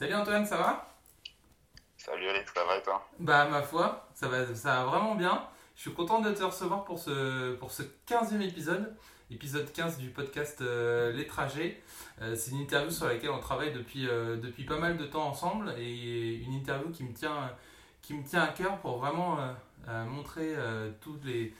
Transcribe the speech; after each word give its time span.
Salut 0.00 0.14
Antoine, 0.14 0.46
ça 0.46 0.56
va? 0.56 0.86
Salut 1.98 2.26
Alex, 2.26 2.54
ça 2.54 2.64
va 2.64 2.78
et 2.78 2.82
toi? 2.82 3.06
Bah 3.18 3.46
ma 3.50 3.60
foi, 3.60 4.08
ça 4.14 4.28
va, 4.28 4.54
ça 4.54 4.76
va 4.76 4.84
vraiment 4.84 5.14
bien. 5.14 5.46
Je 5.76 5.82
suis 5.82 5.92
content 5.92 6.22
de 6.22 6.32
te 6.32 6.42
recevoir 6.42 6.84
pour 6.84 6.98
ce, 6.98 7.54
pour 7.56 7.70
ce 7.70 7.82
15e 8.08 8.40
épisode, 8.40 8.96
épisode 9.30 9.70
15 9.70 9.98
du 9.98 10.08
podcast 10.08 10.62
euh, 10.62 11.12
Les 11.12 11.26
Trajets. 11.26 11.82
Euh, 12.22 12.34
c'est 12.34 12.52
une 12.52 12.62
interview 12.62 12.90
sur 12.90 13.08
laquelle 13.08 13.28
on 13.28 13.40
travaille 13.40 13.74
depuis, 13.74 14.08
euh, 14.08 14.38
depuis 14.38 14.64
pas 14.64 14.78
mal 14.78 14.96
de 14.96 15.04
temps 15.04 15.28
ensemble 15.28 15.74
et 15.76 16.36
une 16.36 16.54
interview 16.54 16.90
qui 16.92 17.04
me 17.04 17.12
tient, 17.12 17.54
qui 18.00 18.14
me 18.14 18.24
tient 18.24 18.44
à 18.44 18.48
cœur 18.48 18.78
pour 18.78 19.00
vraiment 19.00 19.36
montrer 19.86 20.54
tous 21.02 21.18
les, 21.24 21.54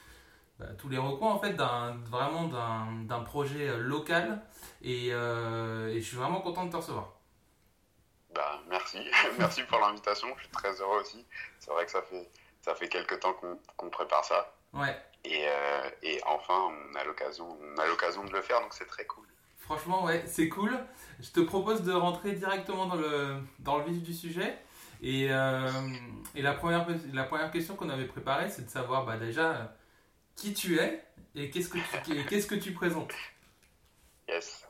bah, 0.58 0.64
tous 0.78 0.88
les 0.88 0.96
recoins 0.96 1.32
en 1.32 1.38
fait 1.38 1.52
d'un, 1.52 1.94
vraiment 2.06 2.48
d'un, 3.02 3.20
projet 3.20 3.76
local 3.76 4.40
et, 4.80 5.08
et 5.08 6.00
je 6.00 6.04
suis 6.06 6.16
vraiment 6.16 6.40
content 6.40 6.64
de 6.64 6.70
te 6.70 6.76
recevoir. 6.76 7.19
Bah, 8.34 8.60
merci, 8.68 8.98
merci 9.38 9.62
pour 9.64 9.78
l'invitation. 9.78 10.28
Je 10.36 10.42
suis 10.42 10.52
très 10.52 10.80
heureux 10.80 11.00
aussi. 11.00 11.24
C'est 11.58 11.70
vrai 11.70 11.84
que 11.84 11.90
ça 11.90 12.02
fait, 12.02 12.28
ça 12.62 12.74
fait 12.74 12.88
quelques 12.88 13.20
temps 13.20 13.34
qu'on 13.76 13.90
prépare 13.90 14.24
ça. 14.24 14.54
Ouais. 14.72 14.96
Et, 15.24 15.44
euh, 15.46 15.90
et 16.02 16.20
enfin, 16.26 16.70
on 16.70 16.94
a 16.94 17.04
l'occasion, 17.04 17.58
on 17.60 17.78
a 17.78 17.86
l'occasion 17.86 18.24
de 18.24 18.32
le 18.32 18.40
faire, 18.40 18.60
donc 18.60 18.72
c'est 18.72 18.86
très 18.86 19.04
cool. 19.04 19.26
Franchement, 19.58 20.04
ouais, 20.04 20.24
c'est 20.26 20.48
cool. 20.48 20.78
Je 21.20 21.30
te 21.30 21.40
propose 21.40 21.82
de 21.82 21.92
rentrer 21.92 22.32
directement 22.32 22.86
dans 22.86 22.96
le, 22.96 23.36
dans 23.58 23.78
le 23.78 23.84
vif 23.84 24.02
du 24.02 24.14
sujet. 24.14 24.58
Et, 25.02 25.28
euh, 25.30 25.70
et 26.34 26.42
la, 26.42 26.52
première, 26.52 26.86
la 27.12 27.24
première 27.24 27.50
question 27.50 27.76
qu'on 27.76 27.88
avait 27.88 28.06
préparée, 28.06 28.50
c'est 28.50 28.64
de 28.64 28.70
savoir 28.70 29.04
bah, 29.06 29.16
déjà 29.16 29.74
qui 30.36 30.54
tu 30.54 30.78
es 30.78 31.04
et 31.34 31.50
qu'est-ce 31.50 31.68
que 31.68 31.78
tu, 32.04 32.24
qu'est-ce 32.26 32.46
que 32.46 32.54
tu 32.54 32.72
présentes? 32.72 33.12
Yes. 34.28 34.66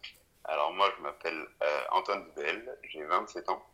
Alors 0.50 0.72
moi, 0.72 0.92
je 0.96 1.02
m'appelle 1.02 1.46
euh, 1.62 1.80
Antoine 1.92 2.24
Bell, 2.34 2.76
j'ai 2.82 3.04
27 3.04 3.48
ans. 3.48 3.64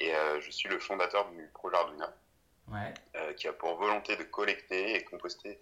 Et 0.00 0.12
euh, 0.12 0.40
je 0.40 0.50
suis 0.50 0.68
le 0.68 0.80
fondateur 0.80 1.30
du 1.30 1.48
projet 1.54 1.76
Arduino, 1.76 2.06
euh, 2.72 3.32
qui 3.34 3.46
a 3.46 3.52
pour 3.52 3.76
volonté 3.76 4.16
de 4.16 4.24
collecter 4.24 4.96
et 4.96 5.04
composter 5.04 5.60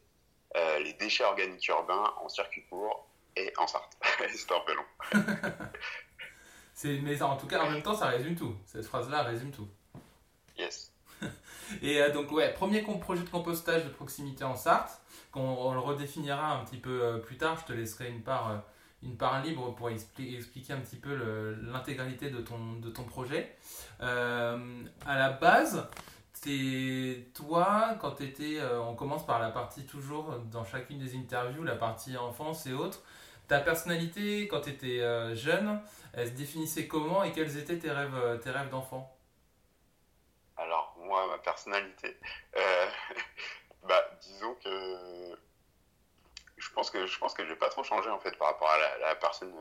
les 0.83 0.95
déchets 0.95 1.25
organiques 1.25 1.69
urbains 1.69 2.15
en 2.23 2.31
circuit 2.31 2.65
court 2.65 3.07
et 3.37 3.53
en 3.59 3.67
Sarthe. 3.67 3.95
C'est 4.34 4.51
un 4.51 4.61
peu 4.61 4.75
long. 4.75 5.21
mais 7.03 7.21
en 7.21 7.37
tout 7.37 7.47
cas, 7.47 7.62
en 7.62 7.71
même 7.71 7.83
temps, 7.83 7.95
ça 7.95 8.07
résume 8.07 8.37
tout. 8.37 8.57
Cette 8.65 8.87
phrase-là 8.87 9.23
résume 9.23 9.51
tout. 9.51 9.69
Yes. 10.57 10.95
et 11.83 12.11
donc, 12.12 12.33
ouais, 12.33 12.55
premier 12.55 12.81
projet 12.81 13.23
de 13.23 13.29
compostage 13.29 13.84
de 13.84 13.91
proximité 13.91 14.45
en 14.45 14.57
Sarthe, 14.57 14.99
qu'on 15.31 15.75
le 15.75 15.81
redéfinira 15.81 16.53
un 16.53 16.65
petit 16.65 16.79
peu 16.79 17.21
plus 17.21 17.37
tard. 17.37 17.59
Je 17.59 17.67
te 17.67 17.73
laisserai 17.75 18.09
une 18.09 18.23
part 18.23 18.62
une 19.03 19.17
part 19.17 19.43
libre 19.43 19.75
pour 19.75 19.91
expliquer 19.91 20.73
un 20.73 20.81
petit 20.81 20.97
peu 20.97 21.15
l'intégralité 21.63 22.31
de 22.31 22.41
ton, 22.41 22.75
de 22.75 22.91
ton 22.91 23.05
projet. 23.05 23.57
Euh, 24.01 24.85
à 25.07 25.19
la 25.19 25.31
base, 25.31 25.89
c'est 26.33 27.29
toi, 27.35 27.97
quand 28.01 28.13
tu 28.13 28.25
étais, 28.25 28.59
euh, 28.59 28.83
on 28.83 28.95
commence 28.95 29.25
par 29.27 29.39
la 29.39 29.51
partie 29.51 29.87
toujours 29.87 30.39
dans 30.51 30.65
chacune 30.65 30.99
des 30.99 31.17
interviews, 31.17 31.63
la 31.63 31.77
partie 31.77 32.17
enfance 32.17 32.67
et 32.67 32.73
autres. 32.73 33.03
Ta 33.49 33.61
personnalité, 33.61 34.49
quand 34.49 34.63
tu 34.63 34.71
étais 34.71 35.01
euh, 35.01 35.35
jeune, 35.35 35.81
elle 36.13 36.29
se 36.29 36.33
définissait 36.33 36.89
comment 36.89 37.23
et 37.23 37.33
quels 37.33 37.57
étaient 37.59 37.79
tes 37.79 37.91
rêves, 37.91 38.41
tes 38.43 38.51
rêves 38.51 38.71
d'enfant? 38.71 39.13
Alors, 40.57 40.97
moi, 40.99 41.27
ma 41.29 41.39
personnalité, 41.39 42.17
bah, 43.87 44.11
disons 44.23 44.55
que 44.65 45.37
pense 46.77 46.91
que 46.91 47.07
je 47.07 47.19
pense 47.19 47.33
que 47.33 47.45
j'ai 47.47 47.57
pas 47.57 47.71
trop 47.71 47.83
changé 47.83 48.11
en 48.11 48.19
fait 48.21 48.37
par 48.37 48.49
rapport 48.49 48.71
à 48.71 48.99
la, 48.99 49.15
personne, 49.17 49.53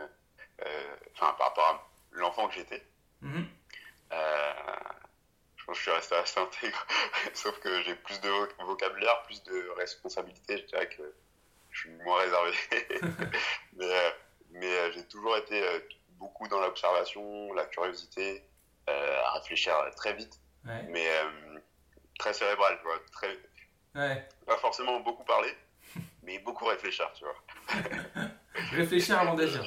euh, 0.66 0.95
enfin 1.13 1.33
par 1.38 1.47
rapport 1.47 1.63
à 1.63 1.88
l'enfant 2.11 2.47
que 2.49 2.53
j'étais. 2.53 2.85
Mhm. 3.22 3.47
Euh, 4.11 4.53
je 5.55 5.66
pense 5.66 5.75
que 5.75 5.80
je 5.80 5.81
suis 5.81 5.91
resté 5.91 6.16
assez 6.16 6.39
intègre, 6.39 6.85
sauf 7.33 7.57
que 7.61 7.81
j'ai 7.83 7.95
plus 7.95 8.19
de 8.19 8.30
vocabulaire, 8.66 9.23
plus 9.23 9.41
de 9.44 9.69
responsabilité. 9.77 10.57
Je 10.57 10.66
dirais 10.66 10.89
que 10.89 11.16
je 11.72 11.80
suis 11.80 11.89
moins 12.03 12.19
réservé, 12.19 12.51
mais, 13.78 13.85
euh, 13.85 14.12
mais 14.51 14.91
j'ai 14.91 15.07
toujours 15.07 15.38
été 15.38 15.63
beaucoup 16.19 16.50
dans 16.50 16.59
l'observation, 16.59 17.53
la 17.53 17.66
curiosité, 17.66 18.44
à 18.88 19.31
réfléchir 19.39 19.73
très 19.95 20.13
vite, 20.13 20.38
mais 20.66 21.07
très 22.19 22.34
cérébral, 22.34 22.78
très, 23.13 23.39
pas 24.45 24.57
forcément 24.57 25.00
beaucoup 25.00 25.23
parler 25.23 25.56
mais 26.25 26.40
beaucoup 26.40 26.66
réfléchir, 26.66 27.09
tu 27.13 27.24
vois. 27.24 27.36
réfléchir 28.72 29.19
avant 29.19 29.36
d'agir. 29.36 29.63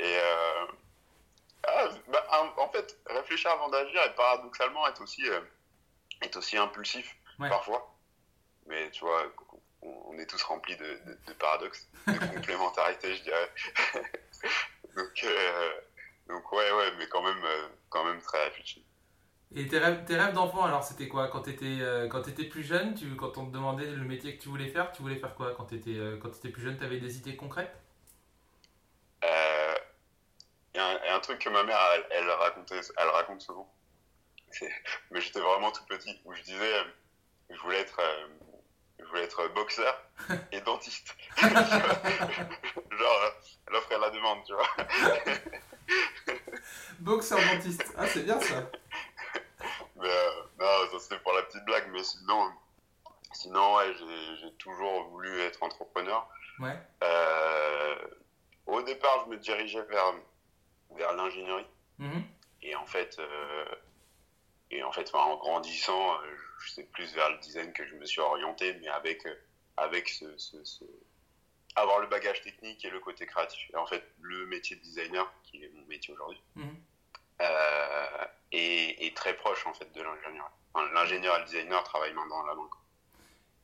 Et 0.00 0.16
euh, 0.16 0.66
ah, 1.66 1.88
bah, 2.08 2.54
en 2.56 2.68
fait, 2.68 2.98
réfléchir 3.06 3.50
avant 3.50 3.68
d'agir 3.68 4.00
et 4.04 4.14
paradoxalement 4.14 4.86
être 4.88 5.02
aussi, 5.02 5.28
euh, 5.28 5.40
est 6.22 6.36
aussi 6.36 6.56
impulsif 6.56 7.16
parfois. 7.38 7.94
Mais 8.66 8.90
tu 8.90 9.04
vois, 9.04 9.22
on, 9.82 10.18
est 10.18 10.26
tous 10.26 10.42
remplis 10.42 10.76
de, 10.76 11.00
de, 11.26 11.32
paradoxes, 11.34 11.88
de 12.06 12.18
complémentarité, 12.34 13.16
je 13.16 13.22
dirais. 13.22 13.52
donc, 14.96 15.24
euh, 15.24 15.80
donc 16.28 16.52
ouais, 16.52 16.70
ouais, 16.72 16.92
mais 16.98 17.08
quand 17.08 17.22
même, 17.22 17.44
quand 17.88 18.04
même 18.04 18.20
très 18.20 18.44
réfléchi. 18.44 18.84
Et 19.54 19.66
tes 19.66 19.78
rêves, 19.78 20.04
tes 20.04 20.16
rêves 20.16 20.34
d'enfant, 20.34 20.64
alors 20.64 20.84
c'était 20.84 21.08
quoi? 21.08 21.28
Quand 21.28 21.42
tu 21.42 21.50
étais, 21.50 21.78
euh, 21.80 22.22
étais 22.26 22.44
plus 22.44 22.62
jeune, 22.62 22.94
tu, 22.94 23.16
quand 23.16 23.38
on 23.38 23.46
te 23.46 23.52
demandait 23.52 23.86
le 23.86 24.04
métier 24.04 24.36
que 24.36 24.42
tu 24.42 24.48
voulais 24.50 24.68
faire, 24.68 24.92
tu 24.92 25.00
voulais 25.00 25.16
faire 25.16 25.34
quoi? 25.34 25.54
Quand 25.54 25.64
tu 25.64 25.76
étais, 25.76 25.96
euh, 25.96 26.20
étais 26.22 26.50
plus 26.50 26.62
jeune, 26.62 26.76
tu 26.76 26.84
avais 26.84 27.00
des 27.00 27.16
idées 27.16 27.34
concrètes? 27.34 27.74
Il 29.22 29.28
euh, 29.28 29.74
y, 30.74 30.78
a 30.78 31.16
un 31.16 31.20
truc 31.20 31.38
que 31.38 31.48
ma 31.48 31.64
mère, 31.64 31.78
elle, 32.10 32.30
racontait, 32.30 32.80
elle 32.98 33.08
raconte 33.08 33.40
souvent. 33.40 33.72
Mais 35.10 35.20
j'étais 35.20 35.40
vraiment 35.40 35.72
tout 35.72 35.84
petit, 35.86 36.20
où 36.26 36.34
je 36.34 36.42
disais, 36.42 36.84
je 37.48 37.58
voulais 37.60 37.80
être, 37.80 38.00
je 38.98 39.04
voulais 39.06 39.24
être 39.24 39.48
boxeur 39.54 39.98
et 40.52 40.60
dentiste. 40.60 41.16
Genre, 41.40 43.32
l'offre 43.68 43.92
et 43.92 43.98
la 43.98 44.10
demande, 44.10 44.44
tu 44.44 44.52
vois. 44.52 44.68
boxeur 46.98 47.38
dentiste, 47.50 47.94
ah 47.96 48.06
c'est 48.06 48.24
bien 48.24 48.38
ça. 48.40 48.70
Mais 49.98 50.08
euh, 50.08 50.42
non, 50.58 50.90
ça 50.90 51.00
c'était 51.00 51.18
pour 51.20 51.32
la 51.32 51.42
petite 51.42 51.64
blague, 51.64 51.90
mais 51.92 52.02
sinon, 52.04 52.52
sinon 53.32 53.76
ouais, 53.76 53.92
j'ai 54.40 54.52
toujours 54.54 55.08
voulu 55.08 55.40
être 55.40 55.62
entrepreneur. 55.62 56.28
Ouais. 56.60 56.76
Euh, 57.02 57.96
au 58.66 58.82
départ, 58.82 59.24
je 59.24 59.30
me 59.30 59.36
dirigeais 59.36 59.82
vers, 59.82 60.14
vers 60.96 61.12
l'ingénierie. 61.14 61.66
Mm-hmm. 62.00 62.22
Et 62.62 62.76
en 62.76 62.86
fait, 62.86 63.18
euh, 63.18 63.74
et 64.70 64.82
en 64.82 64.92
fait 64.92 65.12
en 65.14 65.36
grandissant, 65.36 66.16
je 66.60 66.70
sais 66.70 66.84
plus 66.84 67.12
vers 67.14 67.30
le 67.30 67.38
design 67.38 67.72
que 67.72 67.86
je 67.86 67.94
me 67.94 68.04
suis 68.04 68.20
orienté, 68.20 68.74
mais 68.74 68.88
avec, 68.88 69.26
avec 69.76 70.08
ce, 70.08 70.36
ce, 70.36 70.84
avoir 71.76 72.00
le 72.00 72.06
bagage 72.06 72.42
technique 72.42 72.84
et 72.84 72.90
le 72.90 73.00
côté 73.00 73.26
créatif. 73.26 73.70
Et 73.72 73.76
en 73.76 73.86
fait, 73.86 74.04
le 74.20 74.46
métier 74.46 74.76
de 74.76 74.82
designer, 74.82 75.32
qui 75.44 75.62
est 75.64 75.70
mon 75.74 75.84
métier 75.86 76.14
aujourd'hui, 76.14 76.40
mm-hmm. 76.56 76.76
Euh, 77.40 78.24
et, 78.52 79.12
très 79.14 79.34
proche 79.34 79.66
en 79.66 79.74
fait 79.74 79.90
de 79.92 80.02
l'ingénieur. 80.02 80.50
L'ingénieur 80.94 81.36
et 81.36 81.38
le 81.40 81.44
designer 81.44 81.82
travaillent 81.82 82.14
main 82.14 82.26
dans 82.28 82.46
la 82.46 82.54
main. 82.54 82.68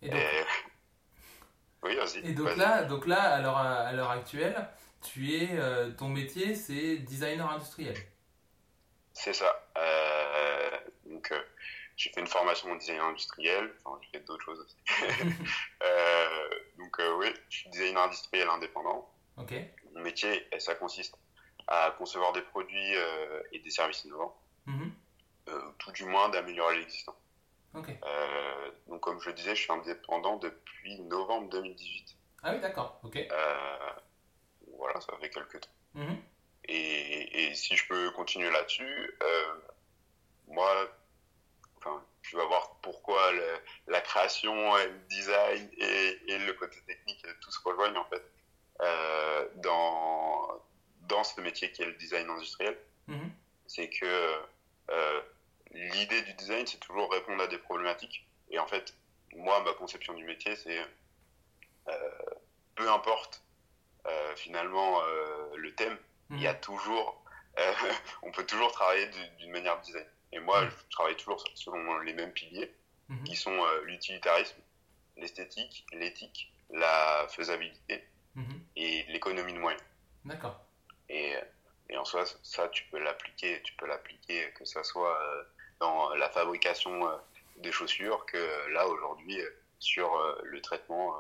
Et 0.03 0.09
donc, 0.09 0.21
oui, 1.85 1.99
aussi. 1.99 2.19
Et 2.19 2.33
donc 2.33 2.57
là, 2.57 2.83
donc 2.83 3.07
là, 3.07 3.35
à 3.35 3.93
l'heure 3.93 4.11
actuelle, 4.11 4.69
tu 5.01 5.33
es, 5.37 5.51
euh, 5.53 5.93
ton 5.93 6.09
métier, 6.09 6.57
c'est 6.57 6.97
designer 6.97 7.49
industriel. 7.51 7.97
C'est 9.13 9.33
ça. 9.33 9.69
Euh, 9.79 10.71
donc, 11.07 11.33
j'ai 11.97 12.11
fait 12.11 12.21
une 12.21 12.27
formation 12.27 12.73
en 12.73 12.77
design 12.77 12.99
industriel. 12.99 13.73
Enfin, 13.85 14.01
j'ai 14.03 14.19
fait 14.19 14.25
d'autres 14.25 14.45
choses 14.45 14.59
aussi. 14.59 14.77
donc, 16.79 17.01
oui, 17.19 17.33
je 17.49 17.59
suis 17.59 17.71
designer 17.71 18.03
industriel 18.03 18.49
indépendant. 18.49 19.09
Ok. 19.37 19.55
Mon 19.95 20.01
métier, 20.01 20.49
ça 20.59 20.75
consiste 20.75 21.17
à 21.67 21.95
concevoir 21.99 22.33
des 22.33 22.43
produits 22.43 22.97
euh, 22.97 23.43
et 23.53 23.59
des 23.59 23.71
services 23.71 24.05
innovants, 24.05 24.37
euh, 24.69 25.61
tout 25.79 25.93
du 25.93 26.05
moins 26.05 26.29
d'améliorer 26.29 26.79
l'existant. 26.79 27.17
Euh, 27.77 28.71
donc, 28.87 29.01
comme 29.01 29.21
je 29.21 29.31
le 29.31 29.35
disais, 29.35 29.55
je 29.57 29.63
suis 29.63 29.73
indépendant 29.73 30.37
depuis 30.37 31.01
novembre 31.01 31.49
2018. 31.51 32.17
Ah 32.43 32.53
oui, 32.55 32.61
d'accord, 32.61 33.01
ok. 33.03 33.19
voilà, 34.77 35.01
ça 35.01 35.17
fait 35.21 35.31
quelques 35.31 35.61
temps. 35.61 35.71
Mhm. 35.95 36.17
Et, 36.67 37.47
et, 37.51 37.55
si 37.55 37.77
je 37.77 37.87
peux 37.89 38.11
continuer 38.13 38.51
là-dessus, 38.51 39.19
moi, 40.49 40.71
enfin, 41.79 42.03
je 42.23 42.37
vais 42.37 42.47
voir 42.47 42.77
pourquoi 42.81 43.21
la 43.89 44.01
création, 44.01 44.77
le 44.77 44.99
design 45.09 45.69
et, 45.77 46.19
et, 46.29 46.39
le 46.39 46.53
côté 46.53 46.81
technique, 46.87 47.27
tout 47.41 47.51
se 47.51 47.61
rejoignent 47.65 47.99
en 47.99 48.05
fait 48.05 48.23
dans, 49.57 50.63
dans 51.09 51.25
ce 51.25 51.41
métier 51.41 51.71
qui 51.73 51.83
est 51.83 51.87
le 51.87 51.95
design 51.95 52.29
industriel. 52.31 52.77
Mhm. 53.07 53.31
C'est 53.67 53.89
que 53.89 54.41
euh, 54.91 55.21
l'idée 55.73 56.23
du 56.23 56.35
design, 56.35 56.67
c'est 56.67 56.79
toujours 56.79 57.11
répondre 57.13 57.43
à 57.43 57.47
des 57.47 57.59
problématiques. 57.59 58.27
Et 58.51 58.59
en 58.59 58.67
fait, 58.67 58.95
moi, 59.35 59.63
ma 59.63 59.73
conception 59.75 60.15
du 60.15 60.25
métier, 60.25 60.55
c'est 60.57 60.81
euh, 61.89 62.21
peu 62.75 62.91
importe 62.91 63.43
euh, 64.07 64.37
finalement 64.37 65.01
le 65.57 65.75
thème, 65.75 65.97
il 66.31 66.41
y 66.41 66.47
a 66.47 66.53
mhm. 66.53 66.61
toujours 66.61 67.21
on 68.23 68.33
peut 68.33 68.45
toujours 68.45 68.73
travailler 68.73 69.09
d'une 69.39 69.53
manière 69.53 69.79
de 69.81 69.85
design. 69.85 70.07
Et 70.33 70.41
moi, 70.41 70.69
je 70.69 70.91
travaille 70.91 71.17
toujours 71.17 71.45
selon 71.55 72.01
les 72.01 72.13
mêmes 72.13 72.33
piliers, 72.33 72.75
mhm. 73.09 73.23
qui 73.23 73.37
sont 73.37 73.65
l'utilitarisme, 73.85 74.57
l'esthétique, 75.17 75.87
l'éthique, 75.93 76.53
la 76.71 77.29
faisabilité 77.29 78.05
mhm. 78.35 78.61
et 78.75 79.05
l'économie 79.05 79.53
de 79.53 79.59
moyens. 79.59 79.83
D'accord. 80.25 80.65
Et, 81.09 81.35
et, 81.91 81.97
en 81.97 82.05
soi, 82.05 82.25
ça, 82.43 82.69
tu 82.69 82.85
peux 82.91 82.99
l'appliquer, 82.99 83.61
tu 83.63 83.75
peux 83.75 83.87
l'appliquer 83.87 84.53
que 84.59 84.65
ce 84.65 84.83
soit 84.83 85.19
dans 85.81 86.15
la 86.15 86.29
fabrication 86.31 87.01
des 87.59 87.73
chaussures 87.73 88.25
que 88.27 88.73
là, 88.73 88.87
aujourd'hui, 88.89 89.39
sur 89.79 90.11
le 90.43 90.61
traitement 90.61 91.15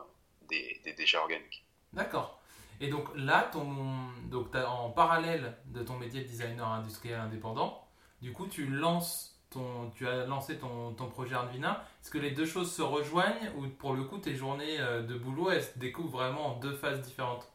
des, 0.48 0.80
des 0.84 0.92
déchets 0.92 1.18
organiques. 1.18 1.64
D'accord. 1.92 2.40
Et 2.80 2.88
donc 2.88 3.08
là, 3.14 3.48
ton, 3.52 4.10
donc 4.24 4.54
as, 4.54 4.68
en 4.68 4.90
parallèle 4.90 5.56
de 5.66 5.82
ton 5.82 5.94
métier 5.94 6.22
de 6.22 6.26
designer 6.26 6.66
industriel 6.66 7.20
indépendant, 7.20 7.86
du 8.20 8.32
coup, 8.32 8.46
tu 8.46 8.66
lances 8.66 9.38
ton, 9.50 9.90
tu 9.90 10.08
as 10.08 10.26
lancé 10.26 10.58
ton, 10.58 10.92
ton 10.94 11.08
projet 11.08 11.34
Arduina. 11.34 11.84
Est-ce 12.02 12.10
que 12.10 12.18
les 12.18 12.32
deux 12.32 12.46
choses 12.46 12.74
se 12.74 12.82
rejoignent 12.82 13.52
ou 13.56 13.68
pour 13.68 13.94
le 13.94 14.04
coup, 14.04 14.18
tes 14.18 14.34
journées 14.34 14.80
euh, 14.80 15.02
de 15.02 15.14
boulot, 15.14 15.50
elles 15.50 15.62
se 15.62 15.78
découpent 15.78 16.10
vraiment 16.10 16.46
en 16.48 16.58
deux 16.58 16.74
phases 16.74 17.00
différentes? 17.00 17.50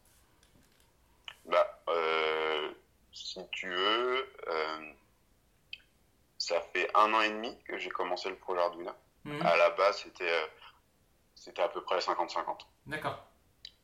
Bah, 1.46 1.81
euh, 1.90 2.19
si 3.19 3.39
tu 3.51 3.69
veux, 3.69 4.33
euh, 4.48 4.94
ça 6.38 6.62
fait 6.74 6.89
un 6.95 7.13
an 7.13 7.21
et 7.21 7.30
demi 7.30 7.57
que 7.66 7.77
j'ai 7.77 7.89
commencé 7.89 8.30
le 8.30 8.36
projet 8.36 8.62
Arduina. 8.62 8.95
Mhm. 9.25 9.42
À 9.45 9.57
la 9.57 9.69
base, 9.71 10.04
c'était 10.04 10.50
c'était 11.36 11.62
à 11.62 11.69
peu 11.69 11.81
près 11.83 12.00
50-50. 12.00 12.60
D'accord. 12.86 13.25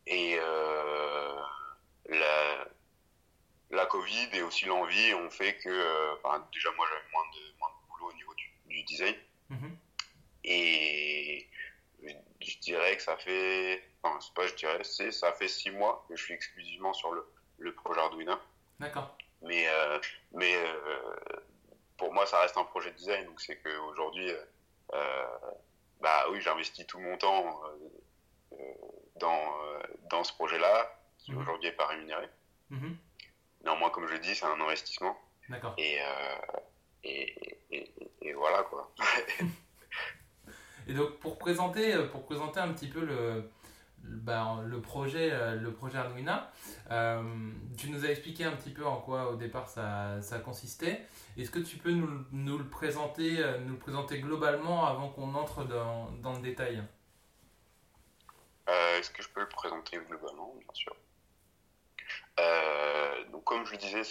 Et 0.08 0.38
euh, 0.40 1.42
la, 2.10 2.68
la 3.72 3.86
Covid 3.86 4.30
et 4.34 4.42
aussi 4.42 4.66
l'envie 4.66 5.14
ont 5.14 5.30
fait 5.30 5.58
que, 5.58 5.70
euh, 5.70 6.40
déjà 6.52 6.70
moi 6.76 6.86
j'avais 6.90 7.12
moins 7.12 7.26
de, 7.34 7.58
moins 7.60 7.70
de 7.70 7.88
boulot 7.88 8.10
au 8.12 8.14
niveau 8.14 8.34
du, 8.36 8.84
design. 8.84 9.16
Mhm. 9.50 9.78
Et 10.44 11.50
je, 12.40 12.60
dirais 12.60 12.96
que 12.98 13.02
ça 13.02 13.18
fait, 13.18 13.84
enfin 14.04 14.20
c'est 14.22 14.34
pas 14.34 14.48
je 14.48 14.56
dirais, 14.56 14.84
c'est 14.84 15.12
ça 15.12 15.34
fait 15.34 15.48
six 15.48 15.72
mois 15.72 16.06
que 16.08 16.16
je 16.16 16.24
suis 16.24 16.34
exclusivement 16.34 16.94
sur 16.94 17.12
le, 17.12 17.26
le 17.58 17.74
projet 17.74 18.00
Arduino. 18.00 18.36
D'accord. 18.80 19.18
Mais, 19.42 19.68
euh, 19.68 20.00
mais 20.34 20.56
pour 21.98 22.14
moi 22.14 22.26
ça 22.26 22.40
reste 22.42 22.58
un 22.58 22.64
projet 22.64 22.92
de 22.92 22.96
design, 22.96 23.26
donc 23.26 23.40
c'est 23.42 23.58
qu'aujourd'hui, 23.58 24.32
bah 26.02 26.26
oui 26.32 26.42
j'investis 26.42 26.86
tout 26.88 27.00
mon 27.00 27.18
temps 27.18 27.62
dans, 29.18 29.62
euh, 29.64 29.80
dans 30.10 30.24
ce 30.24 30.34
projet-là, 30.34 31.00
qui 31.18 31.32
mhm. 31.32 31.40
aujourd'hui 31.40 31.70
n'est 31.70 31.76
pas 31.76 31.88
rémunéré. 31.88 32.30
Mhm. 32.70 32.98
Néanmoins, 33.64 33.90
comme 33.90 34.08
je 34.08 34.18
dis, 34.18 34.36
c'est 34.36 34.46
un 34.46 34.60
investissement. 34.60 35.18
D'accord. 35.50 35.74
Et, 35.78 35.98
euh, 36.00 36.60
et, 37.04 37.92
et, 38.22 38.34
voilà 38.34 38.64
quoi. 38.64 38.92
et 40.88 40.94
donc, 40.94 41.20
pour 41.20 41.38
présenter, 41.38 41.94
euh, 41.94 42.08
pour 42.08 42.26
présenter 42.26 42.60
un 42.60 42.74
petit 42.74 42.88
peu 42.88 43.02
le, 43.02 43.50
ben, 44.08 44.62
le 44.66 44.82
projet, 44.82 45.32
le 45.56 45.72
projet 45.72 45.98
Arduina. 45.98 46.52
tu 47.78 47.90
nous 47.90 48.06
as 48.06 48.10
expliqué 48.10 48.44
un 48.44 48.52
petit 48.52 48.72
peu 48.72 48.86
en 48.86 48.98
quoi 48.98 49.32
au 49.32 49.36
départ 49.36 49.68
ça, 49.68 50.22
ça 50.22 50.40
consistait. 50.40 51.06
Est-ce 51.38 51.52
que 51.52 51.60
tu 51.60 51.78
peux 51.78 51.92
nous, 51.92 52.26
nous, 52.32 52.58
le 52.58 52.68
présenter, 52.68 53.44
nous 53.66 53.74
le 53.74 53.80
présenter 53.80 54.20
globalement 54.20 54.86
avant 54.86 55.10
qu'on 55.10 55.34
entre 55.36 55.64
dans, 55.64 56.12
dans, 56.22 56.34
le 56.34 56.42
détail? 56.42 56.84
Euh, 58.70 59.00
est-ce 59.00 59.12
que 59.12 59.22
je 59.22 59.30
peux 59.30 59.42
le 59.42 59.50
présenter 59.50 59.98
globalement? 59.98 60.54
Bien 60.58 60.74
sûr. 60.74 60.96
Euh, 62.40 63.26
donc, 63.26 63.44
comme 63.44 63.66
je 63.66 63.72
le 63.72 63.78
disais, 63.78 64.02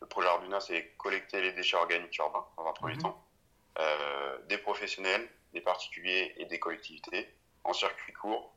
le 0.00 0.06
projet 0.06 0.28
Arduino, 0.28 0.60
c'est 0.60 0.94
collecter 0.98 1.40
les 1.40 1.52
déchets 1.52 1.76
organiques 1.76 2.16
urbains, 2.18 2.46
dans 2.56 2.66
un 2.66 2.72
premier 2.72 2.94
mhm. 2.94 3.02
temps, 3.02 3.24
euh, 3.78 4.38
des 4.48 4.58
professionnels, 4.58 5.28
des 5.52 5.60
particuliers 5.60 6.34
et 6.36 6.44
des 6.46 6.58
collectivités, 6.58 7.34
en 7.64 7.72
circuit 7.72 8.12
court, 8.12 8.52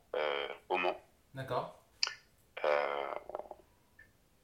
au 0.68 0.76
Mans. 0.76 1.00
D'accord. 1.34 1.78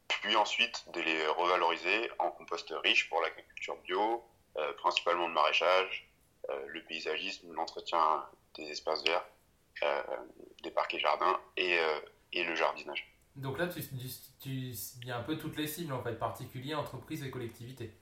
puis 0.08 0.36
ensuite, 0.36 0.84
de 0.92 1.00
les 1.00 1.26
revaloriser 1.26 2.10
en 2.18 2.30
compost 2.30 2.72
riche 2.82 3.08
pour 3.08 3.20
l'agriculture 3.22 3.76
bio, 3.82 4.24
principalement 4.78 5.28
le 5.28 5.34
maraîchage, 5.34 6.08
le 6.66 6.82
paysagisme, 6.84 7.52
l'entretien 7.52 8.24
des 8.54 8.70
espaces 8.70 9.04
verts 9.04 9.24
euh, 9.82 10.02
des 10.62 10.70
parcs 10.70 10.94
et 10.94 10.98
jardins 10.98 11.38
et, 11.56 11.78
euh, 11.78 12.00
et 12.32 12.44
le 12.44 12.54
jardinage. 12.54 13.12
Donc 13.36 13.58
là, 13.58 13.66
tu, 13.66 13.82
tu, 14.40 14.50
il 14.50 15.06
y 15.06 15.10
a 15.10 15.18
un 15.18 15.22
peu 15.22 15.36
toutes 15.36 15.56
les 15.56 15.66
cibles, 15.66 15.92
en 15.92 16.02
fait, 16.02 16.14
particuliers, 16.14 16.74
entreprises 16.74 17.22
et 17.22 17.30
collectivités. 17.30 17.92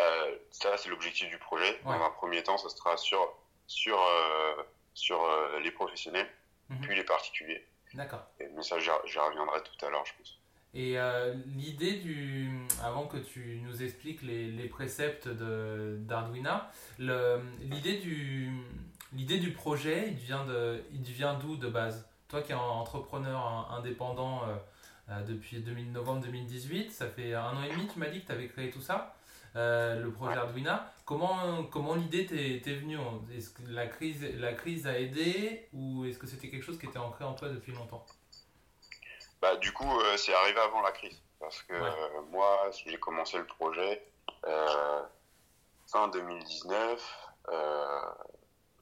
Euh, 0.00 0.36
ça, 0.50 0.76
c'est 0.78 0.88
l'objectif 0.88 1.28
du 1.28 1.38
projet. 1.38 1.80
Dans 1.84 1.90
un 1.90 2.10
premier 2.10 2.42
temps, 2.42 2.56
ça 2.56 2.68
sera 2.70 2.96
sur, 2.96 3.36
sur, 3.66 3.98
sur 4.94 5.20
les 5.62 5.70
professionnels, 5.70 6.28
mhm. 6.70 6.80
puis 6.80 6.96
les 6.96 7.04
particuliers. 7.04 7.66
D'accord. 7.94 8.26
Mais 8.40 8.62
ça, 8.62 8.78
j'y 8.78 8.90
reviendrai 9.18 9.60
tout 9.62 9.86
à 9.86 9.90
l'heure, 9.90 10.04
je 10.06 10.12
pense. 10.16 10.38
Et 10.74 10.96
l'idée 11.54 11.98
du. 11.98 12.50
Avant 12.82 13.06
que 13.06 13.18
tu 13.18 13.60
nous 13.62 13.82
expliques 13.82 14.22
les, 14.22 14.50
les 14.50 14.68
préceptes 14.68 15.28
d'Arduina, 15.28 16.70
l'idée 16.98 17.98
du, 17.98 18.50
du 19.12 19.52
projet, 19.52 20.08
il 20.08 20.16
vient 20.16 21.34
d'où 21.34 21.56
de 21.56 21.68
base? 21.68 22.08
Toi 22.28 22.42
qui 22.42 22.52
es 22.52 22.54
entrepreneur 22.54 23.70
indépendant 23.70 24.42
euh, 24.42 24.56
euh, 25.10 25.22
depuis 25.22 25.62
novembre 25.92 26.22
2018, 26.22 26.90
ça 26.90 27.06
fait 27.06 27.34
un 27.34 27.56
an 27.56 27.62
et 27.62 27.70
demi, 27.70 27.86
tu 27.86 27.98
m'as 27.98 28.08
dit 28.08 28.22
que 28.22 28.26
tu 28.26 28.32
avais 28.32 28.48
créé 28.48 28.70
tout 28.70 28.80
ça, 28.80 29.14
euh, 29.56 30.02
le 30.02 30.10
projet 30.10 30.36
Arduina. 30.36 30.92
Comment, 31.04 31.64
comment 31.64 31.94
l'idée 31.94 32.26
t'est 32.26 32.74
venue 32.74 32.98
Est-ce 33.36 33.50
que 33.50 33.62
la 33.68 33.86
crise, 33.86 34.22
la 34.38 34.52
crise 34.54 34.86
a 34.86 34.98
aidé 34.98 35.68
ou 35.72 36.04
est-ce 36.04 36.18
que 36.18 36.26
c'était 36.26 36.48
quelque 36.48 36.64
chose 36.64 36.78
qui 36.78 36.86
était 36.86 36.98
ancré 36.98 37.24
en 37.24 37.34
toi 37.34 37.48
depuis 37.48 37.72
longtemps? 37.72 38.04
Bah, 39.42 39.56
Du 39.56 39.72
coup, 39.72 40.00
c'est 40.16 40.34
arrivé 40.34 40.58
avant 40.60 40.82
la 40.82 40.92
crise. 40.92 41.20
Parce 41.38 41.62
que 41.62 41.74
moi, 42.30 42.70
j'ai 42.86 42.96
commencé 42.98 43.36
le 43.36 43.46
projet 43.46 44.02
fin 45.86 46.08
2019. 46.08 47.24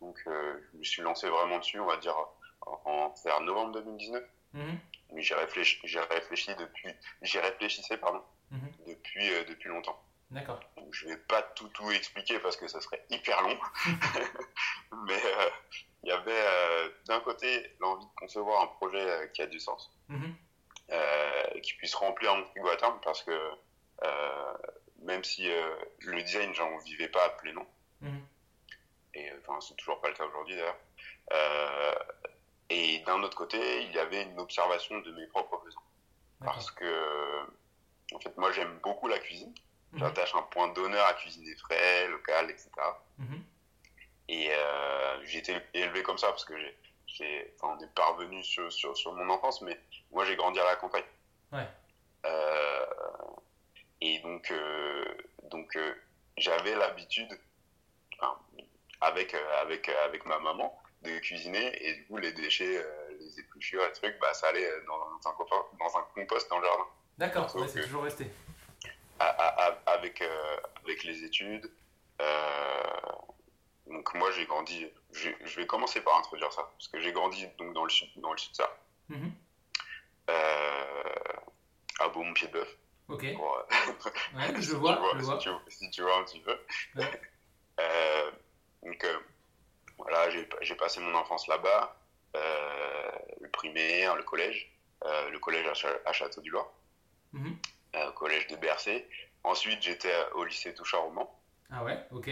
Donc, 0.02 0.20
euh, 0.26 0.58
je 0.72 0.78
me 0.78 0.84
suis 0.84 1.02
lancé 1.02 1.28
vraiment 1.28 1.58
dessus, 1.58 1.78
on 1.78 1.86
va 1.86 1.96
dire, 1.96 2.16
en, 2.60 3.14
vers 3.24 3.40
novembre 3.40 3.72
2019. 3.80 4.24
Mhm. 4.52 4.78
Mais 5.12 5.22
j'ai 5.22 5.34
réfléchi, 5.34 5.78
réfléchi 6.10 6.54
depuis, 6.56 6.92
j'y 7.22 7.38
réfléchissais, 7.38 7.96
pardon, 7.96 8.22
mhm. 8.50 8.72
depuis, 8.88 9.32
euh, 9.32 9.44
depuis 9.44 9.68
longtemps. 9.68 9.98
D'accord. 10.32 10.60
Je 10.90 11.08
vais 11.08 11.16
pas 11.16 11.42
tout, 11.42 11.68
tout 11.68 11.90
expliquer 11.90 12.38
parce 12.40 12.56
que 12.56 12.66
ça 12.68 12.80
serait 12.80 13.04
hyper 13.10 13.40
long. 13.42 13.58
Mais 15.06 15.20
euh, 15.24 15.50
il 16.02 16.08
y 16.08 16.12
avait 16.12 16.92
d'un 17.06 17.20
côté 17.20 17.74
l'envie 17.80 18.04
de 18.04 18.10
concevoir 18.16 18.62
un 18.62 18.66
projet 18.66 19.30
qui 19.34 19.42
a 19.42 19.46
du 19.46 19.60
sens, 19.60 19.90
mhm. 20.08 20.34
qui 21.62 21.74
puisse 21.74 21.94
remplir 21.94 22.34
mon 22.34 22.44
frigo 22.46 22.68
à 22.68 22.76
terme 22.76 22.98
parce 23.04 23.22
que 23.22 23.38
même 25.02 25.22
si 25.22 25.48
le 26.00 26.22
design, 26.22 26.52
j'en 26.54 26.76
vivais 26.78 27.08
pas 27.08 27.24
à 27.24 27.28
plein 27.30 27.52
nom, 27.52 27.66
et 29.14 29.30
enfin 29.38 29.60
c'est 29.60 29.76
toujours 29.76 30.00
pas 30.00 30.08
le 30.08 30.14
cas 30.14 30.24
aujourd'hui 30.24 30.56
d'ailleurs. 30.56 30.78
Euh, 31.32 31.94
et 32.70 33.00
d'un 33.00 33.22
autre 33.22 33.36
côté, 33.36 33.82
il 33.82 33.92
y 33.92 33.98
avait 33.98 34.22
une 34.22 34.38
observation 34.38 34.98
de 35.00 35.12
mes 35.12 35.26
propres 35.26 35.62
besoins. 35.62 35.82
Parce 36.40 36.70
que, 36.70 37.46
en 38.14 38.18
fait, 38.18 38.36
moi 38.36 38.50
j'aime 38.52 38.78
beaucoup 38.82 39.08
la 39.08 39.18
cuisine. 39.18 39.54
Mhm. 39.92 39.98
J'attache 39.98 40.34
un 40.34 40.42
point 40.42 40.68
d'honneur 40.68 41.06
à 41.06 41.14
cuisiner 41.14 41.54
frais, 41.56 42.08
local, 42.08 42.50
etc. 42.50 42.70
Mhm. 43.18 43.42
Et 44.28 44.48
euh, 44.50 45.24
j'ai 45.24 45.38
été 45.38 45.56
élevé 45.74 46.02
comme 46.02 46.18
ça 46.18 46.28
parce 46.28 46.44
que 46.44 46.54
j'ai, 47.06 47.54
enfin, 47.56 47.76
on 47.78 47.84
est 47.84 47.94
parvenu 47.94 48.42
sur, 48.42 48.72
sur, 48.72 48.96
sur, 48.96 49.12
mon 49.12 49.28
enfance, 49.28 49.60
mais 49.60 49.78
moi 50.10 50.24
j'ai 50.24 50.36
grandi 50.36 50.58
à 50.58 50.64
la 50.64 50.76
campagne. 50.76 51.04
Ouais. 51.52 51.66
Euh, 52.24 52.86
et 54.00 54.18
donc, 54.20 54.52
donc 55.50 55.76
j'avais 56.36 56.74
l'habitude, 56.74 57.28
enfin, 58.18 58.38
avec, 59.00 59.34
euh, 59.34 59.60
avec, 59.60 59.88
euh, 59.88 60.04
avec 60.04 60.24
ma 60.26 60.38
maman 60.38 60.76
de 61.02 61.18
cuisiner 61.18 61.84
et 61.84 61.94
du 61.94 62.06
coup 62.06 62.16
les 62.16 62.32
déchets, 62.32 62.78
euh, 62.78 63.18
les 63.18 63.40
épluchures, 63.40 63.82
les 63.84 63.92
trucs, 63.92 64.18
bah, 64.20 64.32
ça 64.34 64.48
allait 64.48 64.68
dans 64.86 65.28
un, 65.28 65.32
dans 65.78 65.98
un 65.98 66.02
compost 66.14 66.48
dans 66.48 66.58
le 66.58 66.66
jardin. 66.66 66.86
D'accord, 67.18 67.50
c'est 67.68 67.82
toujours 67.82 68.04
resté. 68.04 68.30
Avec, 69.86 70.22
avec 70.84 71.04
les 71.04 71.24
études. 71.24 71.70
donc 73.86 74.14
moi 74.14 74.30
j'ai 74.32 74.46
grandi, 74.46 74.86
je 75.12 75.56
vais 75.56 75.66
commencer 75.66 76.00
par 76.00 76.18
introduire 76.18 76.52
ça, 76.52 76.62
parce 76.62 76.88
que 76.88 77.00
j'ai 77.00 77.12
grandi 77.12 77.46
donc 77.58 77.74
dans 77.74 77.84
le 77.84 77.90
sud, 77.90 78.08
dans 78.16 78.32
le 78.32 78.38
sud 78.38 78.54
ça. 78.54 78.76
Mm 79.08 79.30
à 82.02 82.08
Beaumont-Pied 82.08 82.48
de 82.48 82.52
Bœuf. 82.52 82.76
Ok. 83.08 83.22
ouais, 83.22 83.34
je, 84.60 84.74
vois, 84.76 84.98
je 85.16 85.22
vois. 85.22 85.40
Si, 85.40 85.46
tu, 85.46 85.50
si, 85.68 85.90
tu, 85.90 86.02
vois 86.02 86.18
un 86.18 86.24
petit 86.24 86.40
peu. 86.40 86.56
Ouais. 86.96 87.20
Donc 88.82 89.04
euh, 89.04 89.18
voilà, 89.98 90.30
j'ai 90.30 90.74
passé 90.74 91.00
mon 91.00 91.14
enfance 91.14 91.46
là-bas, 91.46 91.96
euh, 92.36 93.10
le 93.40 93.48
primaire, 93.50 94.16
le 94.16 94.22
collège, 94.24 94.72
euh, 95.04 95.30
le 95.30 95.38
collège 95.38 95.66
à, 96.04 96.12
Château 96.12 96.40
du 96.40 96.50
Loir. 96.50 96.66
Collège 98.32 98.46
de 98.46 98.56
Bercé. 98.56 99.06
Ensuite, 99.44 99.82
j'étais 99.82 100.14
au 100.34 100.44
lycée 100.44 100.72
Touchard 100.74 101.02
Roman. 101.02 101.38
Ah 101.70 101.84
ouais, 101.84 101.98
ok. 102.10 102.30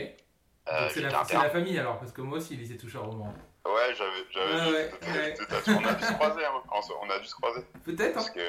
c'est 0.91 1.01
la, 1.01 1.11
la, 1.11 1.51
famille 1.51 1.79
alors, 1.79 1.99
parce 1.99 2.13
que 2.13 2.23
moi 2.23 2.39
aussi, 2.39 2.57
lycée 2.57 2.79
Touchard 2.79 3.05
Roman. 3.05 3.35
Ouais, 3.67 3.95
j'avais. 3.95 4.71
Ouais, 4.71 4.73
ouais, 4.73 5.35
On 5.69 5.85
a 5.85 5.93
dû 5.93 6.05
se 6.05 6.13
croiser, 6.15 6.45
hein. 6.45 6.63
on 7.03 7.11
a 7.11 7.19
dû 7.19 7.27
se 7.27 7.35
croiser. 7.35 7.61
Peut-être. 7.85 8.15
Parce 8.15 8.31
hein. 8.31 8.33
que. 8.35 8.41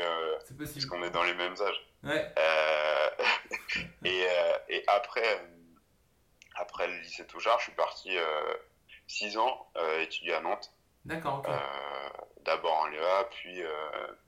c'est 0.46 0.58
possible. 0.58 0.88
Parce 0.88 1.02
qu'on 1.02 1.06
est 1.06 1.12
dans 1.12 1.24
les 1.24 1.34
mêmes 1.34 1.56
âges. 1.62 1.88
Ouais. 2.04 2.34
Euh, 2.38 3.10
et, 4.06 4.26
euh, 4.26 4.58
et 4.70 4.84
après, 4.88 5.46
après 6.56 6.88
le 6.88 7.00
lycée 7.00 7.26
Touchard, 7.28 7.60
je 7.60 7.66
suis 7.66 7.74
parti 7.74 8.12
6 9.08 9.38
ans 9.38 9.68
étudier 10.00 10.36
à 10.36 10.40
Nantes. 10.40 10.72
D'accord. 11.04 11.46
D'abord 12.46 12.78
en 12.78 12.88
LEA, 12.88 13.28
puis, 13.32 13.62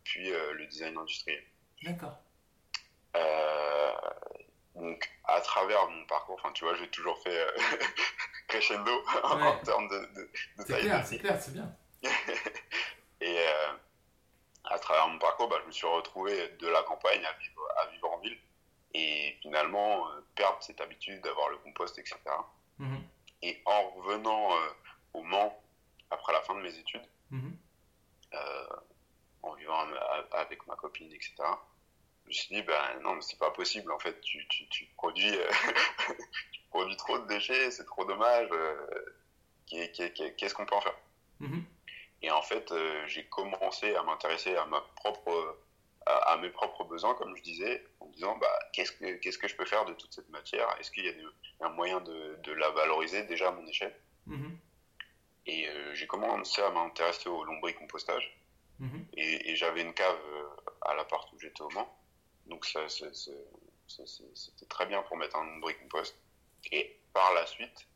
puis 0.03 0.29
le 0.29 0.65
design 0.67 0.97
industriel. 0.97 1.43
D'accord. 1.83 2.17
Donc, 4.75 5.09
à 5.25 5.39
travers 5.41 5.87
mon 5.89 6.05
parcours, 6.05 6.35
enfin, 6.39 6.51
tu 6.53 6.65
vois, 6.65 6.75
j'ai 6.75 6.89
toujours 6.89 7.17
fait 7.23 7.47
crescendo 8.47 8.91
en 9.23 9.57
termes 9.59 9.87
de, 9.87 9.99
de, 10.15 10.29
de 10.57 10.63
taille. 10.63 11.03
C'est 11.05 11.19
clair, 11.19 11.41
c'est 11.41 11.53
bien. 11.53 11.75
et 13.21 13.39
euh, 13.39 13.73
à 14.65 14.79
travers 14.79 15.07
mon 15.07 15.19
parcours, 15.19 15.47
bah, 15.47 15.57
je 15.61 15.67
me 15.67 15.71
suis 15.71 15.87
retrouvé 15.87 16.49
de 16.59 16.67
la 16.67 16.83
campagne 16.83 17.23
à 17.25 17.33
vivre, 17.33 17.67
à 17.81 17.87
vivre 17.87 18.11
en 18.11 18.19
ville. 18.19 18.37
Et 18.93 19.37
finalement, 19.41 20.07
euh, 20.09 20.21
perdre 20.35 20.61
cette 20.61 20.81
habitude 20.81 21.21
d'avoir 21.21 21.49
le 21.49 21.57
compost, 21.57 21.97
etc. 21.97 22.17
Mm-hmm. 22.79 23.01
Et 23.43 23.61
en 23.65 23.89
revenant 23.91 24.55
euh, 24.55 24.69
au 25.13 25.23
Mans, 25.23 25.59
après 26.11 26.33
la 26.33 26.41
fin 26.41 26.55
de 26.55 26.61
mes 26.61 26.77
études, 26.77 27.07
mm-hmm. 27.31 27.53
en 29.41 29.53
vivant 29.55 29.87
avec 30.31 30.65
ma 30.67 30.75
copine, 30.75 31.11
etc., 31.11 31.33
je 32.23 32.29
me 32.29 32.33
suis 32.33 32.55
dit, 32.55 32.61
ben 32.61 32.99
non, 33.01 33.15
mais 33.15 33.21
c'est 33.21 33.39
pas 33.39 33.51
possible, 33.51 33.91
en 33.91 33.99
fait, 33.99 34.19
tu, 34.21 34.47
tu, 34.47 34.67
tu 34.69 34.85
produis, 34.95 35.31
produit 36.69 36.97
trop 36.97 37.19
de 37.19 37.27
déchets, 37.27 37.71
c'est 37.71 37.85
trop 37.85 38.05
dommage. 38.05 38.47
Euh, 38.51 38.75
qu'est-ce 39.69 40.53
qu'on 40.53 40.65
peut 40.65 40.75
en 40.75 40.81
faire? 40.81 40.97
Mhm. 41.39 41.63
Et 42.21 42.31
en 42.31 42.41
fait, 42.41 42.71
euh, 42.71 43.05
j'ai 43.07 43.25
commencé 43.25 43.95
à 43.95 44.03
m'intéresser 44.03 44.55
à 44.55 44.65
ma 44.65 44.81
propre 44.95 45.57
à, 46.05 46.35
mes 46.37 46.49
propres 46.49 46.83
besoins, 46.83 47.15
comme 47.15 47.35
je 47.37 47.41
disais, 47.43 47.81
en 48.01 48.07
me 48.07 48.13
disant 48.13 48.37
bah, 48.37 48.59
qu'est-ce 48.73 48.91
que 48.91 49.13
qu'est-ce 49.15 49.37
que 49.37 49.47
je 49.47 49.55
peux 49.55 49.65
faire 49.65 49.85
de 49.85 49.93
toute 49.93 50.13
cette 50.13 50.29
matière? 50.29 50.67
Est-ce 50.79 50.91
qu'il 50.91 51.05
y 51.05 51.09
a 51.09 51.65
un 51.65 51.69
moyen 51.69 52.01
de, 52.01 52.37
de, 52.43 52.51
la 52.51 52.69
valoriser 52.71 53.23
déjà 53.23 53.47
à 53.49 53.51
mon 53.51 53.65
échelle? 53.67 53.95
Mhm. 54.25 54.57
Et 55.45 55.69
euh, 55.69 55.95
j'ai 55.95 56.07
commencé 56.07 56.61
à 56.61 56.69
m'intéresser 56.71 57.29
au 57.29 57.43
lombricompostage. 57.45 58.37
Mhm. 58.79 59.05
Et, 59.13 59.51
et 59.51 59.55
j'avais 59.55 59.81
une 59.81 59.93
cave 59.93 60.19
à 60.81 60.93
l'appart 60.93 61.31
où 61.31 61.39
j'étais 61.39 61.61
au 61.61 61.69
Mans. 61.69 61.89
Donc 62.47 62.65
ça, 62.65 62.87
c'était 62.89 64.65
très 64.69 64.85
bien 64.85 65.01
pour 65.03 65.17
mettre 65.17 65.37
un 65.37 65.45
lombricompost. 65.45 66.15
Et 66.71 66.97
par 67.13 67.33
la 67.33 67.45
suite, 67.45 67.87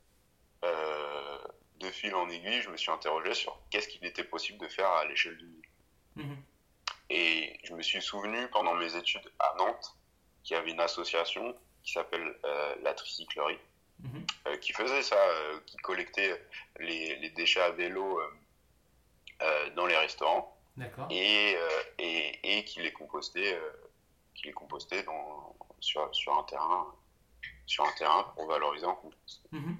euh, 0.63 1.37
de 1.79 1.89
fil 1.89 2.13
en 2.15 2.29
aiguille, 2.29 2.61
je 2.61 2.69
me 2.69 2.77
suis 2.77 2.91
interrogé 2.91 3.33
sur 3.33 3.59
qu'est-ce 3.69 3.87
qu'il 3.87 4.05
était 4.05 4.23
possible 4.23 4.57
de 4.59 4.67
faire 4.67 4.89
à 4.89 5.05
l'échelle 5.05 5.37
du 5.37 5.45
ville. 5.45 5.69
Mhm. 6.15 6.37
Et 7.09 7.59
je 7.63 7.73
me 7.73 7.81
suis 7.81 8.01
souvenu 8.01 8.47
pendant 8.49 8.73
mes 8.75 8.95
études 8.95 9.31
à 9.39 9.55
Nantes 9.57 9.95
qu'il 10.43 10.55
y 10.55 10.59
avait 10.59 10.71
une 10.71 10.79
association 10.79 11.55
qui 11.83 11.93
s'appelle 11.93 12.35
euh, 12.43 12.75
la 12.81 12.93
tricyclerie, 12.93 13.59
euh, 14.47 14.57
qui 14.57 14.73
faisait 14.73 15.03
ça, 15.03 15.17
qui 15.65 15.77
collectait 15.77 16.41
les, 16.79 17.29
déchets 17.29 17.61
à 17.61 17.71
vélo 17.71 18.19
dans 19.75 19.85
les 19.85 19.95
restaurants 19.95 20.57
et, 21.09 21.55
et, 21.99 22.57
et, 22.57 22.63
qui 22.65 22.81
les 22.81 22.91
compostait, 22.91 23.57
qui 24.37 24.47
les 24.47 24.53
compostait 24.53 25.03
dans, 25.03 25.55
sur, 25.79 26.13
sur 26.15 26.37
un 26.37 26.43
terrain 26.43 26.87
sur 27.67 27.83
un 27.83 27.91
terrain 27.91 28.23
pour 28.35 28.47
valoriser 28.47 28.85
en 28.85 28.95
compost. 28.95 29.41
Mhm. 29.51 29.77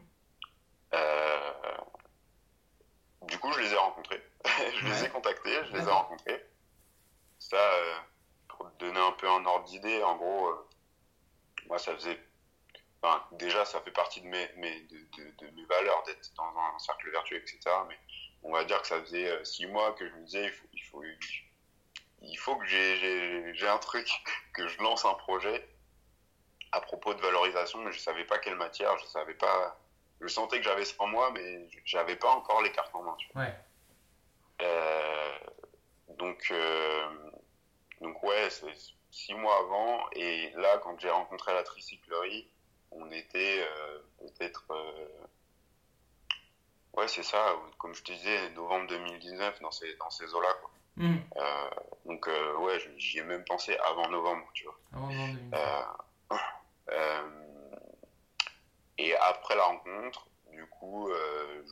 Euh, 0.93 1.51
du 3.23 3.39
coup, 3.39 3.51
je 3.53 3.61
les 3.61 3.73
ai 3.73 3.77
rencontrés. 3.77 4.21
je 4.75 4.85
les 4.85 5.05
ai 5.05 5.09
contactés, 5.09 5.57
je 5.65 5.77
les 5.77 5.83
ai 5.83 5.91
rencontrés. 5.91 6.45
Ça, 7.39 7.57
euh, 7.57 7.97
pour 8.49 8.71
te 8.71 8.85
donner 8.85 8.99
un 8.99 9.13
peu 9.13 9.29
un 9.29 9.45
ordre 9.45 9.65
d'idée, 9.65 10.03
en 10.03 10.17
gros, 10.17 10.47
euh, 10.47 10.67
moi, 11.67 11.79
ça 11.79 11.93
faisait. 11.95 12.19
Enfin, 13.01 13.23
déjà, 13.33 13.63
ça 13.63 13.79
fait 13.81 13.91
partie 13.91 14.21
de 14.21 14.27
mes, 14.27 14.49
mes 14.57 14.81
de, 14.81 14.97
de, 15.37 15.49
mes 15.51 15.65
valeurs 15.65 16.03
d'être 16.03 16.33
dans 16.35 16.57
un 16.57 16.79
cercle 16.79 17.09
vertueux, 17.11 17.37
etc. 17.37 17.59
Mais 17.87 17.97
on 18.43 18.51
va 18.51 18.63
dire 18.65 18.81
que 18.81 18.87
ça 18.87 18.99
faisait 19.01 19.45
six 19.45 19.67
mois 19.67 19.93
que 19.93 20.07
je 20.07 20.13
me 20.13 20.25
disais, 20.25 20.45
il 20.45 20.51
faut, 20.51 20.67
il 20.73 20.81
faut, 20.81 21.03
il 21.03 21.17
faut 21.23 21.46
que 22.55 23.53
j'ai 23.53 23.67
un 23.67 23.77
truc, 23.77 24.07
que 24.53 24.67
je 24.67 24.81
lance 24.81 25.05
un 25.05 25.13
projet 25.13 25.67
à 26.71 26.81
propos 26.81 27.13
de 27.13 27.21
valorisation, 27.21 27.79
mais 27.79 27.91
je 27.91 27.99
savais 27.99 28.25
pas 28.25 28.39
quelle 28.39 28.55
matière, 28.55 28.97
je 28.97 29.05
savais 29.05 29.33
pas. 29.33 29.79
Je 30.19 30.27
sentais 30.27 30.57
que 30.57 30.63
j'avais 30.63 30.83
ça 30.83 30.95
en 30.99 31.07
moi, 31.07 31.31
mais 31.31 31.67
j'avais 31.85 32.15
pas 32.15 32.29
encore 32.29 32.61
les 32.61 32.71
cartes 32.71 32.93
en 32.93 33.03
main. 33.03 33.17
Ouais. 33.35 33.53
Euh, 34.61 35.37
donc, 36.17 36.47
euh, 36.51 37.31
donc 38.01 38.21
ouais, 38.23 38.49
c'est 38.49 38.73
six 39.11 39.33
mois 39.35 39.57
avant, 39.59 40.09
et 40.13 40.51
là, 40.57 40.79
quand 40.79 40.99
j'ai 40.99 41.09
rencontré 41.09 41.53
la 41.53 41.63
tricyclerie, 41.63 42.49
on 42.91 43.09
était 43.11 43.63
euh, 43.63 43.99
peut-être. 44.19 44.65
ouais, 46.93 47.07
c'est 47.07 47.23
ça, 47.23 47.55
comme 47.77 47.93
je 47.93 48.03
te 48.03 48.11
disais, 48.11 48.49
novembre 48.51 48.87
2019, 48.87 49.61
dans 49.61 49.71
ces, 49.71 49.95
dans 49.97 50.09
ces 50.09 50.33
eaux-là, 50.33 50.53
quoi. 50.61 50.71
Mmh. 50.97 51.17
donc, 52.05 52.27
ouais, 52.59 52.79
j'y 52.97 53.19
ai 53.19 53.23
même 53.23 53.45
pensé 53.45 53.77
avant 53.77 54.09
novembre, 54.09 54.47
tu 54.53 54.65
vois. 54.65 54.79
Avant 54.93 55.09
novembre 55.11 55.57
euh, 56.89 57.21
et 58.97 59.15
après 59.15 59.55
la 59.55 59.63
rencontre, 59.65 60.27
du 60.51 60.65
coup, 60.65 61.09
euh, 61.09 61.63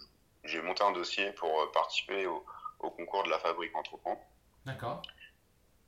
j'ai 0.44 0.62
monté 0.62 0.84
un 0.84 0.92
dossier 0.92 1.32
pour 1.34 1.72
participer 1.72 2.28
au, 2.28 2.46
concours 2.78 3.24
de 3.24 3.30
la 3.30 3.40
fabrique 3.40 3.76
entreprend. 3.76 4.24
D'accord. 4.66 5.02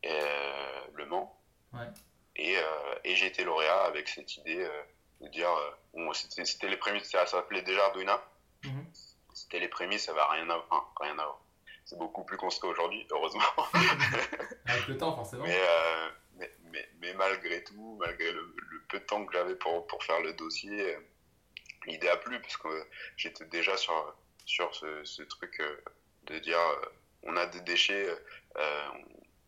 le 0.03 1.05
Mans. 1.05 1.39
Ouais. 1.73 1.87
Et, 2.35 2.55
et 3.03 3.15
j'ai 3.15 3.27
été 3.27 3.43
lauréat 3.43 3.83
avec 3.83 4.07
cette 4.07 4.35
idée 4.37 4.67
de 5.21 5.27
dire 5.27 5.49
bon, 5.93 6.11
c'était 6.13 6.67
les 6.67 6.77
prémices, 6.77 7.11
ça 7.11 7.25
s'appelait 7.27 7.61
déjà 7.61 7.85
Arduino. 7.85 8.13
Mhm. 8.63 8.85
C'était 9.33 9.59
les 9.59 9.67
prémices, 9.67 10.05
ça 10.05 10.13
va 10.13 10.27
rien 10.29 10.49
avoir. 10.49 10.91
rien 10.99 11.17
à 11.19 11.25
voir. 11.25 11.39
C'est 11.87 11.97
beaucoup 11.97 12.25
plus 12.25 12.35
construit 12.35 12.69
aujourd'hui, 12.69 13.07
heureusement. 13.11 13.41
avec 14.65 14.87
le 14.87 14.97
temps, 14.97 15.15
forcément. 15.15 15.45
Mais, 15.45 16.51
mais, 16.65 16.89
mais, 16.99 17.13
malgré 17.13 17.63
tout, 17.63 17.95
malgré 17.97 18.29
le, 18.29 18.53
peu 18.89 18.99
de 18.99 19.05
temps 19.05 19.25
que 19.25 19.31
j'avais 19.31 19.55
pour, 19.55 19.87
pour 19.87 20.03
faire 20.03 20.19
le 20.19 20.33
dossier, 20.33 20.95
euh, 20.95 20.99
l'idée 21.85 22.09
a 22.09 22.17
plu, 22.17 22.41
parce 22.41 22.57
que 22.57 22.67
j'étais 23.15 23.45
déjà 23.45 23.77
sur, 23.77 24.17
sur 24.43 24.75
ce, 24.75 25.05
ce 25.05 25.23
truc 25.23 25.61
euh, 25.61 25.77
de 26.23 26.39
dire 26.39 26.59
euh, 26.59 26.85
on 27.23 27.37
a 27.37 27.45
des 27.45 27.61
déchets 27.61 28.07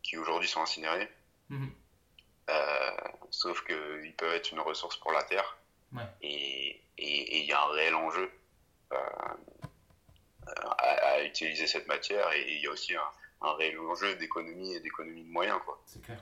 qui 0.01 0.17
aujourd'hui 0.17 0.48
sont 0.48 0.62
incinérés, 0.62 1.12
mhm. 1.50 1.72
sauf 3.31 3.65
qu'ils 3.65 4.15
peuvent 4.15 4.34
être 4.34 4.51
une 4.51 4.62
ressource 4.62 4.96
pour 4.98 5.12
la 5.12 5.24
Terre, 5.24 5.58
et 6.22 6.81
il 6.98 7.46
y 7.46 7.51
a 7.51 7.63
un 7.63 7.72
réel 7.72 7.96
enjeu. 7.96 8.31
Utiliser 11.29 11.67
cette 11.67 11.88
matière 11.88 12.31
et 12.33 12.53
il 12.53 12.62
y 12.62 12.67
a 12.67 12.71
aussi 12.71 12.95
un, 12.95 13.12
un 13.41 13.53
réel 13.53 13.79
enjeu 13.79 14.15
d'économie 14.15 14.74
et 14.74 14.79
d'économie 14.79 15.24
de 15.24 15.29
moyens 15.29 15.59
quoi. 15.65 15.81
C'est 15.86 16.01
clair. 16.01 16.21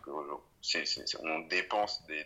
on 1.24 1.40
dépense 1.40 2.06
des, 2.06 2.26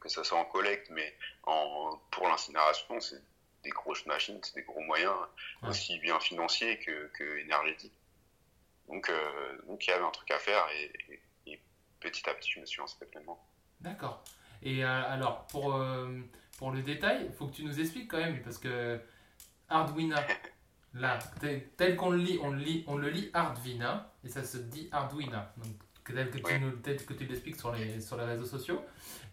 que 0.00 0.08
ce 0.08 0.22
soit 0.22 0.38
en 0.38 0.44
collecte, 0.44 0.90
mais 0.90 1.14
en, 1.44 1.98
pour 2.10 2.28
l'incinération, 2.28 3.00
c'est 3.00 3.22
des 3.62 3.70
grosses 3.70 4.06
machines, 4.06 4.38
c'est 4.42 4.54
des 4.54 4.62
gros 4.62 4.80
moyens, 4.80 5.14
aussi 5.62 5.98
bien 5.98 6.18
financiers 6.20 6.78
que, 6.78 7.08
que 7.08 7.38
énergétiques. 7.38 7.92
Donc, 8.88 9.10
euh, 9.10 9.62
donc 9.66 9.86
il 9.86 9.90
y 9.90 9.92
avait 9.92 10.04
un 10.04 10.10
truc 10.10 10.30
à 10.30 10.38
faire 10.38 10.66
et, 10.74 10.92
petit 12.00 12.28
à 12.30 12.34
petit, 12.34 12.52
je 12.52 12.60
me 12.60 12.66
suis 12.66 12.78
lancé 12.78 13.04
pleinement. 13.06 13.44
D'accord. 13.80 14.22
Et 14.62 14.84
euh, 14.84 14.88
alors, 14.88 15.46
pour, 15.48 15.74
euh, 15.74 16.20
pour 16.56 16.70
le 16.70 16.82
détail, 16.82 17.26
il 17.26 17.32
faut 17.32 17.48
que 17.48 17.56
tu 17.56 17.64
nous 17.64 17.80
expliques 17.80 18.08
quand 18.08 18.18
même, 18.18 18.40
parce 18.42 18.58
que 18.58 19.00
Arduino, 19.68 20.16
là, 20.94 21.18
tel 21.76 21.96
qu'on 21.96 22.10
le 22.10 22.18
lit, 22.18 22.38
on 22.42 22.50
le 22.50 22.58
lit, 22.58 22.84
on 22.86 22.96
le 22.96 23.08
lit 23.08 23.30
Arduino, 23.32 24.00
et 24.24 24.28
ça 24.28 24.44
se 24.44 24.58
dit 24.58 24.88
Arduino. 24.92 25.38
Donc, 25.56 25.74
tel 26.04 26.30
que 26.30 26.38
tu, 26.38 26.60
nous, 26.60 26.70
tel 26.72 27.04
que 27.04 27.12
tu 27.12 27.26
l'expliques 27.26 27.56
sur 27.56 27.72
les, 27.72 28.00
sur 28.00 28.16
les 28.16 28.24
réseaux 28.24 28.46
sociaux. 28.46 28.82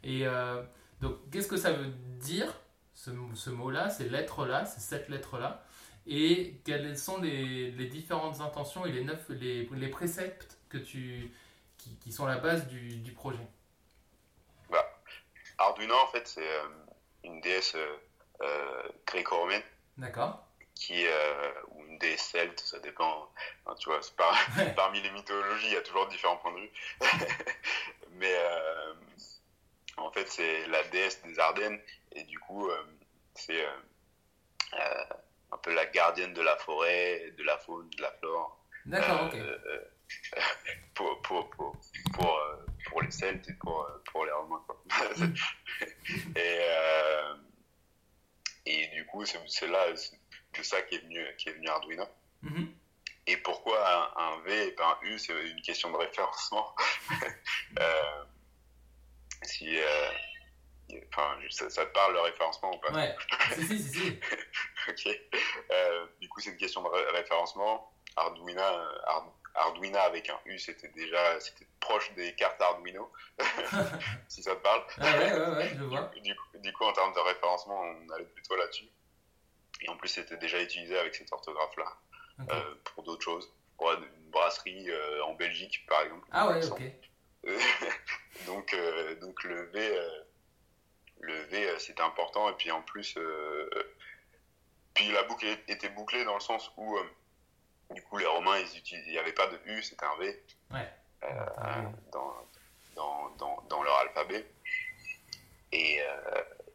Et 0.03 0.27
euh, 0.27 0.61
donc, 1.01 1.29
qu'est-ce 1.31 1.47
que 1.47 1.57
ça 1.57 1.71
veut 1.71 1.89
dire, 2.19 2.53
ce, 2.93 3.11
ce 3.33 3.49
mot-là, 3.49 3.89
ces 3.89 4.09
lettres-là, 4.09 4.65
ces 4.65 4.81
sept 4.81 5.09
lettres-là? 5.09 5.63
Et 6.07 6.61
quelles 6.65 6.97
sont 6.97 7.19
les, 7.19 7.71
les, 7.71 7.87
différentes 7.87 8.39
intentions 8.39 8.85
et 8.85 8.91
les, 8.91 9.03
neuf, 9.03 9.25
les, 9.29 9.67
les 9.71 9.87
préceptes 9.87 10.59
que 10.69 10.77
tu, 10.77 11.31
qui, 11.77 11.95
qui, 11.97 12.11
sont 12.11 12.27
la 12.27 12.37
base 12.37 12.67
du, 12.67 12.97
du 12.97 13.11
projet? 13.11 13.47
Bah, 14.69 14.85
Arduino, 15.57 15.95
en 15.95 16.07
fait, 16.07 16.27
c'est 16.27 16.47
euh, 16.47 16.67
une 17.23 17.41
déesse 17.41 17.75
euh, 18.41 18.89
gréco-romaine. 19.07 19.63
D'accord. 19.97 20.44
Qui 20.75 21.05
ou 21.69 21.85
une 21.85 21.97
déesse 21.97 22.21
celte, 22.21 22.59
ça 22.59 22.79
dépend. 22.79 23.31
tu 23.79 23.89
vois, 23.89 24.01
parmi 24.75 25.01
les 25.01 25.09
mythologies, 25.11 25.67
il 25.67 25.73
y 25.73 25.77
a 25.77 25.81
toujours 25.81 26.07
différents 26.07 26.37
points 26.37 26.53
de 26.53 26.59
vue. 26.59 26.71
Mais 28.11 28.35
en 29.97 30.11
fait, 30.11 30.27
c'est 30.27 30.67
la 30.67 30.83
déesse 30.83 31.21
des 31.23 31.39
Ardennes 31.39 31.81
et 32.11 32.23
du 32.23 32.37
coup, 32.39 32.69
c'est 33.33 33.65
un 34.73 35.57
peu 35.61 35.73
la 35.73 35.85
gardienne 35.85 36.33
de 36.33 36.41
la 36.41 36.57
forêt, 36.57 37.33
de 37.37 37.43
la 37.43 37.57
faune, 37.57 37.89
de 37.89 38.01
la 38.01 38.11
flore. 38.11 38.59
D'accord, 38.85 39.27
ok. 39.27 39.35
pour, 40.93 41.21
pour, 41.21 41.49
pour, 41.51 41.75
pour, 42.13 42.39
pour, 42.89 43.01
les 43.01 43.11
Celtes 43.11 43.49
et 43.49 43.53
pour, 43.53 43.87
pour 44.11 44.25
les 44.25 44.31
Romains. 44.31 44.63
Quoi. 44.67 44.83
et, 46.35 46.59
et 48.65 48.87
du 48.87 49.05
coup, 49.05 49.25
c'est 49.25 49.67
là 49.67 49.87
que 50.55 50.63
ça 50.63 50.81
qui 50.83 50.95
est 50.95 50.99
venu, 50.99 51.23
qui 51.37 51.49
est 51.49 51.53
venu 51.53 51.67
Arduino. 51.67 52.05
Mhm. 52.41 52.73
Et 53.27 53.37
pourquoi 53.37 54.13
un, 54.17 54.39
V 54.41 54.67
et 54.67 54.71
pas 54.73 54.99
un 55.01 55.07
U 55.07 55.17
C'est 55.17 55.33
une 55.49 55.61
question 55.61 55.91
de 55.91 55.97
référencement. 55.97 56.75
euh, 57.79 58.23
si, 59.41 59.77
euh, 59.77 60.09
enfin, 61.11 61.35
ça, 61.49 61.69
ça, 61.69 61.85
te 61.85 61.91
parle 61.91 62.13
le 62.13 62.21
référencement 62.21 62.75
ou 62.75 62.79
pas? 62.79 62.91
Ouais, 62.93 63.15
si, 63.55 63.65
si, 63.65 63.79
si. 63.79 63.89
si. 63.89 64.19
ok. 64.89 65.19
Euh, 65.71 66.05
du 66.21 66.29
coup, 66.29 66.39
c'est 66.39 66.51
une 66.51 66.57
question 66.57 66.83
de 66.83 67.15
référencement. 67.15 67.91
Arduino, 68.15 68.61
Arduino 69.55 69.97
avec 69.99 70.29
un 70.29 70.39
U, 70.45 70.57
c'était 70.59 70.87
déjà 70.89 71.39
c'était 71.39 71.67
proche 71.79 72.13
des 72.13 72.33
cartes 72.35 72.61
Arduino, 72.61 73.11
si 74.27 74.43
ça 74.43 74.55
te 74.55 74.61
parle. 74.61 74.83
Ah 74.99 75.17
ouais, 75.17 75.33
ouais, 75.33 75.55
ouais, 75.57 75.71
je 75.77 75.83
vois. 75.83 76.11
Du, 76.23 76.35
coup, 76.35 76.57
du, 76.59 76.73
coup, 76.73 76.83
en 76.83 76.93
termes 76.93 77.13
de 77.13 77.19
référencement, 77.19 77.81
on 77.81 78.09
allait 78.13 78.25
plutôt 78.25 78.55
là-dessus. 78.55 78.89
Et 79.85 79.89
en 79.89 79.97
plus, 79.97 80.09
c'était 80.09 80.37
déjà 80.37 80.61
utilisé 80.61 80.97
avec 80.97 81.13
cette 81.13 81.31
orthographe-là 81.31 81.85
euh, 82.51 82.75
pour 82.83 83.03
d'autres 83.03 83.23
choses. 83.23 83.51
Pour 83.77 83.91
une 83.91 84.05
brasserie 84.31 84.89
euh, 84.89 85.23
en 85.25 85.33
Belgique, 85.35 85.85
par 85.87 86.01
exemple. 86.01 86.27
Ah 86.31 86.47
ouais, 86.47 86.65
ok. 86.65 86.81
donc, 88.47 88.73
euh, 88.73 89.15
donc 89.19 89.43
le 89.43 89.65
V, 89.65 89.99
le 91.19 91.43
V 91.43 91.75
c'était 91.77 92.01
important. 92.01 92.49
Et 92.49 92.53
puis 92.53 92.71
en 92.71 92.81
plus, 92.81 93.15
puis 94.95 95.11
la 95.11 95.23
boucle 95.23 95.45
était 95.67 95.89
bouclée 95.89 96.25
dans 96.25 96.33
le 96.33 96.39
sens 96.39 96.71
où 96.77 96.97
du 97.91 98.01
coup, 98.01 98.17
les 98.17 98.25
Romains, 98.25 98.57
il 98.57 99.11
n'y 99.11 99.17
avait 99.19 99.33
pas 99.33 99.45
de 99.45 99.59
U, 99.65 99.83
c'était 99.83 100.05
un 100.05 100.17
V 100.17 100.43
euh, 100.73 101.29
dans, 102.11 102.33
dans, 102.95 103.29
dans, 103.37 103.61
dans, 103.69 103.83
leur 103.83 103.95
alphabet. 103.99 104.49
Et, 105.71 106.01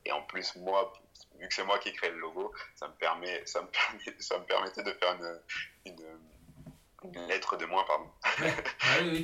et, 0.05 0.13
en 0.13 0.23
plus, 0.23 0.55
moi, 0.57 0.93
vu 1.41 1.49
que 1.49 1.55
c'est 1.55 1.65
moi 1.65 1.79
qui 1.79 1.89
ai 1.89 1.93
créé 1.93 2.11
le 2.11 2.19
logo, 2.19 2.53
ça 2.75 2.89
me, 2.89 2.95
permet, 2.95 3.45
ça 3.47 3.63
me, 3.63 3.67
permet, 3.71 4.21
ça 4.21 4.39
me 4.39 4.45
permettait 4.45 4.83
de 4.83 4.93
faire 4.93 5.15
une, 5.15 5.41
une, 5.87 7.27
lettre 7.29 7.57
de 7.57 7.65
moins, 7.67 7.85
pardon. 7.85 8.11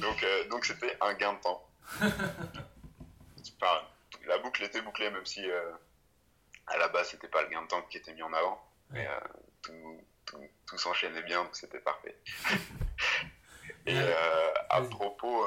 donc, 0.01 0.23
euh, 0.23 0.49
donc 0.49 0.65
c'était 0.65 0.97
un 1.01 1.15
gain 1.15 1.35
de 1.35 1.41
temps. 1.41 1.69
enfin, 2.01 3.83
la 4.27 4.39
boucle 4.39 4.65
était 4.65 4.81
bouclée, 4.81 5.11
même 5.11 5.27
si 5.27 5.45
à 6.67 6.79
la 6.79 6.89
base, 6.89 7.11
c'était 7.11 7.29
pas 7.29 7.43
le 7.43 7.49
gain 7.49 7.63
de 7.63 7.69
temps 7.69 7.83
qui 7.83 7.99
était 7.99 8.15
mis 8.15 8.23
en 8.23 8.33
avant. 8.33 8.63
Mais 8.91 9.07
tout, 9.63 10.01
tout, 10.67 10.79
s'enchaînait 10.79 11.23
bien, 11.23 11.45
donc 11.45 11.55
c'était 11.55 11.81
parfait. 11.81 12.17
Et 13.87 13.97
euh, 13.97 14.53
à 14.69 14.83
propos 14.83 15.45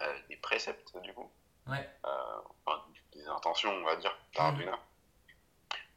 euh, 0.00 0.18
des 0.28 0.36
préceptes, 0.36 0.96
du 1.02 1.12
coup, 1.14 1.30
ouais. 1.66 1.88
Euh, 2.04 2.76
des 3.14 3.26
intentions, 3.26 3.70
on 3.70 3.84
va 3.84 3.96
dire, 3.96 4.16
mmh. 4.38 4.64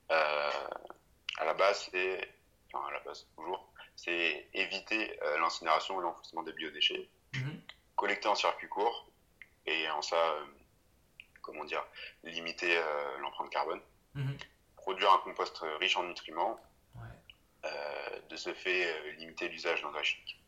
À 0.10 1.46
la 1.46 1.54
base, 1.54 1.90
c'est, 1.92 2.30
enfin, 2.72 2.88
à 2.88 2.92
la 2.92 3.00
base, 3.02 3.28
toujours, 3.36 3.72
c'est 3.96 4.48
éviter 4.54 5.20
l'incinération 5.40 6.00
et 6.00 6.04
l'enfouissement 6.04 6.44
des 6.44 6.54
biodéchets, 6.54 7.10
mmh. 7.34 7.50
collecter 7.96 8.28
en 8.28 8.36
circuit 8.36 8.70
court, 8.70 9.10
et 9.66 9.90
en 9.90 10.02
ça, 10.02 10.36
comment 11.42 11.66
dire, 11.66 11.84
limiter 12.24 12.80
l'empreinte 13.20 13.50
carbone, 13.50 13.82
mmh. 14.14 14.34
produire 14.76 15.12
un 15.14 15.18
compost 15.20 15.64
riche 15.80 15.98
en 15.98 16.04
nutriments, 16.04 16.60
euh, 17.66 18.20
de 18.30 18.36
ce 18.36 18.54
fait 18.54 18.86
euh, 18.86 19.12
limiter 19.14 19.48
l'usage 19.50 19.82
d'engrais 19.82 20.04
chimiques. 20.04 20.40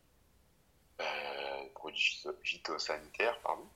Euh, 1.02 1.70
produits 1.74 2.24
phytosanitaires, 2.44 3.40
pardon. 3.42 3.68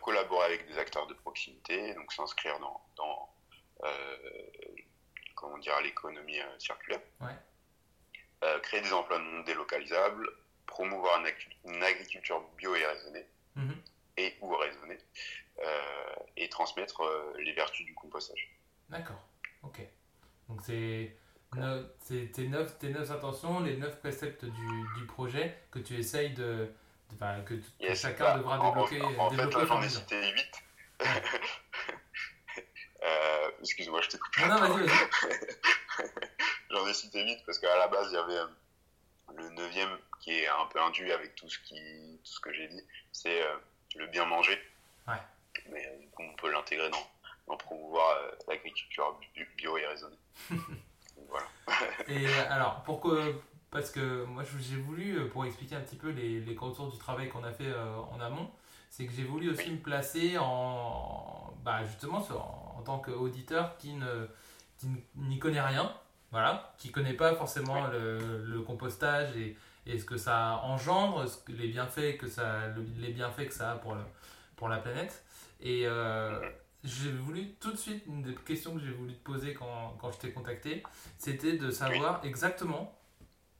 collaborer 0.00 0.46
avec 0.46 0.66
des 0.66 0.78
acteurs 0.78 1.06
de 1.06 1.14
proximité, 1.14 1.94
donc 1.94 2.12
s'inscrire 2.12 2.58
dans, 2.60 2.80
dans 2.96 3.33
comment 5.34 5.58
dire, 5.58 5.80
l'économie 5.82 6.38
circulaire. 6.58 7.00
créer 8.62 8.80
des 8.80 8.92
emplois 8.92 9.18
non 9.18 9.42
délocalisables, 9.42 10.28
promouvoir 10.66 11.22
une, 11.64 11.82
agriculture 11.82 12.40
bio 12.56 12.74
et 12.74 12.86
raisonnée, 12.86 13.26
mhm. 13.56 13.76
et 14.16 14.36
ou 14.40 14.54
raisonnée, 14.54 14.98
et 16.36 16.48
transmettre 16.48 17.02
les 17.38 17.52
vertus 17.52 17.86
du 17.86 17.94
compostage. 17.94 18.58
D'accord, 18.88 19.22
ok. 19.62 19.80
Donc 20.48 20.60
c'est 20.62 21.16
tes 22.08 22.48
neuf, 22.48 22.78
tes 22.78 22.90
neuf 22.90 23.10
intentions, 23.10 23.60
les 23.60 23.76
neuf 23.76 23.98
préceptes 24.00 24.44
du, 24.44 24.84
du 24.98 25.06
projet 25.06 25.56
que 25.70 25.78
tu 25.78 25.96
essayes 25.96 26.32
de. 26.34 26.70
de 27.10 27.42
que, 27.44 27.54
que 27.54 27.94
chacun 27.94 28.24
bah, 28.24 28.38
devra 28.38 28.58
débloquer. 28.58 29.02
En, 29.02 29.26
en 29.26 29.30
fait, 29.30 29.36
là, 29.36 29.64
j'en 29.66 29.82
ai 29.82 29.88
cité 29.88 30.32
8. 30.32 30.64
Excuse-moi, 33.64 34.02
je 34.02 34.10
t'ai 34.10 34.18
coupé. 34.18 34.42
Non, 34.42 34.60
non, 34.60 34.76
vas-y, 34.76 34.86
vas-y. 34.86 36.08
j'en 36.70 36.86
ai 36.86 36.92
cité 36.92 37.24
8 37.24 37.42
parce 37.46 37.58
qu'à 37.58 37.76
la 37.78 37.88
base, 37.88 38.08
il 38.10 38.14
y 38.14 38.18
avait 38.18 38.38
euh, 38.38 38.46
le 39.36 39.48
neuvième 39.50 39.96
qui 40.20 40.32
est 40.32 40.48
un 40.48 40.66
peu 40.66 40.80
induit 40.80 41.12
avec 41.12 41.34
tout 41.34 41.48
ce, 41.48 41.58
qui, 41.60 41.76
tout 42.24 42.30
ce 42.30 42.40
que 42.40 42.52
j'ai 42.52 42.68
dit. 42.68 42.82
C'est 43.12 43.42
euh, 43.42 43.56
le 43.96 44.06
bien 44.08 44.24
manger. 44.24 44.58
Ouais. 45.08 45.20
Mais 45.70 45.86
euh, 45.86 45.98
du 45.98 46.08
coup, 46.08 46.22
on 46.22 46.34
peut 46.36 46.50
l'intégrer 46.50 46.90
dans, 46.90 47.10
dans 47.46 47.56
promouvoir 47.56 48.18
l'agriculture 48.48 49.18
bio 49.56 49.76
et 49.78 49.86
raisonnée. 49.86 50.18
Et 52.08 52.26
euh, 52.26 52.50
alors, 52.50 52.82
pourquoi 52.84 53.24
Parce 53.70 53.90
que 53.90 54.24
moi, 54.24 54.42
j'ai 54.58 54.76
voulu, 54.76 55.28
pour 55.30 55.44
expliquer 55.46 55.76
un 55.76 55.80
petit 55.80 55.96
peu 55.96 56.10
les, 56.10 56.40
les 56.40 56.54
contours 56.54 56.90
du 56.90 56.98
travail 56.98 57.28
qu'on 57.28 57.44
a 57.44 57.52
fait 57.52 57.72
en 57.74 58.20
amont, 58.20 58.50
c'est 58.96 59.06
que 59.06 59.12
j'ai 59.12 59.24
voulu 59.24 59.50
aussi 59.50 59.72
me 59.72 59.78
placer 59.78 60.38
en, 60.38 61.52
bah, 61.64 61.84
justement 61.84 62.18
en, 62.18 62.80
tant 62.82 63.00
qu'auditeur 63.00 63.76
qui 63.76 63.92
ne 63.92 64.28
n'y 65.16 65.40
connaît 65.40 65.60
rien, 65.60 65.92
voilà, 66.30 66.72
qui 66.78 66.92
connaît 66.92 67.14
pas 67.14 67.34
forcément 67.34 67.88
le, 67.88 68.44
le, 68.44 68.60
compostage 68.60 69.36
et, 69.36 69.56
et, 69.84 69.98
ce 69.98 70.04
que 70.04 70.16
ça 70.16 70.60
engendre, 70.62 71.28
ce 71.28 71.38
que, 71.38 71.50
les 71.50 71.66
bienfaits 71.66 72.18
que 72.18 72.28
ça, 72.28 72.68
les 72.98 73.08
bienfaits 73.08 73.48
que 73.48 73.54
ça 73.54 73.72
a 73.72 73.74
pour, 73.74 73.96
le, 73.96 74.02
pour 74.54 74.68
la 74.68 74.78
planète. 74.78 75.24
Et, 75.60 75.88
j'ai 76.84 77.10
voulu 77.10 77.54
tout 77.58 77.72
de 77.72 77.76
suite, 77.76 78.04
une 78.06 78.22
des 78.22 78.34
questions 78.34 78.74
que 78.74 78.80
j'ai 78.80 78.92
voulu 78.92 79.14
te 79.14 79.24
poser 79.24 79.54
quand, 79.54 79.96
quand 79.98 80.12
je 80.12 80.18
t'ai 80.18 80.30
contacté, 80.30 80.84
c'était 81.18 81.56
de 81.56 81.70
savoir 81.70 82.24
exactement, 82.24 82.96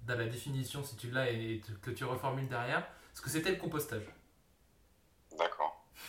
dans 0.02 0.16
la 0.16 0.26
définition, 0.26 0.84
si 0.84 0.94
tu 0.94 1.10
l'as 1.10 1.30
et 1.30 1.60
que 1.82 1.90
tu 1.90 2.04
reformules 2.04 2.48
derrière, 2.48 2.86
ce 3.14 3.22
que 3.22 3.30
c'était 3.30 3.50
le 3.50 3.56
compostage. 3.56 4.04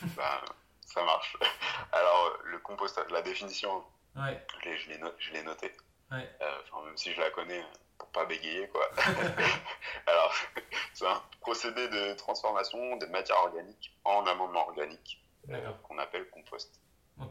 Ben, 0.01 0.41
ça 0.81 1.03
marche. 1.03 1.37
Alors, 1.91 2.37
le 2.45 2.59
compostage, 2.59 3.09
la 3.11 3.21
définition, 3.21 3.83
ouais. 4.15 4.45
je 4.63 5.31
l'ai 5.31 5.43
noté. 5.43 5.71
Ouais. 6.11 6.29
Euh, 6.41 6.81
même 6.85 6.97
si 6.97 7.13
je 7.13 7.19
la 7.19 7.31
connais, 7.31 7.63
pour 7.97 8.09
pas 8.09 8.25
bégayer, 8.25 8.67
quoi. 8.69 8.89
Alors, 10.07 10.33
c'est 10.93 11.07
un 11.07 11.21
procédé 11.41 11.87
de 11.87 12.13
transformation 12.13 12.97
des 12.97 13.07
matières 13.07 13.39
organiques 13.39 13.95
en 14.03 14.25
amendement 14.25 14.67
organique, 14.67 15.23
euh, 15.49 15.71
qu'on 15.83 15.97
appelle 15.97 16.29
compost. 16.29 16.79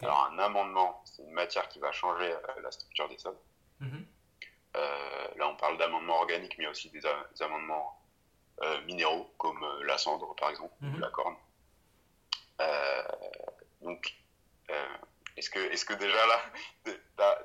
Alors, 0.02 0.30
un 0.32 0.38
amendement, 0.38 1.02
c'est 1.04 1.22
une 1.22 1.32
matière 1.32 1.68
qui 1.68 1.78
va 1.78 1.92
changer 1.92 2.32
euh, 2.32 2.62
la 2.62 2.70
structure 2.70 3.08
des 3.08 3.18
sols. 3.18 3.36
Mhm. 3.80 4.06
Euh, 4.76 5.28
là, 5.36 5.48
on 5.48 5.56
parle 5.56 5.76
d'amendements 5.76 6.20
organiques, 6.20 6.56
mais 6.58 6.66
aussi 6.66 6.90
des, 6.90 7.02
amendements 7.40 8.00
minéraux, 8.86 9.28
comme 9.36 9.64
la 9.82 9.98
cendre, 9.98 10.34
par 10.36 10.48
exemple, 10.50 10.72
ou 10.80 10.86
mhm. 10.86 11.00
la 11.00 11.10
corne. 11.10 11.36
Donc, 13.82 14.14
est-ce 15.36 15.50
que, 15.50 15.58
est 15.58 15.84
que 15.84 15.94
déjà 15.94 16.26
là, 16.26 16.40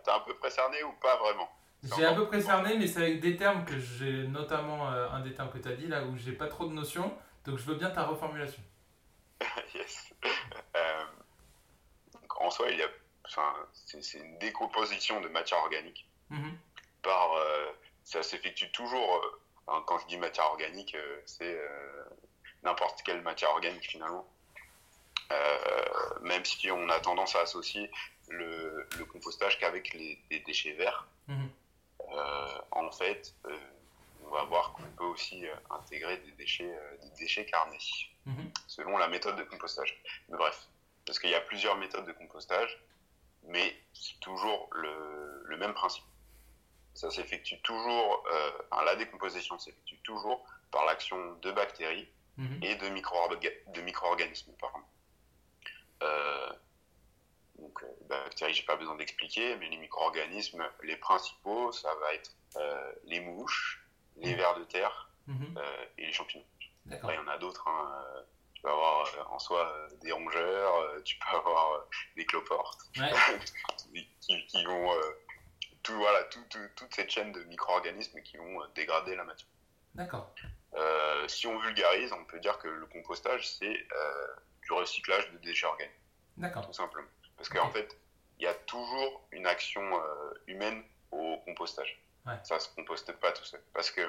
t'as 0.04 0.16
un 0.16 0.20
peu 0.22 0.36
près 0.36 0.50
cerné 0.50 0.84
ou 0.84 0.94
pas 0.94 1.18
vraiment? 1.18 1.50
J'ai 1.98 2.06
un 2.06 2.14
peu 2.14 2.28
près 2.28 2.42
cerné, 2.42 2.78
mais 2.78 2.88
c'est 2.88 3.02
avec 3.02 3.22
des 3.22 3.38
termes 3.38 3.64
que 3.66 3.80
j'ai, 3.80 4.28
notamment 4.28 4.88
un 4.88 5.22
des 5.22 5.34
termes 5.34 5.50
que 5.50 5.58
tu 5.58 5.68
as 5.68 5.76
dit 5.76 5.88
là, 5.88 6.04
où 6.04 6.18
j'ai 6.18 6.34
pas 6.34 6.48
trop 6.48 6.66
de 6.66 6.74
notions, 6.74 7.16
donc 7.46 7.58
je 7.58 7.64
veux 7.64 7.76
bien 7.76 7.90
ta 7.90 8.04
reformulation. 8.04 8.62
yes 9.74 10.14
en 12.40 12.50
soi, 12.50 12.70
il 12.72 12.78
y 12.78 12.84
a, 12.84 12.88
enfin, 13.26 13.54
c'est 13.74 14.18
une 14.18 14.38
décomposition 14.40 15.22
de 15.22 15.28
matière 15.30 15.60
organique. 15.60 16.10
Mhm. 16.30 16.58
Par, 17.02 17.34
euh, 17.34 17.72
ça 18.04 18.24
s'effectue 18.24 18.72
toujours. 18.72 19.16
Euh, 19.16 19.82
quand 19.86 20.00
je 20.00 20.08
dis 20.08 20.18
matière 20.18 20.46
organique, 20.46 20.96
euh, 20.96 21.22
c'est 21.26 21.60
n'importe 22.64 23.04
quelle 23.04 23.22
matière 23.22 23.52
organique 23.52 23.90
finalement. 23.90 24.28
Même 26.22 26.44
si 26.46 26.70
on 26.72 26.90
a 26.90 27.00
tendance 27.00 27.36
à 27.36 27.42
associer 27.42 27.90
le, 28.30 28.88
le 28.98 29.06
compostage 29.06 29.58
qu'avec 29.60 29.94
les, 29.94 30.20
déchets 30.46 30.74
verts. 30.74 31.08
Mhm. 31.28 31.50
en 32.72 32.92
fait, 32.92 33.34
on 34.26 34.30
va 34.30 34.44
voir 34.46 34.74
qu'on 34.74 34.84
peut 34.98 35.04
aussi 35.06 35.44
intégrer 35.70 36.18
des 36.18 36.32
déchets, 36.32 36.72
des 37.04 37.10
déchets 37.20 37.46
carnés, 37.46 37.78
Mhm. 38.26 38.52
selon 38.68 38.98
la 38.98 39.08
méthode 39.08 39.36
de 39.38 39.44
compostage. 39.44 40.02
Mais 40.30 40.38
bref, 40.38 40.68
parce 41.06 41.20
qu'il 41.20 41.30
y 41.30 41.36
a 41.36 41.42
plusieurs 41.42 41.78
méthodes 41.78 42.06
de 42.06 42.12
compostage, 42.14 42.78
mais 43.44 43.76
c'est 43.94 44.20
toujours 44.20 44.70
le, 44.74 45.44
le 45.46 45.58
même 45.58 45.74
principe. 45.74 46.04
Ça 46.94 47.10
s'effectue 47.12 47.60
toujours, 47.62 48.24
euh, 48.32 48.52
la 48.86 48.96
décomposition 48.96 49.58
s'effectue 49.58 49.98
toujours 50.04 50.46
par 50.72 50.86
l'action 50.86 51.34
de 51.42 51.52
bactéries 51.52 52.08
Mhm. 52.38 52.60
et 52.64 52.76
de 52.76 52.90
micro-orga- 52.90 53.72
de 53.74 53.82
micro-organismes. 53.82 54.54
pardon. 54.60 54.80
Euh, 56.04 56.50
donc, 57.58 57.84
euh, 57.84 57.88
bactéries, 58.08 58.54
j'ai 58.54 58.64
pas 58.64 58.76
besoin 58.78 58.96
d'expliquer, 58.96 59.56
mais 59.58 59.70
les 59.70 59.78
micro-organismes, 59.78 60.66
les 60.84 60.96
principaux, 60.98 61.72
ça 61.72 61.94
va 61.96 62.14
être 62.14 62.32
euh, 62.56 62.94
les 63.04 63.20
mouches, 63.20 63.86
les 64.18 64.32
Mhm. 64.32 64.38
vers 64.38 64.56
de 64.60 64.64
terre 64.64 65.10
Mhm. 65.28 65.56
euh, 65.58 65.86
et 65.98 66.06
les 66.06 66.14
champignons. 66.14 66.46
Après, 66.92 67.14
il 67.14 67.18
y 67.18 67.20
en 67.20 67.28
a 67.28 67.38
d'autres. 67.38 67.68
hein, 67.68 68.06
Tu 68.56 68.64
peux 68.64 68.72
avoir 68.72 69.32
en 69.32 69.40
soi 69.40 69.88
des 70.02 70.12
rongeurs, 70.12 71.04
tu 71.06 71.18
peux 71.18 71.26
avoir 71.38 71.86
des 72.18 72.26
cloportes 72.26 72.82
Ouais. 72.98 73.12
qui, 74.22 74.64
vont. 74.66 74.92
tout, 75.84 75.96
voilà, 75.96 76.24
tout- 76.26 76.44
tout- 76.50 76.70
toute 76.76 76.94
cette 76.94 77.10
chaîne 77.10 77.32
de 77.32 77.42
micro-organismes 77.46 78.22
qui 78.22 78.36
vont 78.38 78.60
dégrader 78.76 79.16
la 79.16 79.24
matière. 79.24 79.48
D'accord. 79.96 80.34
Euh, 80.76 81.28
si 81.28 81.48
on 81.48 81.58
vulgarise, 81.60 82.14
on 82.14 82.24
peut 82.26 82.40
dire 82.40 82.58
que 82.60 82.68
le 82.68 82.86
compostage, 82.88 83.50
c'est 83.56 83.88
euh, 83.96 84.28
du 84.62 84.72
recyclage 84.72 85.30
de 85.32 85.38
déchets 85.40 85.66
organiques, 85.66 85.96
D'accord. 86.38 86.66
tout 86.66 86.74
simplement. 86.74 87.08
Parce 87.38 87.50
qu'en 87.50 87.70
fait, 87.72 87.98
il 88.38 88.44
y 88.44 88.48
a 88.48 88.54
toujours 88.54 89.28
une 89.32 89.48
action 89.48 89.82
euh, 90.02 90.34
humaine 90.48 90.84
au 91.12 91.38
compostage. 91.46 92.02
Ouais. 92.26 92.36
Ça 92.44 92.60
se 92.60 92.70
composte 92.76 93.12
pas 93.14 93.32
tout 93.32 93.44
seul. 93.46 93.62
Parce 93.74 93.92
que 93.92 94.02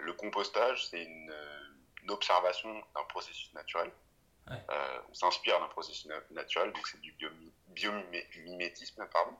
le 0.00 0.12
compostage, 0.14 0.86
c'est 0.88 1.02
une, 1.04 1.34
une 2.02 2.10
observation 2.10 2.72
d'un 2.94 3.04
processus 3.04 3.52
naturel. 3.52 3.90
Ouais. 4.50 4.56
On 5.10 5.14
s'inspire 5.14 5.60
d'un 5.60 5.68
processus 5.68 6.06
na- 6.06 6.22
naturel, 6.30 6.72
donc 6.72 6.86
c'est 6.88 7.00
du 7.00 7.12
biomi- 7.12 7.52
biomimétisme, 7.68 9.06
pardon. 9.12 9.36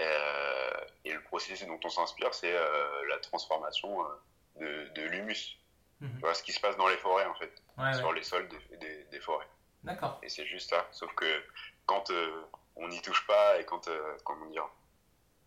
Euh, 0.00 0.70
et 1.04 1.12
le 1.12 1.22
processus 1.24 1.66
dont 1.66 1.80
on 1.84 1.88
s'inspire, 1.88 2.32
c'est 2.34 2.54
euh, 2.56 3.06
la 3.08 3.18
transformation 3.18 4.04
euh, 4.04 4.08
de, 4.56 4.88
de 4.94 5.02
l'humus. 5.08 5.58
Tu 6.00 6.06
vois 6.20 6.34
ce 6.34 6.44
qui 6.44 6.52
se 6.52 6.60
passe 6.60 6.76
dans 6.76 6.86
les 6.86 6.96
forêts, 6.98 7.26
en 7.26 7.34
fait, 7.34 7.52
Ouais, 7.76 7.92
sur 7.94 8.06
ouais. 8.08 8.14
les 8.14 8.22
sols 8.22 8.48
des, 8.48 8.76
des- 8.76 9.04
des 9.04 9.20
forêts. 9.20 9.48
D'accord. 9.82 10.20
Et 10.22 10.28
c'est 10.28 10.46
juste 10.46 10.70
ça. 10.70 10.86
Sauf 10.92 11.12
que 11.14 11.44
quand 11.86 12.10
euh, 12.10 12.44
on 12.76 12.86
n'y 12.86 13.02
touche 13.02 13.26
pas 13.26 13.58
et 13.58 13.64
quand, 13.64 13.88
euh, 13.88 14.16
comment 14.24 14.46
dire, 14.46 14.68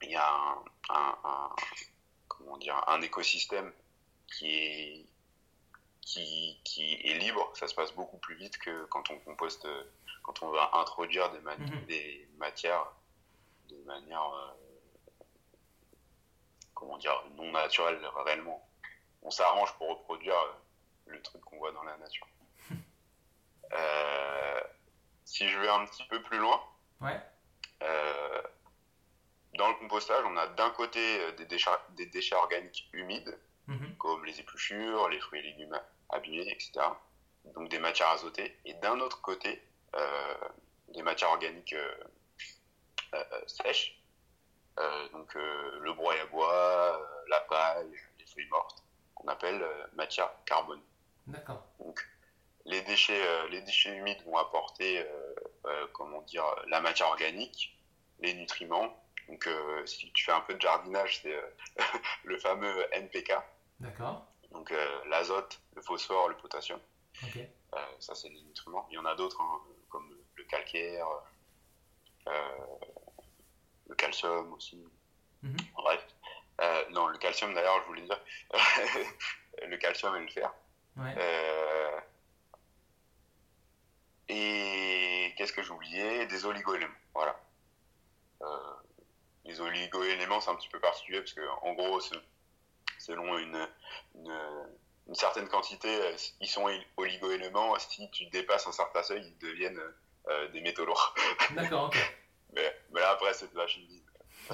il 0.01 0.09
y 0.11 0.15
a 0.15 0.29
un, 0.29 0.63
un- 0.89 1.17
un- 1.23 1.55
comment 2.27 2.57
dire, 2.57 2.83
un 2.89 3.01
écosystème 3.01 3.71
qui 4.27 4.49
est, 4.53 5.05
qui, 6.01 6.59
qui 6.65 6.95
est 6.95 7.13
libre, 7.19 7.49
ça 7.55 7.67
se 7.69 7.73
passe 7.75 7.93
beaucoup 7.93 8.17
plus 8.17 8.35
vite 8.35 8.57
que 8.57 8.85
quand 8.85 9.09
on 9.11 9.19
composte, 9.19 9.65
quand 10.23 10.43
on 10.43 10.49
va 10.49 10.69
introduire 10.73 11.29
des, 11.31 11.39
Mhm. 11.39 11.85
des 11.85 12.27
matières 12.37 12.85
de 13.81 13.85
manière, 13.87 14.23
euh, 14.23 14.51
comment 16.73 16.97
dire, 16.97 17.23
non 17.35 17.51
naturelle 17.51 17.99
réellement. 18.25 18.67
On 19.23 19.31
s'arrange 19.31 19.73
pour 19.77 19.89
reproduire 19.89 20.35
euh, 20.39 20.53
le 21.07 21.21
truc 21.21 21.41
qu'on 21.41 21.57
voit 21.57 21.71
dans 21.71 21.83
la 21.83 21.97
nature. 21.97 22.27
Euh, 23.73 24.61
si 25.23 25.47
je 25.47 25.57
vais 25.57 25.69
un 25.69 25.85
petit 25.85 26.03
peu 26.09 26.21
plus 26.23 26.37
loin, 26.39 26.61
Ouais. 26.99 27.17
euh, 27.83 28.41
dans 29.53 29.69
le 29.69 29.75
compostage, 29.75 30.25
on 30.25 30.35
a 30.35 30.47
d'un 30.47 30.71
côté 30.71 31.31
des 31.33 31.45
déchets, 31.45 31.69
des 31.91 32.05
déchets 32.07 32.35
organiques 32.35 32.89
humides, 32.91 33.39
Mhm. 33.67 33.95
comme 33.95 34.25
les 34.25 34.37
épluchures, 34.41 35.07
les 35.07 35.21
fruits 35.21 35.39
et 35.39 35.43
légumes 35.43 35.79
abîmés, 36.09 36.49
etc. 36.51 36.71
Donc 37.45 37.69
des 37.69 37.79
matières 37.79 38.09
azotées. 38.09 38.59
Et 38.65 38.73
d'un 38.73 38.99
autre 38.99 39.21
côté, 39.21 39.63
euh, 39.95 40.35
des 40.89 41.01
matières 41.01 41.29
organiques 41.29 41.71
euh, 41.71 41.95
sèches, 43.47 43.97
Euh, 44.79 45.09
donc 45.09 45.35
euh, 45.35 45.79
le 45.81 45.93
broyat 45.93 46.23
à 46.23 46.25
bois, 46.27 46.97
euh, 46.97 47.05
la 47.27 47.41
paille, 47.41 47.91
les 48.19 48.25
feuilles 48.25 48.47
mortes, 48.49 48.83
qu'on 49.15 49.27
appelle 49.27 49.61
euh, 49.61 49.85
matière 49.93 50.29
carbone. 50.45 50.81
D'accord. 51.27 51.61
Les 52.65 52.81
déchets, 52.83 53.21
euh, 53.27 53.49
les 53.49 53.61
déchets 53.61 53.93
humides 53.97 54.23
vont 54.25 54.37
apporter, 54.37 54.99
euh, 55.01 55.35
euh, 55.65 55.87
comment 55.93 56.21
dire, 56.21 56.45
la 56.67 56.79
matière 56.79 57.07
organique, 57.09 57.77
les 58.19 58.33
nutriments. 58.33 58.95
Donc, 59.27 59.45
euh, 59.47 59.85
si 59.85 60.11
tu 60.13 60.23
fais 60.23 60.31
un 60.31 60.41
peu 60.41 60.53
de 60.53 60.61
jardinage, 60.61 61.21
c'est 61.21 61.35
euh, 61.35 61.49
le 62.23 62.39
fameux 62.39 62.85
NPK, 62.93 63.33
D'accord. 63.79 64.25
donc 64.51 64.71
euh, 64.71 65.05
l'azote, 65.09 65.59
le 65.75 65.81
phosphore, 65.81 66.29
le 66.29 66.37
potassium. 66.37 66.79
Euh, 67.35 67.77
ça, 67.99 68.15
c'est 68.15 68.29
les 68.29 68.41
nutriments. 68.41 68.87
Il 68.89 68.95
y 68.95 68.97
en 68.99 69.05
a 69.05 69.15
d'autres, 69.15 69.41
hein, 69.41 69.59
comme 69.89 70.09
le 70.35 70.43
calcaire, 70.45 71.07
euh, 71.07 71.19
le 73.87 73.95
calcium 73.95 74.53
aussi. 74.53 74.81
Mhm. 75.41 75.57
Bref. 75.75 76.05
Euh, 76.61 76.83
non, 76.91 77.07
le 77.07 77.17
calcium, 77.17 77.53
d'ailleurs, 77.53 77.81
je 77.81 77.87
voulais 77.87 78.03
dire, 78.03 78.21
le 79.67 79.77
calcium 79.77 80.15
et 80.15 80.19
le 80.19 80.27
fer. 80.27 80.53
Ouais. 80.97 81.15
Euh, 81.17 81.99
et 84.29 85.33
qu'est-ce 85.37 85.53
que 85.53 85.63
j'oubliais? 85.63 86.27
Des 86.27 86.45
oligo-éléments. 86.45 86.93
Voilà. 87.13 87.39
Euh, 88.41 88.73
les 89.45 89.59
oligo-éléments, 89.59 90.39
c'est 90.39 90.51
un 90.51 90.55
petit 90.55 90.69
peu 90.69 90.79
particulier 90.79 91.19
parce 91.19 91.33
que, 91.33 91.47
en 91.63 91.73
gros, 91.73 91.99
selon 92.99 93.37
une, 93.39 93.67
une, 94.15 94.67
une 95.07 95.15
certaine 95.15 95.47
quantité, 95.49 95.89
euh, 95.89 96.15
ils 96.39 96.47
sont 96.47 96.69
oligo-éléments. 96.97 97.77
Si 97.79 98.09
tu 98.11 98.25
dépasses 98.27 98.67
un 98.67 98.71
certain 98.71 99.01
seuil, 99.01 99.25
ils 99.25 99.37
deviennent 99.39 99.79
euh, 99.79 99.97
des 100.53 100.61
métaux 100.61 100.85
lourds. 100.85 101.15
D'accord. 101.55 101.87
Ok. 101.87 101.97
Mais, 102.53 102.75
mais 102.91 102.99
là, 102.99 103.11
après, 103.11 103.33
c'est 103.33 103.51
de 103.51 103.57
la 103.57 103.67
chimie. 103.67 104.03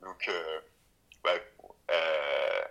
Donc, 0.00 0.28
euh, 0.28 0.60
euh, 1.90 2.64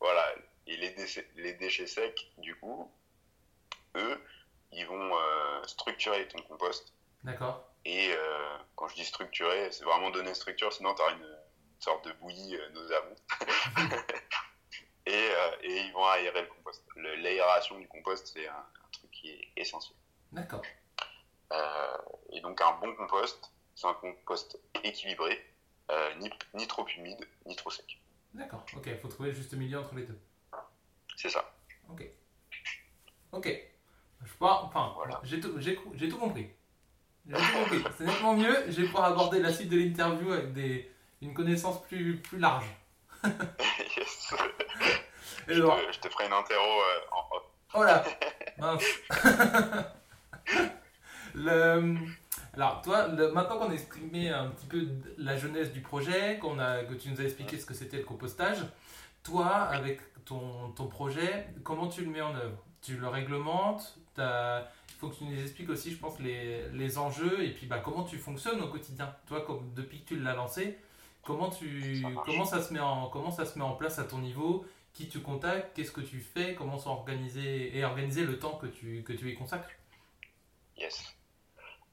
voilà. 0.00 0.34
Et 0.66 0.76
les 0.76 0.90
déchets, 0.90 1.28
les 1.36 1.54
déchets 1.54 1.86
secs, 1.86 2.32
du 2.38 2.56
coup, 2.56 2.90
eux, 3.96 4.20
ils 4.72 4.86
vont 4.86 5.16
euh, 5.16 5.64
structurer 5.64 6.26
ton 6.28 6.42
compost. 6.42 6.92
D'accord. 7.24 7.68
Et 7.84 8.12
euh, 8.12 8.58
quand 8.76 8.88
je 8.88 8.94
dis 8.94 9.04
structurer, 9.04 9.70
c'est 9.72 9.84
vraiment 9.84 10.10
donner 10.10 10.34
structure, 10.34 10.72
sinon 10.72 10.94
tu 10.94 11.02
auras 11.02 11.12
une, 11.12 11.38
sorte 11.78 12.06
de 12.06 12.12
bouillie 12.12 12.56
euh, 12.56 13.14
et, 15.06 15.12
euh, 15.12 15.56
et 15.62 15.80
ils 15.80 15.92
vont 15.92 16.06
aérer 16.06 16.42
le 16.42 16.46
compost. 16.46 16.84
L'aération 16.94 17.76
du 17.80 17.88
compost, 17.88 18.28
c'est 18.28 18.46
un, 18.46 18.52
un 18.54 18.88
truc 18.92 19.10
qui 19.10 19.30
est 19.30 19.48
essentiel. 19.56 19.96
D'accord. 20.32 20.62
Euh, 21.52 21.98
et 22.30 22.40
donc 22.40 22.60
un 22.60 22.72
bon 22.80 22.94
compost, 22.96 23.52
c'est 23.74 23.86
un 23.86 23.94
compost 23.94 24.58
équilibré, 24.82 25.38
euh, 25.90 26.14
ni, 26.16 26.30
ni 26.54 26.66
trop 26.66 26.86
humide, 26.88 27.26
ni 27.46 27.54
trop 27.56 27.70
sec. 27.70 28.00
D'accord. 28.34 28.64
Ok. 28.76 28.84
Il 28.86 28.96
faut 28.98 29.08
trouver 29.08 29.30
le 29.30 29.34
juste 29.34 29.52
milieu 29.54 29.78
entre 29.78 29.94
les 29.94 30.04
deux. 30.04 30.18
C'est 31.16 31.28
ça. 31.28 31.44
Ok. 31.90 32.02
Ok. 33.32 33.48
Je 34.24 34.34
crois, 34.34 34.64
enfin, 34.64 34.92
Voilà. 34.96 35.20
j'ai 35.24 35.40
tout, 35.40 35.50
tout 35.50 36.18
compris. 36.18 36.50
J'ai 37.28 37.36
tout 37.36 37.52
compris. 37.52 37.84
C'est 37.98 38.04
nettement 38.04 38.34
mieux. 38.34 38.64
Je 38.68 38.80
vais 38.80 38.86
pouvoir 38.86 39.04
aborder 39.04 39.40
la 39.40 39.52
suite 39.52 39.68
de 39.68 39.76
l'interview 39.76 40.32
avec 40.32 40.52
des, 40.52 40.90
une 41.20 41.34
connaissance 41.34 41.82
plus, 41.82 42.18
plus 42.20 42.38
large. 42.38 42.66
Yes. 43.96 44.34
Et 45.48 45.54
je, 45.54 45.62
alors, 45.62 45.76
te, 45.76 45.92
je 45.92 45.98
te 46.00 46.08
ferai 46.08 46.26
une 46.26 46.32
interro 46.32 46.80
euh, 46.80 47.00
en 47.10 47.36
off. 47.36 47.42
oh 47.74 47.82
là 47.84 48.04
Mince 48.58 48.84
Le- 51.34 51.96
Alors, 52.54 52.82
toi, 52.82 53.08
le- 53.08 53.32
maintenant 53.32 53.58
qu'on 53.58 53.70
a 53.70 53.74
exprimé 53.74 54.28
un 54.28 54.48
petit 54.48 54.66
peu 54.66 54.86
la 55.18 55.36
jeunesse 55.36 55.72
du 55.72 55.80
projet, 55.80 56.38
qu'on 56.38 56.58
a, 56.58 56.84
que 56.84 56.94
tu 56.94 57.08
nous 57.08 57.20
as 57.20 57.24
expliqué 57.24 57.58
ce 57.58 57.64
que 57.66 57.74
c'était 57.74 57.96
le 57.98 58.04
compostage, 58.04 58.58
toi, 59.22 59.46
avec 59.48 60.00
ton, 60.24 60.70
ton 60.76 60.86
projet, 60.86 61.46
comment 61.64 61.88
tu 61.88 62.04
le 62.04 62.10
mets 62.10 62.20
en 62.20 62.34
œuvre? 62.34 62.56
Tu 62.82 62.96
le 62.96 63.08
réglementes 63.08 63.98
t'as- 64.14 64.66
Il 64.90 64.94
faut 65.00 65.08
que 65.08 65.16
tu 65.16 65.24
nous 65.24 65.40
expliques 65.40 65.70
aussi, 65.70 65.90
je 65.92 65.96
pense, 65.98 66.18
les, 66.20 66.68
les 66.74 66.98
enjeux 66.98 67.42
et 67.44 67.50
puis 67.50 67.66
bah, 67.66 67.80
comment 67.82 68.02
tu 68.04 68.18
fonctionnes 68.18 68.60
au 68.60 68.68
quotidien. 68.68 69.12
Toi, 69.26 69.40
comme, 69.42 69.72
depuis 69.74 70.00
que 70.02 70.08
tu 70.08 70.18
l'as 70.20 70.34
lancé, 70.34 70.78
comment, 71.24 71.48
tu, 71.50 72.02
Ça 72.02 72.08
comment, 72.24 72.44
ça 72.44 72.62
se 72.62 72.72
met 72.72 72.78
en, 72.80 73.08
comment 73.08 73.30
ça 73.30 73.44
se 73.46 73.58
met 73.58 73.64
en 73.64 73.72
place 73.74 73.98
à 73.98 74.04
ton 74.04 74.18
niveau? 74.18 74.64
Qui 74.92 75.08
tu 75.08 75.20
contactes? 75.20 75.74
Qu'est-ce 75.74 75.90
que 75.92 76.02
tu 76.02 76.20
fais? 76.20 76.54
Comment 76.54 76.78
sont 76.78 76.90
organisés 76.90 77.76
et 77.76 77.84
organiser 77.84 78.24
le 78.24 78.38
temps 78.38 78.56
que 78.60 78.66
tu, 78.66 79.02
que 79.02 79.12
tu 79.14 79.30
y 79.30 79.34
consacres? 79.34 79.70
Yes. 80.82 81.00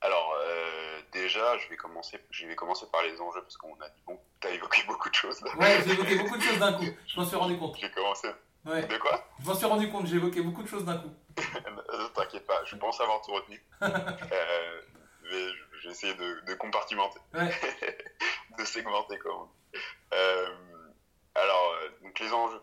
Alors, 0.02 0.34
euh, 0.42 1.02
déjà, 1.12 1.58
je 1.60 1.70
vais, 1.70 1.76
commencer, 1.78 2.20
je 2.32 2.48
vais 2.48 2.56
commencer 2.56 2.86
par 2.92 3.04
les 3.04 3.22
enjeux 3.22 3.42
parce 3.42 3.56
qu'on 3.58 3.80
a 3.82 3.90
dit, 3.90 4.02
bon, 4.08 4.20
t'as 4.40 4.50
évoqué 4.50 4.82
beaucoup 4.88 5.10
de 5.10 5.14
choses. 5.14 5.42
Ouais, 5.60 5.82
j'ai 5.86 5.92
évoqué 5.92 6.16
beaucoup 6.24 6.38
de 6.38 6.42
choses 6.42 6.58
d'un 6.60 6.74
coup. 6.74 6.86
Je 7.08 7.20
m'en 7.20 7.26
suis 7.26 7.36
rendu 7.36 7.58
compte. 7.60 7.78
J'ai 7.80 7.92
commencé. 7.92 8.30
Ouais, 8.66 8.82
De 8.88 8.98
quoi? 8.98 9.24
Je 9.42 9.48
m'en 9.48 9.54
suis 9.54 9.66
rendu 9.68 9.90
compte. 9.92 10.08
J'ai 10.08 10.16
évoqué 10.16 10.42
beaucoup 10.42 10.64
de 10.64 10.68
choses 10.68 10.86
d'un 10.86 10.98
coup. 10.98 11.14
Euh, 11.92 12.08
T'inquiète 12.10 12.46
pas, 12.46 12.64
je 12.66 12.76
pense 12.76 13.00
avoir 13.02 13.22
tout 13.22 13.32
retenu. 13.32 13.64
Euh, 13.82 14.82
mais 15.32 15.48
j'ai 15.82 15.90
essayé 15.90 16.14
de, 16.16 16.42
de 16.46 16.54
compartimenter. 16.56 17.20
Ouais. 17.34 17.50
de 18.58 18.64
segmenter 18.66 19.18
comment. 19.20 19.52
Euh, 20.14 20.48
alors, 21.36 21.74
euh, 21.82 21.90
donc 22.04 22.20
les 22.20 22.32
enjeux. 22.34 22.62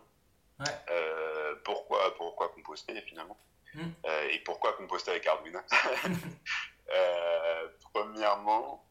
Ouais. 0.59 0.65
Euh, 0.89 1.55
pourquoi, 1.63 2.13
pourquoi 2.15 2.49
composter 2.49 2.99
finalement? 3.01 3.37
Mm. 3.73 3.81
Euh, 4.05 4.29
Et 4.29 4.39
pourquoi 4.39 4.73
composter 4.73 5.11
avec 5.11 5.27
Arduino 5.27 5.59
Euh, 6.89 7.67
Premièrement, 7.93 8.85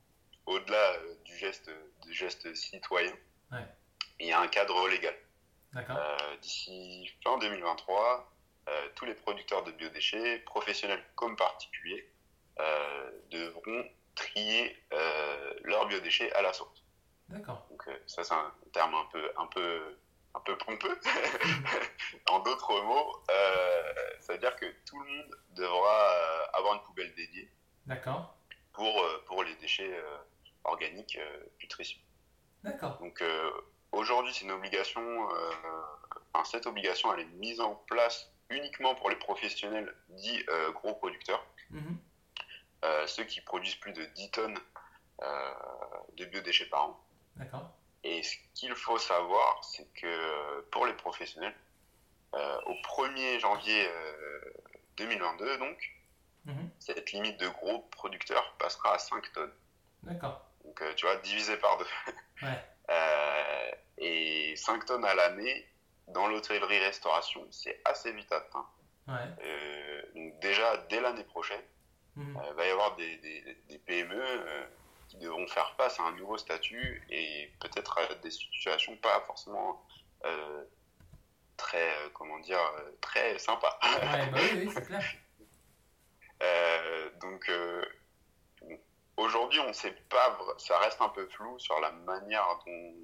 au-delà 0.47 0.93
euh, 0.93 1.15
du 1.25 1.37
geste, 1.39 1.71
du 2.05 2.13
geste 2.13 2.55
citoyen, 2.55 3.13
Ouais. 3.53 3.65
il 4.21 4.27
y 4.27 4.33
a 4.33 4.41
un 4.41 4.49
cadre 4.49 4.89
légal. 4.89 5.15
D'ici 6.41 7.11
fin 7.23 7.39
2023, 7.39 8.33
euh, 8.69 8.89
tous 8.95 9.05
les 9.05 9.15
producteurs 9.15 9.63
de 9.65 9.73
biodéchets, 9.73 10.39
professionnels 10.41 11.03
comme 11.15 11.37
particuliers, 11.37 12.11
devront 13.31 13.85
trier 14.15 14.77
leurs 15.65 15.87
biodéchets 15.87 16.33
à 16.33 16.43
la 16.43 16.53
source. 16.53 16.83
D'accord. 17.29 17.67
Donc 17.71 17.83
ça 18.07 18.25
c'est 18.25 18.33
un 18.35 18.53
terme 18.73 18.95
un 18.95 19.05
peu 19.13 19.31
un 19.37 19.47
peu 19.47 19.99
un 20.37 20.41
peu 20.41 20.57
pompeux. 20.59 20.99
en 22.29 22.41
d'autres 22.41 22.81
mots, 22.83 23.23
euh, 23.31 23.93
ça 24.21 24.35
veut 24.35 24.39
dire 24.39 24.55
que 24.57 24.67
tout 24.87 25.01
le 25.01 25.07
monde 25.11 25.37
devra 25.51 26.13
euh, 26.13 26.47
avoir 26.55 26.75
une 26.75 26.83
poubelle 26.83 27.13
dédiée 27.15 27.51
D'accord. 27.87 28.37
pour 28.73 29.03
euh, 29.03 29.25
pour 29.27 29.43
les 29.43 29.55
déchets 29.57 29.99
organiques 30.65 31.19
putricieux. 31.59 32.01
D'accord. 32.63 32.99
Donc 32.99 33.23
aujourd'hui, 33.93 34.33
c'est 34.35 34.45
une 34.45 34.51
obligation. 34.53 35.29
enfin, 36.35 36.45
cette 36.45 36.67
obligation, 36.67 37.13
elle 37.15 37.21
est 37.21 37.33
mise 37.37 37.61
en 37.61 37.75
place 37.89 38.31
uniquement 38.51 38.95
pour 38.95 39.09
les 39.11 39.17
professionnels 39.17 39.95
dits 40.11 40.45
gros 40.75 40.95
producteurs, 40.95 41.45
Mhm. 41.71 41.99
euh, 42.85 43.07
ceux 43.07 43.25
qui 43.25 43.41
produisent 43.41 43.77
plus 43.77 43.93
de 43.93 44.05
10 44.05 44.31
tonnes 44.33 44.59
euh, 45.23 45.53
de 46.17 46.25
biodéchets 46.27 46.67
par 46.67 46.85
an. 46.91 47.01
D'accord. 47.37 47.71
Et 48.09 48.23
ce 48.23 48.37
qu'il 48.55 48.75
faut 48.77 48.99
savoir, 48.99 49.65
c'est 49.65 49.87
que 49.95 50.07
euh, 50.07 50.63
pour 50.71 50.87
les 50.87 50.93
professionnels, 50.95 51.55
euh, 52.35 52.61
au 52.67 52.75
1er 52.75 53.41
janvier 53.41 53.89
euh, 53.89 54.41
2022, 54.97 55.59
donc, 55.59 55.79
Mhm. 56.45 56.71
cette 56.79 57.11
limite 57.11 57.41
de 57.41 57.49
gros 57.49 57.81
producteurs 57.91 58.55
passera 58.59 58.95
à 58.95 58.99
5 58.99 59.33
tonnes. 59.33 59.53
D'accord. 60.05 60.41
Donc, 60.65 60.81
euh, 60.83 60.95
tu 60.95 61.05
vois, 61.07 61.17
divisé 61.17 61.57
par 61.57 61.77
deux. 61.79 61.87
Ouais. 62.43 62.63
Euh, 62.91 63.71
et 63.99 64.55
5 64.57 64.85
tonnes 64.87 65.05
à 65.05 65.15
l'année, 65.15 65.67
dans 66.07 66.29
l'hôtellerie-restauration, 66.29 67.45
c'est 67.51 67.81
assez 67.85 68.13
vite 68.13 68.31
atteint. 68.31 68.67
Ouais. 69.09 69.15
Euh, 69.43 70.03
donc 70.15 70.39
déjà, 70.39 70.77
dès 70.89 71.01
l'année 71.01 71.25
prochaine, 71.25 71.65
Mhm. 72.15 72.41
il 72.49 72.55
va 72.55 72.67
y 72.67 72.71
avoir 72.71 72.95
des, 72.97 73.17
des- 73.17 73.55
des 73.69 73.79
PME 73.79 74.15
euh, 74.17 74.67
qui 75.17 75.25
devront 75.25 75.47
faire 75.47 75.75
face 75.77 75.99
à 76.01 76.05
un 76.05 76.13
nouveau 76.13 76.37
statut 76.39 77.03
et 77.11 77.51
peut-être 77.61 77.99
à 77.99 78.15
des 78.17 78.31
situations 78.31 78.97
pas 78.99 79.21
forcément 79.27 79.83
euh, 80.25 80.65
très, 81.57 81.89
euh, 81.91 82.09
comment 82.13 82.39
dire, 82.41 82.61
euh, 82.79 82.91
très 83.01 83.39
sympas. 83.39 83.79
Ouais, 83.83 84.27
bah 84.31 84.39
oui, 84.43 84.65
oui, 84.67 84.71
c'est 84.75 84.83
clair. 84.87 85.03
Euh, 86.43 87.11
donc 87.21 87.49
euh, 87.49 87.83
aujourd'hui, 89.17 89.61
on 89.61 89.73
sait 89.73 89.93
pas, 90.11 90.39
ça 90.59 90.79
reste 90.81 91.01
un 91.01 91.09
peu 91.09 91.27
flou 91.29 91.59
sur 91.59 91.81
la 91.81 91.93
manière 91.93 92.47
dont, 92.67 92.95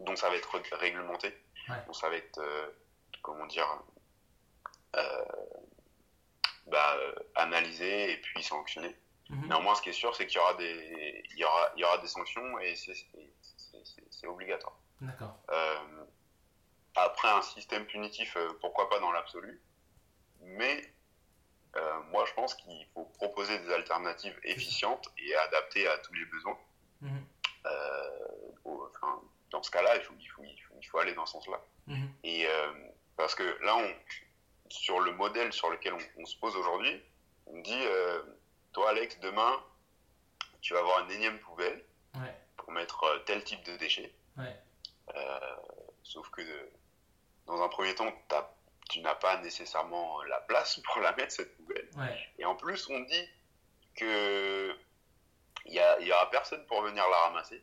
dont 0.00 0.16
ça 0.16 0.28
va 0.30 0.36
être 0.36 0.50
ré- 0.56 0.62
réglementé, 0.76 1.28
Ouais. 1.68 1.76
dont 1.86 1.92
ça 1.92 2.08
va 2.08 2.16
être, 2.16 2.40
comment 3.22 3.46
dire, 3.46 3.68
bah, 6.66 6.96
analysé 7.36 8.12
et 8.12 8.16
puis 8.16 8.42
sanctionné. 8.42 8.96
Mhm. 9.30 9.46
Néanmoins, 9.46 9.74
ce 9.76 9.82
qui 9.82 9.90
est 9.90 9.92
sûr, 9.94 10.14
c'est 10.16 10.26
qu'il 10.26 10.36
y 10.38 10.40
aura 10.40 10.54
des, 10.54 11.22
il 11.30 11.38
y 11.38 11.44
aura, 11.44 11.70
il 11.76 11.80
y 11.80 11.84
aura 11.84 11.98
des 11.98 12.08
sanctions 12.08 12.58
et 12.58 12.74
c'est, 12.74 14.26
obligatoire. 14.26 14.76
D'accord. 15.00 15.38
Euh, 15.50 16.04
après, 16.96 17.28
un 17.28 17.42
système 17.42 17.86
punitif, 17.86 18.36
euh, 18.36 18.52
pourquoi 18.60 18.90
pas 18.90 18.98
dans 18.98 19.12
l'absolu, 19.12 19.60
mais 20.40 20.82
euh, 21.76 22.00
moi 22.10 22.24
je 22.26 22.34
pense 22.34 22.54
qu'il 22.54 22.86
faut 22.92 23.04
proposer 23.04 23.58
des 23.60 23.72
alternatives 23.72 24.38
efficientes 24.42 25.08
et 25.18 25.34
adaptées 25.36 25.86
à 25.86 25.96
tous 25.98 26.12
les 26.12 26.24
besoins. 26.26 26.58
Mhm. 27.00 27.24
Euh, 27.66 28.28
au- 28.64 28.90
enfin, 28.94 29.20
dans 29.50 29.62
ce 29.62 29.70
cas-là, 29.70 29.96
il 29.96 30.02
faut, 30.02 30.14
il, 30.18 30.26
faut, 30.26 30.42
il, 30.42 30.58
faut, 30.58 30.74
il 30.80 30.84
faut 30.86 30.98
aller 30.98 31.14
dans 31.14 31.26
ce 31.26 31.32
sens-là. 31.34 31.60
Mhm. 31.86 32.12
Et 32.24 32.46
parce 33.16 33.34
que 33.34 33.44
là, 33.62 33.76
on, 33.76 33.94
sur 34.68 35.00
le 35.00 35.12
modèle 35.12 35.52
sur 35.52 35.70
lequel 35.70 35.94
on, 35.94 36.22
on 36.22 36.26
se 36.26 36.36
pose 36.36 36.56
aujourd'hui, 36.56 37.00
on 37.46 37.60
dit, 37.60 37.84
toi 38.72 38.90
Alex, 38.90 39.18
demain, 39.20 39.62
tu 40.60 40.74
vas 40.74 40.80
avoir 40.80 41.00
une 41.04 41.10
énième 41.12 41.38
poubelle 41.40 41.84
Ouais. 42.16 42.34
pour 42.56 42.72
mettre 42.72 43.04
euh, 43.04 43.18
tel 43.20 43.44
type 43.44 43.62
de 43.64 43.76
déchets. 43.76 44.12
Ouais. 44.36 44.56
Euh, 45.14 45.56
sauf 46.02 46.28
que 46.30 46.42
dans 47.46 47.62
un 47.62 47.68
premier 47.68 47.94
temps, 47.94 48.12
tu 48.88 49.00
n'as 49.00 49.14
pas 49.14 49.36
nécessairement 49.38 50.20
la 50.24 50.40
place 50.40 50.80
pour 50.80 51.00
la 51.00 51.12
mettre 51.14 51.32
cette 51.32 51.56
poubelle. 51.56 51.88
Ouais. 51.96 52.28
Et 52.38 52.44
en 52.44 52.56
plus, 52.56 52.88
on 52.90 52.98
dit 53.00 53.28
que 53.94 54.76
il 55.66 55.74
y, 55.74 55.78
a- 55.78 56.00
il 56.00 56.08
y 56.08 56.12
aura 56.12 56.28
personne 56.30 56.64
pour 56.66 56.82
venir 56.82 57.08
la 57.08 57.16
ramasser. 57.18 57.62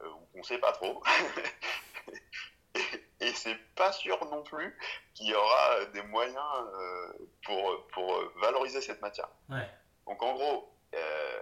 Euh, 0.00 0.08
on 0.34 0.42
sait 0.42 0.58
pas 0.58 0.72
trop. 0.72 1.02
et 3.20 3.32
c'est 3.34 3.56
pas 3.74 3.92
sûr 3.92 4.22
non 4.26 4.42
plus 4.42 4.76
qu'il 5.14 5.26
y 5.28 5.34
aura 5.34 5.84
des 5.86 6.02
moyens 6.02 6.38
euh, 6.74 7.12
pour, 7.44 7.86
pour 7.88 8.20
valoriser 8.40 8.80
cette 8.80 9.00
matière. 9.00 9.28
Ouais. 9.48 9.68
Donc 10.06 10.22
en 10.22 10.32
gros, 10.34 10.72
euh, 10.94 11.40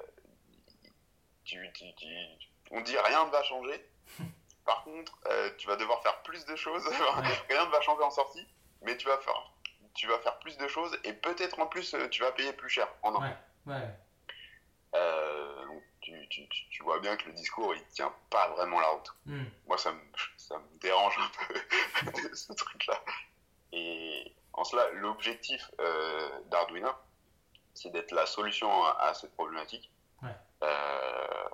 tu, 1.44 1.58
tu- 1.74 1.94
tu- 1.96 2.48
on 2.70 2.80
dit 2.80 2.96
rien 2.98 3.26
ne 3.26 3.30
va 3.30 3.42
changer. 3.42 3.84
Par 4.64 4.84
contre, 4.84 5.12
euh, 5.26 5.50
tu 5.58 5.66
vas 5.66 5.76
devoir 5.76 6.02
faire 6.02 6.22
plus 6.22 6.44
de 6.44 6.56
choses. 6.56 6.86
rien 7.48 7.66
ne 7.66 7.70
va 7.70 7.80
changer 7.80 8.02
en 8.02 8.10
sortie, 8.10 8.46
mais 8.82 8.96
tu 8.96 9.06
vas 9.08 9.18
faire, 9.18 9.52
tu 9.94 10.06
vas 10.06 10.18
faire 10.20 10.38
plus 10.38 10.56
de 10.56 10.68
choses 10.68 10.96
et 11.04 11.12
peut-être 11.12 11.58
en 11.58 11.66
plus 11.66 11.94
euh, 11.94 12.08
tu 12.08 12.22
vas 12.22 12.32
payer 12.32 12.52
plus 12.52 12.68
cher 12.70 12.88
en 13.02 13.10
impôts. 13.14 13.22
Ouais. 13.66 13.74
Ouais. 13.74 13.88
Euh, 14.94 15.66
donc 15.66 15.82
tu, 16.00 16.28
tu- 16.28 16.48
tu- 16.48 16.68
tu 16.68 16.82
vois 16.82 17.00
bien 17.00 17.16
que 17.16 17.26
le 17.26 17.32
discours 17.32 17.74
il 17.74 17.84
tient 17.86 18.14
pas 18.30 18.48
vraiment 18.50 18.78
la 18.80 18.88
route. 18.88 19.12
Mhm. 19.26 19.50
Moi 19.66 19.78
ça 19.78 19.92
me, 19.92 20.00
ça 20.36 20.58
me 20.58 20.78
dérange 20.78 21.18
un 21.18 21.46
peu 21.46 22.34
ce 22.34 22.52
truc-là. 22.52 23.00
Et 23.72 24.34
en 24.52 24.64
cela, 24.64 24.90
l'objectif 24.92 25.70
euh, 25.80 26.40
d'Arduino, 26.46 26.90
c'est 27.74 27.90
d'être 27.90 28.12
la 28.12 28.26
solution 28.26 28.84
à, 28.84 28.90
à 29.00 29.14
cette 29.14 29.32
problématique. 29.34 29.90
Ouais. 30.22 30.34
Euh, 30.62 31.48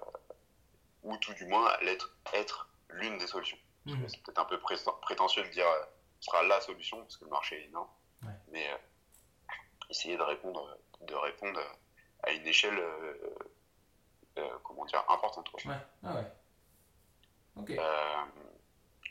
ou 1.02 1.16
tout 1.18 1.32
du 1.34 1.46
moins 1.46 1.70
être, 1.80 2.12
être 2.34 2.68
l'une 2.90 3.16
des 3.18 3.26
solutions. 3.26 3.58
Mhm. 3.86 4.08
C'est 4.08 4.22
peut-être 4.22 4.38
un 4.40 4.44
peu 4.44 4.58
pré- 4.58 4.76
prétentieux 5.02 5.42
de 5.44 5.48
dire 5.48 5.66
euh, 5.66 5.82
ce 6.20 6.30
sera 6.30 6.42
la 6.42 6.60
solution 6.60 7.00
parce 7.00 7.16
que 7.16 7.24
le 7.24 7.30
marché 7.30 7.60
est 7.62 7.66
énorme. 7.66 7.88
Ouais. 8.22 8.32
Mais 8.50 8.68
euh, 8.70 8.76
essayer 9.90 10.16
de 10.16 10.22
répondre, 10.22 10.76
de 11.02 11.14
répondre 11.14 11.60
à 12.24 12.32
une 12.32 12.46
échelle, 12.46 12.78
euh, 12.78 13.14
euh, 14.38 14.48
comment 14.64 14.84
dire, 14.84 15.02
importante. 15.08 15.48
Ouais. 15.64 15.74
Ah 16.04 16.14
ouais. 16.14 16.32
Ok. 17.56 17.70
Euh, 17.70 18.24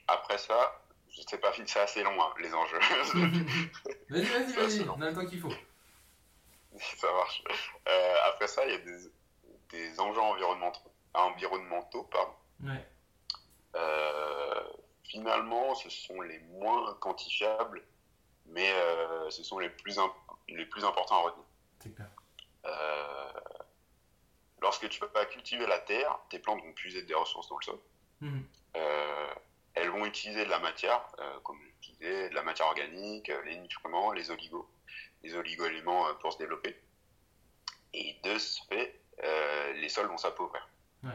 après 0.08 0.38
ça, 0.38 0.82
je 1.10 1.22
sais 1.22 1.38
pas, 1.38 1.52
c'est 1.66 1.80
assez 1.80 2.04
long 2.04 2.22
hein, 2.22 2.34
les 2.40 2.54
enjeux. 2.54 2.80
vas-y, 4.10 4.24
vas-y, 4.26 4.54
vas-y. 4.54 4.90
On 4.90 5.02
a 5.02 5.10
le 5.10 5.16
temps 5.16 5.26
qu'il 5.26 5.40
faut. 5.40 5.52
ça 6.98 7.12
marche. 7.14 7.44
Euh, 7.88 8.16
après 8.26 8.48
ça, 8.48 8.66
il 8.66 8.72
y 8.72 8.76
a 8.76 8.78
des, 8.80 8.98
des 9.70 10.00
enjeux 10.00 10.22
environnementaux, 10.22 10.92
environnementaux 11.14 12.04
pardon. 12.04 12.34
Ouais. 12.64 12.88
Euh, 13.76 14.64
finalement, 15.04 15.76
ce 15.76 15.90
sont 15.90 16.22
les 16.22 16.40
moins 16.40 16.94
quantifiables, 16.96 17.84
mais 18.48 18.72
euh, 18.72 19.30
ce 19.30 19.44
sont 19.44 19.60
les 19.60 19.70
plus, 19.70 20.00
imp- 20.00 20.14
les 20.48 20.66
plus 20.66 20.84
importants 20.86 21.18
à 21.20 21.22
retenir. 21.24 21.46
C'est 21.80 21.94
clair. 21.96 22.08
Lorsque 24.60 24.90
tu 24.90 25.00
vas 25.14 25.26
cultiver 25.26 25.68
la 25.68 25.80
terre, 25.80 26.20
tes 26.30 26.40
plantes 26.40 26.62
vont 26.64 26.74
puiser 26.74 27.04
des 27.04 27.14
ressources 27.14 27.48
dans 27.48 27.58
le 27.60 27.64
sol. 27.64 27.80
Euh, 28.76 29.34
elles 29.76 29.90
vont 29.90 30.06
utiliser 30.06 30.44
de 30.46 30.50
la 30.50 30.60
matière, 30.60 31.08
comme 31.44 31.60
je 31.82 31.92
disais, 31.92 32.30
de 32.30 32.36
la 32.36 32.42
matière 32.42 32.68
organique, 32.68 33.32
les 33.46 33.58
nutriments, 33.60 34.12
les 34.12 34.32
oligos, 34.32 34.68
les 35.28 35.36
oligo-éléments 35.36 36.08
euh, 36.08 36.14
pour 36.14 36.34
se 36.34 36.38
développer. 36.38 36.76
Et 37.94 38.18
de 38.24 38.38
ce 38.38 38.62
fait, 38.66 39.00
euh, 39.24 39.74
les 39.74 39.90
sols 39.90 40.08
vont 40.08 40.18
s'appauvrir. 40.18 40.68
Ouais. 41.04 41.10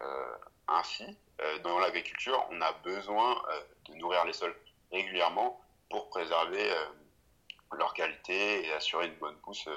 Euh, 0.00 0.36
ainsi, 0.68 1.18
euh, 1.40 1.58
dans 1.58 1.78
l'agriculture, 1.78 2.46
on 2.50 2.60
a 2.60 2.72
besoin 2.72 3.42
de 3.86 3.94
nourrir 3.94 4.24
les 4.24 4.32
sols 4.32 4.56
régulièrement 4.90 5.60
pour 5.90 6.08
préserver 6.08 6.72
leur 7.72 7.92
qualité 7.94 8.66
et 8.66 8.72
assurer 8.72 9.06
une 9.06 9.16
bonne 9.16 9.36
pousse 9.38 9.68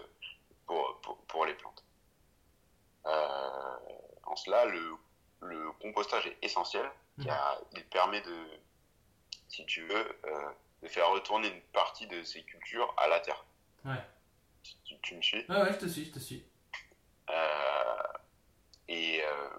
pour, 0.66 1.00
pour, 1.02 1.18
pour 1.26 1.46
les 1.46 1.54
plantes. 1.56 1.84
En 3.04 4.36
cela, 4.36 4.66
le, 4.66 4.96
le 5.42 5.72
compostage 5.74 6.28
est 6.28 6.38
essentiel 6.42 6.90
car 7.24 7.60
il 7.74 7.84
permet 7.86 8.22
de, 8.22 8.48
si 9.50 9.66
tu 9.66 9.86
veux, 9.88 10.22
de 10.84 10.88
faire 10.88 11.10
retourner 11.10 11.48
une 11.48 11.62
partie 11.74 12.08
de 12.08 12.24
ces 12.24 12.44
cultures 12.44 12.94
à 12.98 13.08
la 13.08 13.20
terre. 13.20 13.44
Ouais. 13.88 14.04
Tu, 14.64 15.00
tu 15.02 15.16
me 15.16 15.22
suis? 15.22 15.46
Ouais, 15.50 15.62
ouais, 15.62 15.74
je 15.74 15.78
te 15.80 15.86
suis, 15.88 16.06
je 16.06 16.12
te 16.12 16.20
suis. 16.20 16.46
Euh, 17.30 18.04
et, 18.88 19.22
euh, 19.24 19.50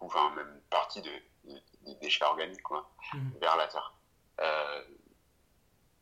enfin 0.00 0.30
même 0.34 0.60
partie 0.70 1.00
de, 1.02 1.10
des 1.82 1.94
déchets 1.96 2.24
organiques 2.24 2.62
quoi, 2.62 2.90
Mhm. 3.14 3.38
vers 3.40 3.56
la 3.56 3.68
terre. 3.68 3.94
Euh, 4.40 4.84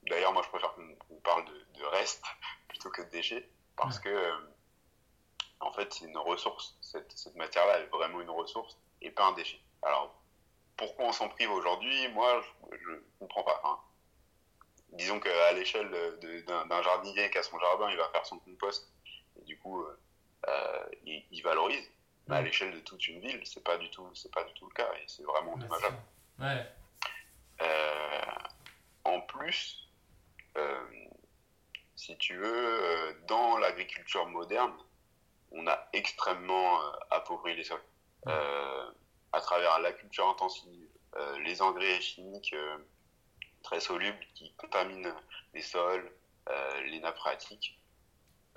D'ailleurs, 0.05 0.33
moi 0.33 0.43
je 0.43 0.49
préfère 0.49 0.73
qu'on 0.75 1.21
parle 1.23 1.45
de, 1.45 1.67
de 1.79 1.85
reste 1.85 2.23
plutôt 2.69 2.91
que 2.91 3.03
de 3.03 3.11
déchets 3.11 3.49
parce 3.77 3.99
que 3.99 4.33
en 5.61 5.73
fait 5.73 5.93
c'est 5.93 6.07
une 6.07 6.17
ressource. 6.19 6.77
Cette, 6.81 7.13
cette 7.17 7.37
matière-là 7.37 7.81
est 7.81 7.87
vraiment 7.87 8.21
une 8.21 8.31
ressource 8.31 8.79
et 9.03 9.11
pas 9.11 9.27
un 9.27 9.33
déchet. 9.33 9.61
Alors 9.83 10.15
pourquoi 10.77 11.05
on 11.07 11.13
s'en 11.13 11.29
prive 11.29 11.51
aujourd'hui? 11.51 12.09
Moi 12.09 12.43
je, 12.73 12.77
je 12.79 12.91
comprends 13.19 13.43
pas. 13.45 13.61
Disons 14.93 15.21
qu'à 15.21 15.53
l'échelle 15.53 15.91
d'un 16.47 16.83
jardinier 16.83 17.31
qui 17.31 17.39
a 17.39 17.43
son 17.43 17.59
jardin, 17.59 17.91
il 17.91 17.97
va 17.97 18.09
faire 18.09 18.27
son 18.27 18.39
compost 18.39 18.93
et 19.41 19.45
du 19.45 19.59
coup 19.59 19.81
euh, 19.83 20.01
euh, 20.49 20.87
il, 21.05 21.25
il 21.31 21.43
valorise. 21.43 21.91
Mais 22.29 22.37
à 22.37 22.43
l'échelle 22.43 22.73
de 22.73 22.81
toute 22.81 23.07
une 23.09 23.21
ville, 23.21 23.41
c'est 23.45 23.65
pas 23.65 23.77
du 23.77 23.91
tout, 23.91 24.09
c'est 24.15 24.33
pas 24.33 24.45
du 24.45 24.55
tout 24.55 24.69
le 24.69 24.75
cas 24.75 24.89
et 24.95 25.05
c'est 25.09 25.25
vraiment 25.25 25.57
dommageable. 25.57 25.99
Ouais. 26.39 26.67
Euh, 27.61 28.21
en 29.05 29.21
plus, 29.23 29.89
euh, 30.57 30.85
si 31.97 32.17
tu 32.19 32.37
veux, 32.37 33.21
dans 33.27 33.59
l'agriculture 33.59 34.27
moderne, 34.27 34.77
on 35.51 35.67
a 35.67 35.89
extrêmement 35.93 36.81
appauvri 37.11 37.57
les 37.57 37.65
sols. 37.65 37.83
Ouais. 38.27 38.33
À 39.33 39.41
travers 39.41 39.81
la 39.81 39.93
culture 39.93 40.29
intensive, 40.29 40.89
les 41.41 41.61
engrais 41.63 42.01
chimiques 42.01 42.55
très 43.63 43.81
solubles 43.81 44.19
qui 44.35 44.53
contaminent 44.55 45.15
les 45.55 45.63
sols, 45.63 46.11
euh, 46.49 46.81
les 46.83 47.01
nappes 47.01 47.17
phréatiques, 47.19 47.79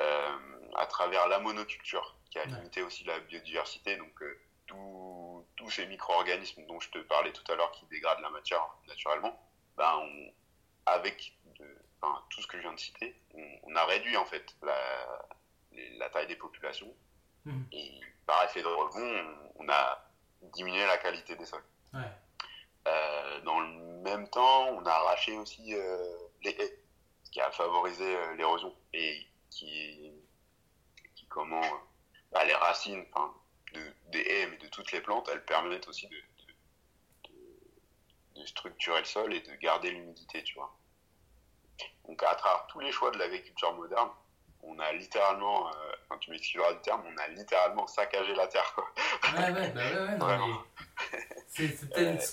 euh, 0.01 0.37
à 0.75 0.85
travers 0.87 1.27
la 1.27 1.39
monoculture 1.39 2.15
qui 2.31 2.39
a 2.39 2.45
limité 2.45 2.81
aussi 2.81 3.03
la 3.03 3.19
biodiversité, 3.19 3.95
donc 3.97 4.21
euh, 4.23 4.39
tous- 4.67 5.69
ces 5.69 5.85
micro-organismes 5.87 6.65
dont 6.67 6.79
je 6.79 6.89
te 6.89 6.97
parlais 6.99 7.31
tout 7.31 7.49
à 7.51 7.55
l'heure 7.55 7.71
qui 7.71 7.85
dégradent 7.87 8.19
la 8.21 8.29
matière 8.29 8.65
naturellement, 8.87 9.39
ben 9.77 9.91
on- 9.97 10.33
avec 10.85 11.33
de- 11.59 11.77
enfin, 12.01 12.21
tout 12.29 12.41
ce 12.41 12.47
que 12.47 12.57
je 12.57 12.61
viens 12.63 12.73
de 12.73 12.79
citer, 12.79 13.15
on, 13.33 13.59
on 13.63 13.75
a 13.75 13.85
réduit 13.85 14.17
en 14.17 14.25
fait 14.25 14.55
la, 14.61 16.09
taille 16.09 16.27
des 16.27 16.35
populations 16.35 16.93
Mhm. 17.45 17.65
et 17.71 17.99
par 18.27 18.43
effet 18.43 18.61
de 18.61 18.67
rebond, 18.67 18.99
on, 19.57 19.63
on 19.65 19.69
a 19.69 20.09
diminué 20.53 20.85
la 20.85 20.97
qualité 20.97 21.35
des 21.35 21.45
sols. 21.45 21.63
Ouais. 21.93 22.01
Euh, 22.87 23.41
dans 23.41 23.59
le 23.61 23.67
même 24.01 24.27
temps, 24.29 24.67
on 24.69 24.85
a 24.85 24.91
arraché 24.91 25.37
aussi 25.37 25.73
euh, 25.73 26.17
les 26.43 26.51
haies, 26.51 26.79
ce 27.23 27.31
qui 27.31 27.39
a 27.41 27.51
favorisé 27.51 28.03
euh, 28.15 28.35
l'érosion 28.35 28.75
et 28.93 29.25
qui, 29.49 30.11
comment, 31.29 31.61
bah, 32.31 32.43
les 32.45 32.53
racines, 32.55 33.05
des 34.11 34.19
haies, 34.21 34.47
mais 34.47 34.57
de 34.57 34.67
toutes 34.67 34.91
les 34.91 35.01
plantes, 35.01 35.29
elles 35.31 35.45
permettent 35.45 35.87
aussi 35.87 36.07
de, 36.07 36.15
de- 37.29 38.41
de 38.41 38.45
structurer 38.45 38.99
le 38.99 39.05
sol 39.05 39.33
et 39.33 39.41
de 39.41 39.53
garder 39.55 39.91
l'humidité, 39.91 40.43
tu 40.43 40.55
vois. 40.55 40.75
Donc 42.07 42.21
à 42.23 42.35
travers 42.35 42.67
tous 42.67 42.79
les 42.81 42.91
choix 42.91 43.11
de 43.11 43.17
l'agriculture 43.17 43.73
moderne, 43.73 44.09
on 44.65 44.79
a 44.79 44.91
littéralement, 44.93 45.67
euh, 45.67 45.71
quand 46.09 46.17
tu 46.17 46.31
m'excuseras 46.31 46.73
du 46.73 46.79
terme, 46.81 47.01
on 47.05 47.17
a 47.21 47.27
littéralement 47.29 47.85
saccagé 47.87 48.33
la 48.35 48.47
terre. 48.47 48.73
Quoi. 48.75 48.85
Ouais, 49.37 49.51
ouais, 49.51 49.71
bah 49.75 49.81
ouais, 49.81 50.07
ouais, 50.09 50.17
non, 50.17 50.27
mais 50.47 51.17
c'est, 51.47 51.63
Euh, 51.97 52.17
ce 52.19 52.25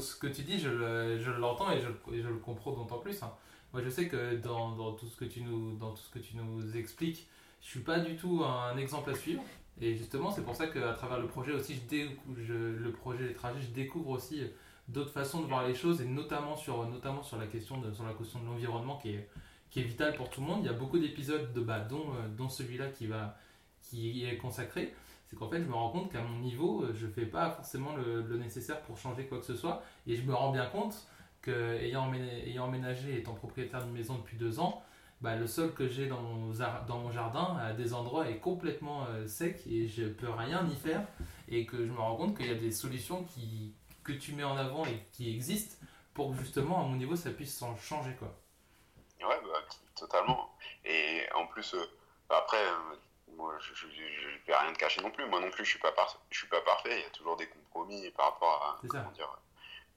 ce 0.00 0.16
que 0.16 0.26
tu 0.28 0.42
dis, 0.42 0.58
je, 0.60 0.68
le- 0.68 1.18
je 1.18 1.30
l'entends 1.30 1.70
et 1.70 1.80
je, 1.80 1.88
je 2.16 2.28
le 2.28 2.36
comprends 2.38 2.72
d'autant 2.72 2.98
plus. 2.98 3.22
hein. 3.22 3.32
Moi, 3.72 3.82
je 3.84 3.90
sais 3.90 4.08
que 4.08 4.36
dans, 4.36 4.70
dans 4.72 4.92
tout 4.92 5.06
ce 5.06 5.16
que 5.16 5.24
tu 5.26 5.42
nous, 5.42 5.76
dans 5.76 5.90
tout 5.92 6.02
ce 6.02 6.10
que 6.10 6.18
tu 6.18 6.36
nous 6.36 6.76
expliques, 6.76 7.28
je 7.60 7.68
suis 7.68 7.80
pas 7.80 7.98
du 7.98 8.16
tout 8.16 8.42
un 8.44 8.76
exemple 8.76 9.10
à 9.10 9.14
suivre. 9.14 9.42
Et 9.80 9.94
justement, 9.94 10.30
c'est 10.30 10.42
pour 10.42 10.56
ça 10.56 10.66
qu'à 10.68 10.92
travers 10.94 11.18
le 11.18 11.26
projet 11.28 11.52
aussi, 11.52 11.74
je 11.76 11.80
découvre, 11.82 12.36
je- 12.40 12.52
le 12.52 12.92
projet 12.92 13.24
Les 13.28 13.34
Trajets, 13.34 13.60
je 13.60 13.68
découvre 13.68 14.10
aussi 14.10 14.42
d'autres 14.88 15.12
façons 15.12 15.40
de 15.42 15.46
voir 15.46 15.66
les 15.68 15.74
choses 15.74 16.00
et 16.00 16.06
notamment 16.06 16.56
sur, 16.56 16.84
notamment 16.88 17.22
sur 17.22 17.36
la 17.36 17.46
question 17.46 17.78
de, 17.78 17.92
sur 17.92 18.04
la 18.04 18.14
question 18.14 18.40
de 18.40 18.46
l'environnement 18.46 18.96
qui 18.96 19.10
est, 19.14 19.28
qui 19.70 19.80
est 19.80 19.84
vitale 19.84 20.14
pour 20.14 20.30
tout 20.30 20.40
le 20.40 20.46
monde. 20.46 20.60
Il 20.62 20.66
y 20.66 20.70
a 20.70 20.74
beaucoup 20.74 20.98
d'épisodes 20.98 21.52
de 21.52 21.60
bah, 21.60 21.80
dont, 21.80 22.14
euh, 22.14 22.28
dont 22.36 22.48
celui-là 22.48 22.88
qui 22.88 23.06
va 23.06 23.36
qui 23.82 24.24
est 24.24 24.36
consacré. 24.36 24.94
C'est 25.26 25.36
qu'en 25.36 25.48
fait, 25.48 25.60
je 25.60 25.66
me 25.66 25.74
rends 25.74 25.90
compte 25.90 26.10
qu'à 26.10 26.22
mon 26.22 26.38
niveau, 26.38 26.82
euh, 26.82 26.94
je 26.94 27.06
fais 27.06 27.26
pas 27.26 27.50
forcément 27.50 27.94
le, 27.96 28.36
nécessaire 28.38 28.80
pour 28.82 28.98
changer 28.98 29.26
quoi 29.26 29.38
que 29.38 29.44
ce 29.44 29.56
soit. 29.56 29.82
Et 30.06 30.16
je 30.16 30.22
me 30.22 30.34
rends 30.34 30.52
bien 30.52 30.66
compte 30.66 31.06
que, 31.42 31.74
ayant, 31.78 32.10
emménagé, 32.60 33.14
et 33.14 33.18
étant 33.18 33.34
propriétaire 33.34 33.84
d'une 33.84 33.92
maison 33.92 34.16
depuis 34.16 34.36
deux 34.36 34.58
ans, 34.58 34.82
bah, 35.20 35.36
le 35.36 35.46
sol 35.46 35.74
que 35.74 35.88
j'ai 35.88 36.06
dans, 36.06 36.22
mon 36.22 36.52
dans 36.86 36.98
mon 36.98 37.10
jardin, 37.10 37.56
à 37.60 37.72
des 37.72 37.92
endroits, 37.92 38.28
est 38.30 38.38
complètement 38.38 39.04
euh, 39.06 39.26
sec 39.26 39.66
et 39.66 39.86
je 39.86 40.04
peux 40.04 40.30
rien 40.30 40.66
y 40.66 40.74
faire. 40.74 41.06
Et 41.48 41.66
que 41.66 41.76
je 41.84 41.90
me 41.90 41.98
rends 41.98 42.16
compte 42.16 42.36
qu'il 42.36 42.46
y 42.46 42.50
a 42.50 42.54
des 42.54 42.72
solutions 42.72 43.24
qui, 43.24 43.74
que 44.04 44.12
tu 44.12 44.32
mets 44.34 44.44
en 44.44 44.56
avant 44.56 44.86
et 44.86 45.02
qui 45.12 45.34
existent 45.34 45.76
pour 46.14 46.32
que 46.32 46.38
justement, 46.38 46.84
à 46.84 46.88
mon 46.88 46.96
niveau, 46.96 47.16
ça 47.16 47.30
puisse 47.30 47.62
changer. 47.80 48.14
Quoi. 48.18 48.34
Totalement. 49.98 50.54
Et 50.84 51.26
en 51.34 51.46
plus, 51.46 51.74
euh, 51.74 51.90
après, 52.30 52.62
euh, 52.62 52.96
moi, 53.36 53.54
je, 53.60 53.74
je 53.74 53.86
vais 54.46 54.56
rien 54.56 54.72
te 54.72 54.78
cacher 54.78 55.00
non 55.02 55.10
plus. 55.10 55.26
Moi 55.26 55.40
non 55.40 55.50
plus, 55.50 55.64
je 55.64 55.70
suis 55.70 55.78
pas 55.78 55.92
par- 55.92 56.18
je 56.30 56.38
suis 56.38 56.48
pas 56.48 56.60
parfait. 56.62 56.98
Il 56.98 57.02
y 57.02 57.06
a 57.06 57.10
toujours 57.10 57.36
des 57.36 57.48
compromis 57.48 58.10
par 58.10 58.32
rapport 58.32 58.78
à, 58.82 58.86
comment 58.86 59.10
dire, 59.10 59.38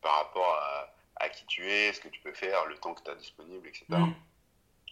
par 0.02 0.16
rapport 0.16 0.54
à, 0.56 0.94
à 1.18 1.30
qui 1.30 1.46
tu 1.46 1.70
es, 1.70 1.94
ce 1.94 2.02
que 2.02 2.08
tu 2.10 2.20
peux 2.22 2.34
faire, 2.34 2.66
le 2.66 2.78
temps 2.78 2.94
que 2.94 3.04
tu 3.04 3.10
as 3.12 3.16
disponible, 3.16 3.68
etc. 3.68 3.86
Mm. 3.90 4.14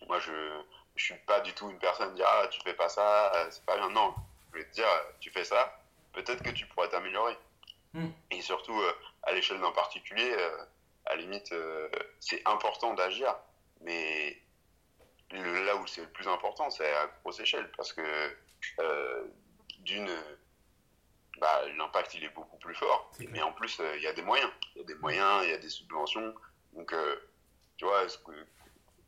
Moi, 0.07 0.19
je, 0.19 0.61
je 0.95 1.03
suis 1.03 1.15
pas 1.25 1.41
du 1.41 1.53
tout 1.53 1.69
une 1.69 1.79
personne 1.79 2.09
à 2.11 2.13
dire 2.13 2.25
ah 2.27 2.47
tu 2.47 2.61
fais 2.61 2.73
pas 2.73 2.89
ça, 2.89 3.33
euh, 3.35 3.47
c'est 3.51 3.65
pas 3.65 3.77
bien. 3.77 3.89
Non, 3.89 4.13
je 4.53 4.59
vais 4.59 4.65
te 4.65 4.73
dire 4.73 4.87
tu 5.19 5.29
fais 5.31 5.43
ça, 5.43 5.81
peut-être 6.13 6.43
que 6.43 6.51
tu 6.51 6.65
pourrais 6.67 6.89
t'améliorer. 6.89 7.37
Mm. 7.93 8.09
Et 8.31 8.41
surtout 8.41 8.79
euh, 8.79 8.93
à 9.23 9.31
l'échelle 9.33 9.59
d'un 9.59 9.71
particulier, 9.71 10.31
euh, 10.31 10.57
à 11.05 11.15
la 11.15 11.21
limite, 11.21 11.51
euh, 11.51 11.89
c'est 12.19 12.41
important 12.47 12.93
d'agir, 12.93 13.35
mais 13.81 14.39
le- 15.31 15.63
là 15.65 15.75
où 15.75 15.85
c'est 15.87 16.01
le 16.01 16.09
plus 16.09 16.27
important, 16.27 16.69
c'est 16.69 16.91
à 16.93 17.07
grosse 17.21 17.39
échelle, 17.39 17.69
parce 17.77 17.93
que 17.93 18.01
euh, 18.79 19.23
d'une, 19.79 20.09
bah, 21.39 21.61
l'impact 21.77 22.13
il 22.15 22.23
est 22.23 22.29
beaucoup 22.29 22.57
plus 22.57 22.75
fort, 22.75 23.11
mais 23.29 23.41
en 23.41 23.51
plus 23.53 23.79
euh, 23.79 23.95
il 23.97 24.03
y 24.03 24.07
a 24.07 24.13
des 24.13 24.21
moyens, 24.21 24.51
il 24.75 24.79
y 24.79 24.81
a 24.81 24.87
des 24.87 24.95
moyens, 24.95 25.43
il 25.45 25.49
y 25.51 25.53
a 25.53 25.57
des 25.57 25.69
subventions, 25.69 26.33
donc 26.73 26.91
euh, 26.93 27.15
tu 27.77 27.85
vois, 27.85 28.05
que 28.05 28.31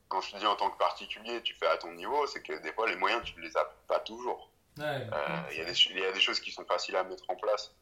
quand 0.07 0.21
je 0.21 0.31
te 0.31 0.37
dis 0.37 0.45
en 0.45 0.55
tant 0.55 0.69
que 0.69 0.77
particulier, 0.77 1.41
tu 1.43 1.53
fais 1.55 1.67
à 1.67 1.77
ton 1.77 1.91
niveau, 1.93 2.25
c'est 2.27 2.41
que 2.43 2.53
des 2.61 2.71
fois 2.73 2.87
les 2.89 2.95
moyens 2.95 3.23
tu 3.23 3.35
ne 3.37 3.41
les 3.41 3.55
as 3.57 3.65
pas 3.87 3.99
toujours. 3.99 4.49
Ouais, 4.77 5.05
Il 5.51 5.57
y, 5.57 5.61
a 5.61 5.65
des- 5.65 5.85
il 5.89 5.99
y 5.99 6.05
a 6.05 6.11
des 6.13 6.21
choses 6.21 6.39
qui 6.39 6.51
sont 6.51 6.65
faciles 6.65 6.95
à 6.95 7.03
mettre 7.03 7.29
en 7.29 7.35
place, 7.35 7.75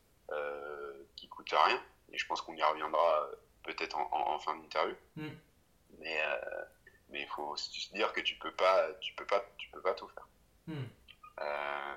qui 1.15 1.27
coûtent 1.27 1.53
rien, 1.53 1.81
et 2.11 2.17
je 2.17 2.25
pense 2.25 2.41
qu'on 2.41 2.55
y 2.55 2.63
reviendra 2.63 3.27
peut-être 3.63 3.97
en, 3.97 4.09
en- 4.11 4.33
en 4.35 4.39
fin 4.39 4.55
d'interview. 4.55 4.95
Mm. 5.15 5.27
Mais 5.99 6.19
euh, 6.23 6.63
mais 7.09 7.21
il 7.21 7.27
faut 7.27 7.43
aussi 7.43 7.79
se 7.81 7.93
dire 7.93 8.11
que 8.13 8.21
tu 8.21 8.35
peux 8.35 8.51
pas, 8.53 8.87
tu 9.01 9.13
peux 9.15 9.25
pas, 9.25 9.43
tu 9.57 9.69
peux 9.69 9.81
pas 9.81 9.93
tout 9.93 10.07
faire. 10.09 10.27
Mm. 10.67 10.83
Euh, 11.41 11.95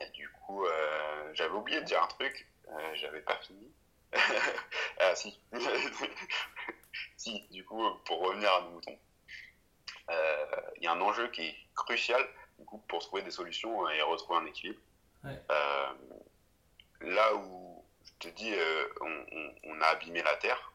et 0.00 0.08
du 0.10 0.28
coup, 0.30 0.64
euh, 0.64 1.30
j'avais 1.34 1.54
oublié 1.54 1.80
de 1.80 1.84
dire 1.86 2.02
un 2.02 2.06
truc, 2.08 2.46
euh, 2.68 2.94
j'avais 2.94 3.20
pas 3.20 3.36
fini. 3.38 3.70
ah 5.00 5.14
si, 5.14 5.38
si. 7.16 7.40
Du 7.50 7.64
coup, 7.64 7.82
pour 8.04 8.20
revenir 8.20 8.52
à 8.52 8.60
nos 8.62 8.70
moutons, 8.70 8.98
euh, 10.10 10.46
il 10.76 10.84
y 10.84 10.86
a 10.86 10.92
un 10.92 11.00
enjeu 11.00 11.28
qui 11.28 11.42
est 11.42 11.56
crucial 11.74 12.22
du 12.58 12.64
coup 12.66 12.78
pour 12.88 13.00
trouver 13.00 13.22
des 13.22 13.30
solutions 13.30 13.88
et 13.88 14.02
retrouver 14.02 14.40
un 14.40 14.46
équilibre. 14.46 14.80
Ouais. 15.24 15.40
Là 17.00 17.34
où 17.34 17.84
je 18.04 18.28
te 18.28 18.28
dis, 18.34 18.52
on, 19.00 19.26
on- 19.32 19.54
on 19.64 19.80
a 19.80 19.86
abîmé 19.86 20.22
la 20.22 20.36
terre. 20.36 20.72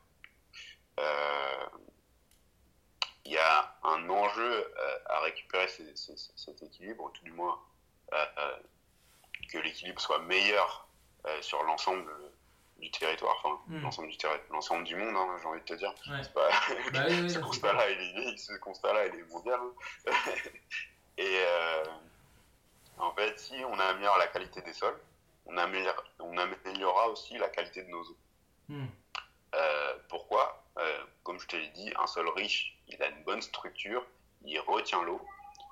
Il 3.28 3.34
y 3.34 3.38
a 3.38 3.76
un 3.84 4.10
enjeu 4.10 4.74
euh, 4.78 4.98
à 5.08 5.20
récupérer 5.22 5.68
ces- 5.68 5.96
ces- 5.96 6.16
ces- 6.18 6.32
cet 6.36 6.64
équilibre, 6.64 7.04
ou 7.04 7.10
tout 7.10 7.24
du 7.24 7.32
moins 7.32 7.60
euh, 8.14 8.26
euh, 8.38 8.58
que 9.52 9.58
l'équilibre 9.60 10.02
soit 10.02 10.20
meilleur 10.20 10.88
sur 11.42 11.62
l'ensemble 11.64 12.10
du 12.78 12.90
territoire, 12.92 13.36
enfin 13.44 13.60
Mm. 13.68 13.82
l'ensemble 13.82 14.08
du 14.08 14.16
terri- 14.18 14.40
l'ensemble 14.50 14.86
du 14.86 14.96
monde, 14.96 15.14
hein, 15.18 15.36
j'ai 15.42 15.48
envie 15.48 15.60
de 15.60 15.66
te 15.66 15.74
dire. 15.74 15.94
Ouais. 16.10 16.24
C'est 16.24 16.34
pas- 16.34 16.50
Bah 16.94 17.04
oui, 17.10 17.20
oui, 17.24 17.30
ce 17.30 17.40
constat-là, 17.40 17.90
il 17.90 18.00
est, 18.30 18.38
ce 18.38 18.54
constat-là, 18.60 19.08
il 19.08 19.16
est 19.16 19.24
mondial. 19.34 19.60
hein. 19.60 19.74
Et 21.18 21.38
euh, 21.46 21.84
en 23.00 23.12
fait, 23.14 23.38
si 23.40 23.56
on 23.66 23.78
améliore 23.78 24.18
la 24.20 24.28
qualité 24.28 24.62
des 24.62 24.72
sols, 24.74 24.98
on, 25.48 25.58
améliore, 25.58 26.02
on 26.20 26.38
améliorera 26.38 27.10
aussi 27.10 27.38
la 27.38 27.50
qualité 27.50 27.84
de 27.84 27.90
nos 27.90 28.04
eaux. 28.04 28.18
Mm. 28.70 28.86
Euh, 29.56 29.98
pourquoi? 30.10 30.64
Euh, 30.78 31.04
Comme 31.24 31.40
je 31.42 31.48
te 31.48 31.56
l'ai 31.58 31.70
dit, 31.70 31.92
un 31.98 32.08
sol 32.08 32.30
riche, 32.30 32.77
il 32.98 33.04
a 33.04 33.10
une 33.10 33.24
bonne 33.24 33.42
structure, 33.42 34.06
il 34.44 34.60
retient 34.60 35.04
l'eau, 35.04 35.22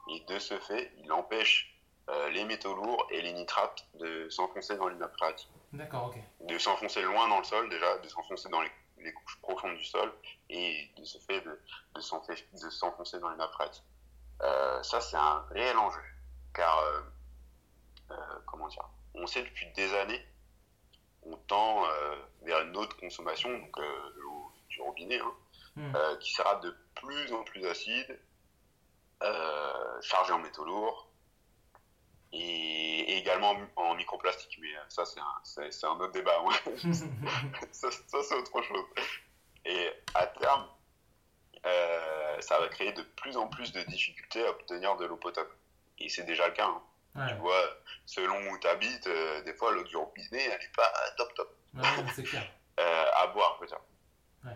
et 0.09 0.19
de 0.21 0.39
ce 0.39 0.57
fait, 0.59 0.91
il 1.03 1.11
empêche 1.11 1.75
euh, 2.09 2.29
les 2.29 2.45
métaux 2.45 2.75
lourds 2.75 3.07
et 3.09 3.21
les 3.21 3.33
nitrates 3.33 3.87
de 3.95 4.29
s'enfoncer 4.29 4.77
dans 4.77 4.87
les 4.87 4.95
nappes 4.95 5.15
phréatiques 5.17 5.49
D'accord, 5.73 6.07
ok. 6.07 6.47
de 6.47 6.57
s'enfoncer 6.59 7.01
loin 7.01 7.27
dans 7.27 7.39
le 7.39 7.43
sol 7.43 7.67
déjà, 7.69 7.97
de 7.97 8.07
s'enfoncer 8.07 8.47
dans 8.49 8.61
les, 8.61 8.71
les 8.99 9.11
couches 9.11 9.39
profondes 9.41 9.75
du 9.75 9.83
sol 9.83 10.13
et 10.49 10.87
de 10.97 11.03
ce 11.03 11.17
fait 11.17 11.41
de, 11.41 11.59
de 11.95 12.69
s'enfoncer 12.69 13.19
dans 13.19 13.29
les 13.29 13.37
nappes 13.37 13.53
phréatiques. 13.53 13.83
Euh, 14.43 14.83
ça 14.83 15.01
c'est 15.01 15.17
un 15.17 15.45
réel 15.49 15.75
enjeu 15.77 16.01
car 16.53 16.77
euh, 16.79 18.19
comment 18.45 18.67
dire, 18.67 18.87
on 19.15 19.25
sait 19.25 19.41
depuis 19.41 19.65
des 19.71 19.91
années 19.95 20.23
on 21.23 21.35
tend 21.37 21.85
vers 22.43 22.61
une 22.61 22.77
autre 22.77 22.95
consommation, 22.97 23.49
donc 23.49 23.75
l'eau 24.15 24.51
du 24.69 24.79
robinet, 24.79 25.19
hein, 25.19 25.33
Hmm. 25.77 25.93
qui 26.21 26.31
sera 26.31 26.55
de 26.55 26.73
plus 26.95 27.33
en 27.33 27.43
plus 27.43 27.65
acide, 27.65 28.17
chargé 30.01 30.31
en 30.31 30.39
métaux 30.39 30.63
lourds, 30.63 31.09
et, 32.31 33.17
également 33.17 33.55
en 33.75 33.95
microplastique. 33.95 34.57
Mais 34.61 34.69
ça, 34.89 35.03
c'est 35.05 35.19
un, 35.85 35.91
autre 35.91 36.11
débat. 36.11 36.37
ça, 37.71 37.91
ça 37.91 38.23
c'est 38.23 38.35
autre 38.35 38.61
chose. 38.61 38.85
Et 39.65 39.91
à 40.13 40.27
terme, 40.27 40.67
euh, 41.65 42.41
ça 42.41 42.59
va 42.59 42.67
créer 42.67 42.91
de 42.93 43.01
plus 43.01 43.37
en 43.37 43.47
plus 43.47 43.71
de 43.71 43.81
difficultés 43.81 44.45
à 44.45 44.51
obtenir 44.51 44.95
de 44.97 45.05
l'eau 45.05 45.17
potable. 45.17 45.49
Et 45.97 46.09
c'est 46.09 46.23
déjà 46.23 46.47
le 46.47 46.53
cas. 46.53 46.67
hein. 46.67 46.81
Ouais. 47.15 47.29
Tu 47.29 47.35
vois, 47.35 47.63
selon 48.05 48.51
où 48.51 48.59
tu 48.59 48.67
habites, 48.67 49.07
euh, 49.07 49.41
des 49.43 49.53
fois 49.53 49.71
l'eau 49.71 49.83
du 49.83 49.95
robinet, 49.95 50.43
elle 50.43 50.59
n'est 50.59 50.71
pas 50.75 50.91
top 51.17 51.33
top. 51.33 51.55
Ouais, 51.73 51.83
c'est 52.13 52.23
clair. 52.23 52.43
Euh, 52.77 53.05
à 53.13 53.27
boire, 53.27 53.57
peut-être. 53.57 53.79
Ouais. 54.43 54.51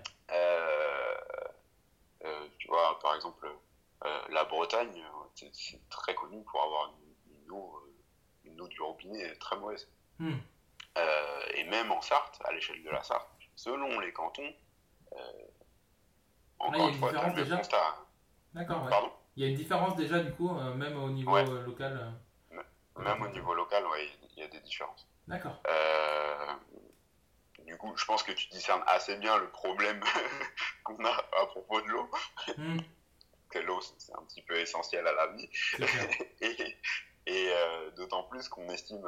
Tu 2.70 2.76
vois, 2.76 3.00
par 3.00 3.16
exemple, 3.16 3.52
euh, 4.06 4.22
la 4.30 4.44
Bretagne, 4.44 5.04
euh, 5.04 5.48
c'est 5.52 5.90
très 5.90 6.14
connu 6.14 6.44
pour 6.44 6.62
avoir 6.62 6.92
une, 6.92 7.42
une 7.42 7.52
eau, 7.52 7.82
euh, 7.84 7.92
une 8.44 8.62
eau 8.62 8.68
du 8.68 8.80
robinet 8.80 9.36
très 9.38 9.58
mauvaise. 9.58 9.90
Hmm. 10.20 10.38
Euh, 11.00 11.42
et 11.56 11.64
même 11.64 11.92
en 11.92 12.00
Sarthe, 12.02 12.40
à 12.46 12.52
l'échelle 12.54 12.84
de 12.84 12.90
la 12.92 13.02
Sarthe, 13.02 13.28
selon 13.56 14.00
les 14.00 14.14
cantons, 14.14 14.54
euh, 15.14 15.18
encore 16.60 16.90
une 16.90 16.94
une 16.94 17.00
fois, 17.00 17.12
le 17.12 17.56
constat. 17.58 18.06
D'accord, 18.54 18.84
ouais. 18.84 18.90
Pardon? 18.92 19.12
Il 19.36 19.44
y 19.44 19.48
a 19.48 19.50
une 19.50 19.58
différence 19.58 19.96
déjà, 19.96 20.20
du 20.20 20.32
coup, 20.36 20.54
même 20.54 21.02
au 21.02 21.10
niveau 21.10 21.32
Ouais. 21.32 21.46
local. 21.46 22.14
Même 22.98 23.22
au 23.24 23.30
niveau 23.30 23.56
local, 23.56 23.84
ouais, 23.88 24.12
il 24.36 24.44
y 24.44 24.44
a 24.44 24.48
des 24.48 24.60
différences. 24.60 25.08
D'accord. 25.28 25.60
Du 27.70 27.78
coup, 27.78 27.96
je 27.96 28.04
pense 28.06 28.24
que 28.24 28.32
tu 28.32 28.48
discernes 28.48 28.84
assez 28.88 29.16
bien 29.18 29.38
le 29.38 29.48
problème 29.52 30.02
qu'on 30.84 31.06
a 31.06 31.12
à 31.12 31.46
propos 31.46 31.80
de 31.82 31.88
l'eau. 31.88 32.10
Hmm. 32.58 32.80
Que 33.52 33.60
l'eau, 33.60 33.80
c'est 33.82 34.12
un 34.14 34.24
petit 34.24 34.42
peu 34.42 34.58
essentiel 34.58 35.06
à 35.06 35.14
la 35.14 35.28
vie. 35.28 35.50
Et, 36.42 36.78
et, 37.28 37.52
euh, 37.54 37.92
d'autant 37.92 38.24
plus 38.24 38.50
qu'on 38.50 38.68
estime 38.70 39.08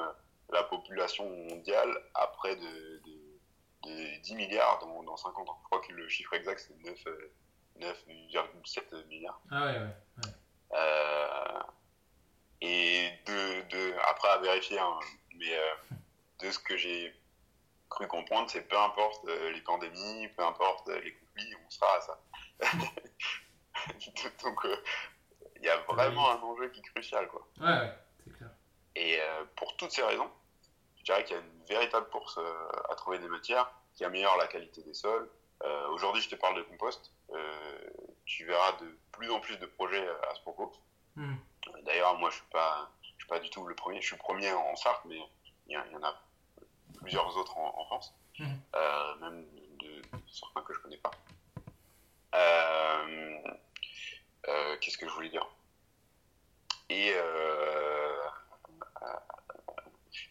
la 0.49 0.61
population 0.63 1.27
mondiale 1.27 1.91
à 2.13 2.27
près 2.27 2.55
de, 2.55 3.01
de, 3.03 3.39
de 3.83 4.21
10 4.21 4.35
milliards 4.35 4.77
dans, 4.79 5.01
dans 5.01 5.17
50 5.17 5.49
ans. 5.49 5.57
Je 5.59 5.65
crois 5.65 5.81
que 5.81 5.91
le 5.93 6.07
chiffre 6.07 6.33
exact, 6.33 6.59
c'est 6.59 6.77
9, 6.85 7.07
euh, 7.07 7.33
9,7 7.79 9.07
milliards. 9.07 9.41
Ah 9.49 9.65
ouais, 9.65 9.71
ouais. 9.71 9.79
ouais. 9.79 10.31
Euh, 10.73 11.59
et 12.61 13.09
de, 13.25 13.61
de, 13.69 13.93
après 14.07 14.29
à 14.29 14.37
vérifier, 14.37 14.77
hein, 14.77 14.99
mais 15.35 15.57
euh, 15.57 15.95
de 16.41 16.51
ce 16.51 16.59
que 16.59 16.77
j'ai 16.77 17.11
cru 17.91 18.07
comprendre, 18.07 18.49
c'est 18.49 18.61
peu 18.67 18.77
importe 18.77 19.23
euh, 19.27 19.51
les 19.51 19.61
pandémies, 19.61 20.27
peu 20.29 20.43
importe 20.43 20.87
euh, 20.89 20.99
les 21.01 21.13
conflits, 21.13 21.53
on 21.65 21.69
sera 21.69 21.95
à 21.97 22.01
ça. 22.01 22.19
Donc 24.43 24.65
euh, 24.65 24.75
il 25.57 25.63
y 25.63 25.69
a 25.69 25.77
vraiment 25.87 26.29
un 26.31 26.41
enjeu 26.41 26.69
qui 26.69 26.79
est 26.79 26.83
crucial. 26.83 27.27
Quoi. 27.27 27.47
Ouais, 27.59 27.67
ouais, 27.67 27.93
c'est 28.25 28.33
clair. 28.37 28.49
Et 28.95 29.19
pour 29.55 29.75
toutes 29.77 29.91
ces 29.91 30.03
raisons, 30.03 30.29
je 30.97 31.03
dirais 31.03 31.23
qu'il 31.23 31.35
y 31.35 31.39
a 31.39 31.41
une 31.41 31.65
véritable 31.65 32.09
course 32.09 32.39
à 32.89 32.95
trouver 32.95 33.19
des 33.19 33.27
matières 33.27 33.71
qui 33.93 34.03
améliorent 34.03 34.37
la 34.37 34.47
qualité 34.47 34.81
des 34.83 34.93
sols. 34.93 35.29
Euh, 35.63 35.87
Aujourd'hui, 35.89 36.21
je 36.21 36.29
te 36.29 36.35
parle 36.35 36.57
de 36.57 36.63
compost. 36.63 37.13
Euh, 37.33 37.89
tu 38.25 38.45
verras 38.45 38.73
de 38.73 38.97
plus 39.11 39.29
en 39.31 39.39
plus 39.39 39.57
de 39.57 39.65
projets 39.65 40.07
à 40.29 40.35
ce 40.35 40.41
propos. 40.41 40.71
Hmm. 41.15 41.35
D'ailleurs, 41.83 42.17
moi, 42.17 42.29
je 42.31 42.35
suis 42.37 42.45
pas, 42.51 42.89
je 43.03 43.07
suis 43.09 43.27
pas 43.27 43.39
du 43.39 43.49
tout 43.49 43.65
le 43.65 43.75
premier. 43.75 44.01
Je 44.01 44.07
suis 44.07 44.17
premier 44.17 44.51
en 44.51 44.75
Sarthe, 44.75 45.05
mais 45.05 45.17
il 45.67 45.73
y, 45.73 45.77
en- 45.77 45.85
il 45.85 45.91
y 45.91 45.95
en 45.95 46.03
a 46.03 46.15
plusieurs 47.01 47.35
autres 47.37 47.57
en, 47.57 47.73
en 47.79 47.85
France, 47.85 48.13
Mhm. 48.39 48.61
Euh, 48.75 49.15
même 49.15 49.45
de, 49.77 50.01
certains 50.31 50.61
que 50.63 50.73
je 50.73 50.79
connais 50.79 50.97
pas. 50.97 51.11
Euh, 52.33 53.37
euh, 54.47 54.77
Qu'est-ce 54.79 54.97
que 54.97 55.07
je 55.07 55.13
voulais 55.13 55.29
dire? 55.29 55.45
Et 56.89 57.13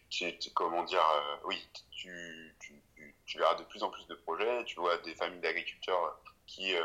tu- 0.09 0.37
tu- 0.39 0.51
comment 0.53 0.83
dire 0.83 1.03
Oui, 1.45 1.67
tu, 1.91 2.55
tu, 2.59 2.83
tu- 2.95 3.15
tu 3.25 3.37
verras 3.37 3.55
de 3.55 3.63
plus 3.63 3.83
en 3.83 3.89
plus 3.89 4.05
de 4.07 4.15
projets. 4.15 4.63
Tu 4.65 4.75
vois 4.79 4.97
des 4.99 5.15
familles 5.15 5.39
d'agriculteurs 5.41 6.19
qui 6.47 6.75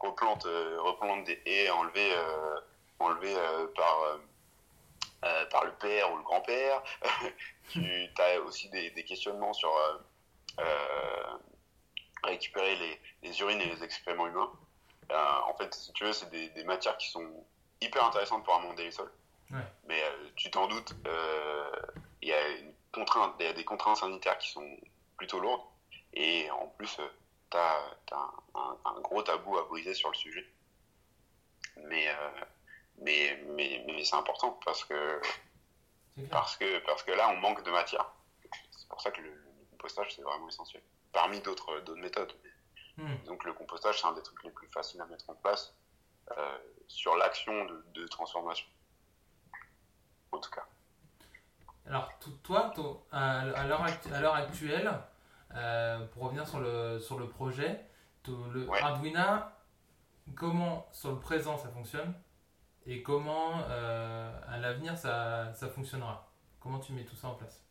replantent, 0.00 0.44
replantent 0.44 1.24
des 1.24 1.40
haies 1.46 1.70
enlevées, 1.70 2.14
enlevées 2.98 3.36
par 3.74 4.02
euh, 5.24 5.44
par 5.46 5.64
le 5.64 5.72
père 5.76 6.12
ou 6.12 6.16
le 6.16 6.22
grand-père. 6.22 6.82
tu 7.68 8.10
as 8.18 8.40
aussi 8.40 8.68
des, 8.70 8.90
des 8.90 9.04
questionnements 9.04 9.52
sur 9.52 9.74
euh, 9.76 9.98
euh, 10.60 11.38
récupérer 12.24 12.76
les, 12.76 13.00
les 13.22 13.40
urines 13.40 13.60
et 13.60 13.66
les 13.66 13.82
excréments 13.82 14.26
humains. 14.26 14.52
Euh, 15.10 15.34
en 15.46 15.54
fait, 15.54 15.72
si 15.74 15.92
tu 15.92 16.04
veux, 16.04 16.12
c'est 16.12 16.30
des, 16.30 16.48
des 16.50 16.64
matières 16.64 16.96
qui 16.98 17.08
sont 17.08 17.28
hyper 17.80 18.04
intéressantes 18.04 18.44
pour 18.44 18.54
amender 18.54 18.84
les 18.84 18.92
sols. 18.92 19.12
Ouais. 19.50 19.58
Mais 19.86 20.02
tu 20.36 20.50
t'en 20.50 20.66
doutes, 20.66 20.92
il 22.20 22.28
y 22.28 22.32
a 22.32 22.48
une 22.48 22.74
contrainte, 22.92 23.34
il 23.40 23.46
y 23.46 23.48
a 23.48 23.52
des 23.54 23.64
contraintes 23.64 23.96
sanitaires 23.96 24.36
qui 24.38 24.50
sont 24.50 24.76
plutôt 25.16 25.40
lourdes. 25.40 25.62
Et 26.12 26.50
en 26.50 26.66
plus, 26.66 26.98
tu 27.50 27.56
as, 27.56 27.96
un, 28.12 28.76
un 28.84 29.00
gros 29.00 29.22
tabou 29.22 29.56
à 29.56 29.62
briser 29.64 29.94
sur 29.94 30.10
le 30.10 30.16
sujet. 30.16 30.46
Mais, 31.84 32.08
euh, 32.08 32.30
mais, 33.00 33.42
mais, 33.48 33.84
mais 33.86 34.04
c'est 34.04 34.16
important 34.16 34.58
parce 34.64 34.84
que. 34.84 35.20
Parce, 36.30 36.56
que, 36.56 36.84
parce 36.86 37.02
que 37.02 37.12
là, 37.12 37.28
on 37.30 37.36
manque 37.36 37.62
de 37.64 37.70
matière. 37.70 38.10
C'est 38.70 38.88
pour 38.88 39.00
ça 39.00 39.10
que 39.10 39.20
le, 39.20 39.30
le 39.30 39.66
compostage, 39.70 40.14
c'est 40.16 40.22
vraiment 40.22 40.48
essentiel. 40.48 40.82
Parmi 41.12 41.40
d'autres 41.40 41.80
méthodes. 41.96 42.32
Hmm. 42.96 43.14
Donc 43.26 43.44
le 43.44 43.52
compostage, 43.52 44.00
c'est 44.00 44.06
un 44.06 44.12
des 44.12 44.22
trucs 44.22 44.42
les 44.42 44.50
plus 44.50 44.66
faciles 44.68 45.00
à 45.00 45.06
mettre 45.06 45.28
en 45.30 45.34
place 45.34 45.74
euh, 46.36 46.58
sur 46.88 47.16
l'action 47.16 47.64
de, 47.66 47.84
de 47.94 48.06
transformation. 48.06 48.66
En 50.32 50.38
tout 50.38 50.50
cas. 50.50 50.66
Alors, 51.86 52.10
to- 52.18 52.30
toi, 52.42 52.70
to- 52.74 53.06
à, 53.12 53.44
l'heure 53.66 53.82
actuelle, 54.34 54.92
euh, 55.54 56.06
pour 56.08 56.24
revenir 56.24 56.46
sur 56.46 56.60
le, 56.60 56.98
sur 57.00 57.18
le 57.18 57.28
projet, 57.28 57.80
le 58.26 58.66
Ouais. 58.68 58.80
Arduino, 58.82 59.22
comment 60.36 60.86
sur 60.92 61.12
le 61.12 61.18
présent 61.18 61.56
ça 61.56 61.68
fonctionne? 61.70 62.12
Et 62.90 63.02
comment 63.02 63.60
euh, 63.68 64.40
à 64.48 64.56
l'avenir 64.58 64.96
ça, 64.96 65.52
ça 65.54 65.68
fonctionnera? 65.68 66.32
Comment 66.58 66.80
tu 66.80 66.92
mets 66.92 67.04
tout 67.04 67.16
ça 67.16 67.28
en 67.28 67.34
place? 67.34 67.62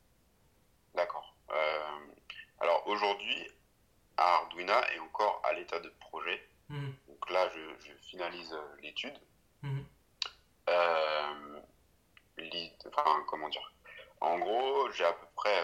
D'accord. 0.93 1.35
Euh, 1.49 2.13
alors 2.59 2.85
aujourd'hui, 2.87 3.49
Arduino 4.15 4.73
est 4.95 4.99
encore 4.99 5.41
à 5.43 5.53
l'état 5.53 5.79
de 5.79 5.89
projet. 5.99 6.49
Mhm. 6.69 6.93
Donc 7.07 7.29
là, 7.31 7.49
je, 7.49 7.59
je 7.85 7.93
finalise 8.03 8.53
euh, 8.53 8.75
l'étude. 8.81 9.19
Euh, 10.69 11.61
l'i- 12.37 12.73
enfin, 12.87 13.23
comment 13.27 13.49
dire? 13.49 13.73
En 14.21 14.37
gros, 14.39 14.91
j'ai 14.91 15.05
à 15.05 15.13
peu 15.13 15.27
près 15.35 15.63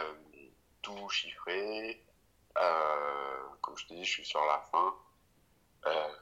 tout 0.82 1.10
chiffré. 1.10 2.04
Comme 3.62 3.78
je 3.78 3.86
te 3.88 3.94
dis, 3.94 4.04
je 4.06 4.12
suis 4.12 4.26
sur 4.26 4.44
la 4.46 4.60
fin. 4.72 4.94
Euh, 5.86 6.16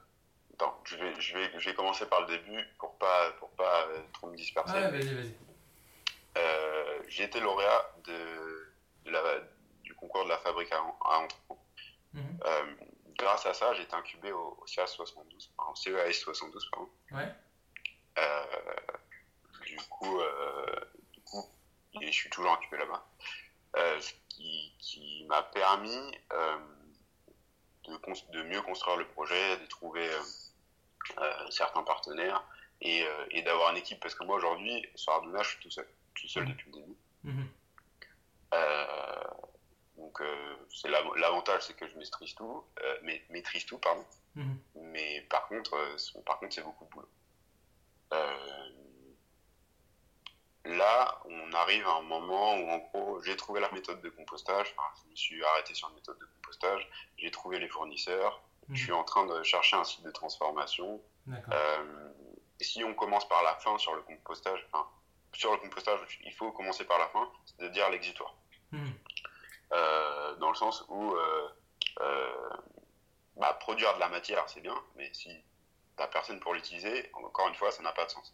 attends, 0.62 0.80
je 0.86 0.96
vais, 0.98 1.20
je, 1.20 1.38
vais, 1.38 1.60
je 1.60 1.70
vais 1.70 1.76
commencer 1.76 2.06
par 2.06 2.22
le 2.22 2.28
début 2.28 2.64
pour 2.78 2.98
pas, 2.98 3.32
pour 3.40 3.50
pas 3.52 3.88
euh, 3.88 4.02
trop 4.14 4.28
me 4.28 4.36
disperser. 4.36 4.74
Ouais, 4.74 4.92
vas-y, 4.92 5.14
vas-y. 5.14 5.36
Euh, 6.38 7.00
j'ai 7.08 7.24
été 7.24 7.40
lauréat 7.40 7.96
de, 8.06 8.74
de 9.06 9.12
la, 9.12 9.22
du 9.84 9.94
concours 9.96 10.24
de 10.24 10.30
la 10.30 10.38
fabrique 10.38 10.72
à, 10.72 10.78
à 10.78 11.20
Entrepôt. 11.20 11.60
Mhm. 12.14 12.40
Euh, 12.46 12.76
grâce 13.18 13.46
à 13.46 13.54
ça, 13.54 13.74
j'ai 13.74 13.84
été 13.84 13.94
incubé 13.94 14.32
au, 14.32 14.58
au 14.62 14.68
CEAS 14.68 14.88
72, 14.88 15.52
enfin, 15.58 15.72
au 15.72 15.76
CEAS 15.76 16.14
72, 16.14 16.70
pardon. 16.72 16.90
Ouais. 17.12 17.34
Euh, 18.18 18.46
du 19.66 19.78
coup, 19.90 20.20
du 21.14 21.22
coup, 21.22 21.50
et 22.02 22.08
je 22.08 22.12
suis 22.12 22.30
toujours 22.30 22.52
incubé 22.52 22.78
là-bas. 22.78 23.06
Ce 24.00 24.12
qui, 24.30 24.74
qui 24.80 25.26
m'a 25.30 25.44
permis 25.44 26.12
de, 28.34 28.44
mieux 28.44 28.62
construire 28.62 28.98
le 28.98 29.08
projet, 29.08 29.58
de 29.58 29.66
trouver 29.68 30.10
certains 31.50 31.84
partenaires 31.84 32.44
et, 32.82 33.04
euh, 33.04 33.26
et 33.32 33.42
d'avoir 33.42 33.72
une 33.72 33.78
équipe. 33.78 34.00
Parce 34.00 34.16
que 34.16 34.24
moi, 34.24 34.38
aujourd'hui, 34.38 34.86
sur 34.96 35.14
Arduino, 35.14 35.42
je 35.44 35.50
suis 35.50 35.60
tout 35.60 35.72
seul. 35.72 35.88
Je 36.16 36.20
suis 36.22 36.30
seul 36.30 36.46
depuis 36.48 36.70
le 36.72 36.80
début. 36.80 36.96
Mhm. 37.24 37.48
Euh, 38.54 39.24
donc, 39.98 40.20
euh, 40.22 40.56
c'est 40.70 40.90
l'av- 40.90 41.16
l'avantage, 41.16 41.62
c'est 41.64 41.76
que 41.76 41.88
je 41.88 41.96
maîtrise 41.98 42.36
tout, 42.36 42.64
euh, 42.84 42.98
mais, 43.04 43.24
maîtrise 43.30 43.66
tout, 43.66 43.78
pardon. 43.78 44.06
Mhm. 44.36 44.58
Mais 44.76 45.22
par 45.30 45.48
contre, 45.48 45.74
euh, 45.76 45.98
c'est- 45.98 46.24
par 46.26 46.40
contre, 46.40 46.54
c'est 46.56 46.64
beaucoup 46.64 46.86
de 46.86 46.90
boulot. 46.90 47.10
Euh, 48.14 48.70
là, 50.66 51.22
on 51.26 51.52
arrive 51.54 51.88
à 51.88 51.96
un 51.96 52.02
moment 52.02 52.56
où, 52.56 52.70
en 52.70 52.78
gros, 52.80 53.22
j'ai 53.24 53.36
trouvé 53.36 53.60
la 53.62 53.72
méthode 53.72 54.02
de 54.02 54.10
compostage. 54.10 54.74
Enfin, 54.78 54.90
je 55.06 55.10
me 55.12 55.16
suis 55.16 55.44
arrêté 55.44 55.74
sur 55.74 55.90
une 55.90 55.96
méthode 55.96 56.20
de 56.20 56.26
compostage. 56.26 56.88
J'ai 57.18 57.32
trouvé 57.32 57.60
les 57.60 57.68
fournisseurs. 57.70 58.42
Mhm. 58.72 58.78
Je 58.78 58.84
suis 58.84 58.94
en 58.94 59.04
train 59.04 59.26
de 59.26 59.44
chercher 59.44 59.76
un 59.76 59.84
site 59.84 60.04
de 60.04 60.12
transformation. 60.12 61.02
Euh, 61.30 62.10
si 62.62 62.84
on 62.84 62.94
commence 62.94 63.28
par 63.28 63.44
la 63.44 63.56
fin 63.56 63.78
sur 63.78 63.94
le 63.96 64.02
compostage, 64.02 64.66
enfin, 64.72 64.88
sur 65.34 65.52
le 65.52 65.58
compostage, 65.58 66.00
il 66.24 66.34
faut 66.34 66.52
commencer 66.52 66.86
par 66.86 66.98
la 66.98 67.08
fin, 67.10 67.30
c'est-à-dire 67.46 67.90
l'exutoire. 67.90 68.34
Mhm. 68.72 68.94
dans 70.40 70.50
le 70.50 70.56
sens 70.56 70.86
où 70.88 71.14
bah, 73.36 73.54
produire 73.60 73.94
de 73.96 74.00
la 74.00 74.08
matière, 74.08 74.48
c'est 74.48 74.62
bien, 74.62 74.76
mais 74.96 75.10
si 75.14 75.30
t'as 75.98 76.08
personne 76.08 76.40
pour 76.40 76.54
l'utiliser, 76.54 77.12
encore 77.14 77.50
une 77.50 77.56
fois, 77.56 77.72
ça 77.72 77.84
n'a 77.84 77.92
pas 77.92 78.06
de 78.06 78.12
sens. 78.12 78.34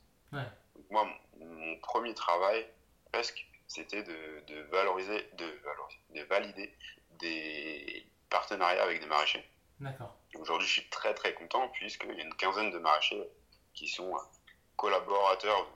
moi, 0.91 1.07
mon, 1.39 1.79
premier 1.79 2.13
travail, 2.13 2.67
presque, 3.11 3.47
c'était 3.67 4.03
de, 4.03 4.43
de, 4.47 4.61
valoriser, 4.71 5.29
de, 5.33 5.45
valoriser, 5.63 5.99
de 6.11 6.23
valider 6.23 6.77
des 7.19 8.05
partenariats 8.29 8.83
avec 8.83 8.99
des 8.99 9.07
maraîchers. 9.07 9.49
D'accord. 9.79 10.15
Aujourd'hui, 10.39 10.67
je 10.67 10.73
suis 10.73 10.89
très 10.89 11.13
très 11.13 11.33
content 11.33 11.67
puisqu'il 11.69 12.13
y 12.13 12.21
a 12.21 12.23
une 12.23 12.33
quinzaine 12.35 12.71
de 12.71 12.79
maraîchers 12.79 13.27
qui 13.73 13.87
sont 13.87 14.13
collaborateurs 14.75 15.67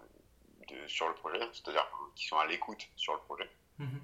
de, 0.68 0.88
sur 0.88 1.08
le 1.08 1.16
projet, 1.16 1.40
c'est-à-dire 1.54 1.88
qui 2.16 2.28
sont 2.28 2.38
à 2.38 2.46
l'écoute 2.46 2.88
sur 2.96 3.14
le 3.14 3.20
projet. 3.20 3.50
Mhm. 3.80 4.02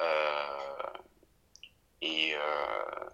Euh, 0.00 0.92
et, 2.00 2.34
euh, 2.34 3.10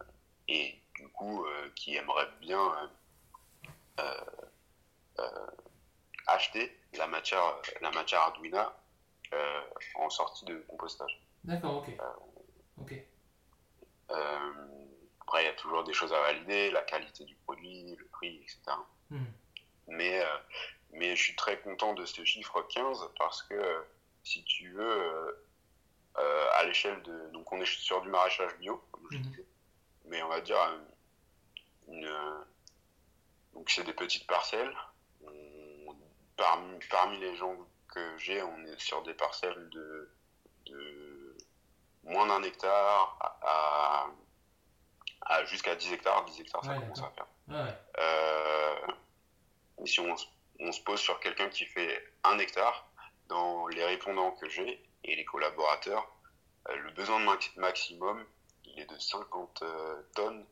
et 0.48 0.80
du 0.94 1.09
coup, 1.09 1.44
euh, 1.44 1.70
qui 1.74 1.96
aimeraient 1.96 2.30
bien 2.40 2.90
acheter 6.26 6.78
la 6.94 7.07
matière, 7.07 7.57
la 7.80 7.90
matière 7.90 8.20
Arduino 8.20 8.59
en 9.94 10.11
sortie 10.11 10.44
de 10.44 10.59
compostage. 10.68 11.20
D'accord, 11.44 11.76
ok. 11.76 11.96
ok. 12.80 12.94
Après, 15.27 15.43
il 15.43 15.47
y 15.47 15.51
a 15.51 15.55
toujours 15.55 15.83
des 15.83 15.93
choses 15.93 16.12
à 16.12 16.20
valider, 16.20 16.70
la 16.70 16.83
qualité 16.83 17.24
du 17.24 17.35
produit, 17.35 17.97
le 17.97 18.07
prix, 18.07 18.37
etc. 18.37 18.61
Mhm. 19.11 19.27
Mais, 19.89 20.24
mais 20.93 21.16
je 21.16 21.22
suis 21.22 21.35
très 21.35 21.61
content 21.61 21.95
de 21.95 22.07
ce 22.07 22.24
chiffre 22.24 22.62
15 22.62 23.11
parce 23.18 23.43
que, 23.43 23.85
si 24.22 24.45
tu 24.45 24.70
veux, 24.70 25.43
euh, 26.18 26.49
à 26.55 26.64
l'échelle 26.64 27.03
de. 27.03 27.29
Donc, 27.33 27.53
on 27.53 27.61
est 27.61 27.66
sur 27.66 28.01
du 28.03 28.09
maraîchage 28.09 28.57
bio, 28.59 28.85
comme 28.93 29.07
je 29.11 29.18
mhm. 29.18 29.22
disais. 29.24 29.47
Mais 30.05 30.22
on 30.22 30.29
va 30.29 30.41
dire. 30.41 30.59
Une, 31.89 32.09
donc, 33.53 33.68
c'est 33.70 33.85
des 33.85 33.95
petites 33.95 34.29
parcelles. 34.29 34.77
parmi, 36.37 36.79
parmi 36.89 37.18
les 37.18 37.35
gens 37.35 37.57
que 37.93 38.18
j'ai, 38.18 38.43
on 38.43 38.64
est 38.64 38.79
sur 38.81 39.03
des 39.03 39.14
parcelles 39.14 39.68
de, 39.70 40.11
de 40.66 41.37
moins 42.05 42.27
d'un 42.27 42.43
hectare 42.43 43.18
à, 43.43 44.07
jusqu'à 45.47 45.75
10 45.75 45.93
hectares. 45.93 46.25
10 46.25 46.41
hectares, 46.41 46.64
ça 46.64 46.75
commence 46.75 47.03
à 47.03 47.11
faire. 47.11 47.27
Euh, 47.99 48.87
et 49.83 49.87
si 49.87 50.01
on, 50.01 50.14
on 50.61 50.73
se 50.73 50.81
pose 50.83 51.01
sur 51.01 51.21
quelqu'un 51.21 51.49
qui 51.49 51.64
fait 51.64 52.12
un 52.25 52.39
hectare, 52.39 52.89
dans 53.29 53.67
les 53.69 53.85
répondants 53.85 54.33
que 54.33 54.49
j'ai, 54.49 54.83
et 55.05 55.17
les 55.17 55.25
collaborateurs, 55.25 56.09
euh, 56.69 56.77
le 56.77 56.91
besoin 56.93 57.21
de 57.21 57.61
maximum, 57.61 58.25
il 58.64 58.81
est 58.81 58.91
de 58.91 58.99
50 58.99 59.62
euh, 59.62 60.03
tonnes 60.14 60.45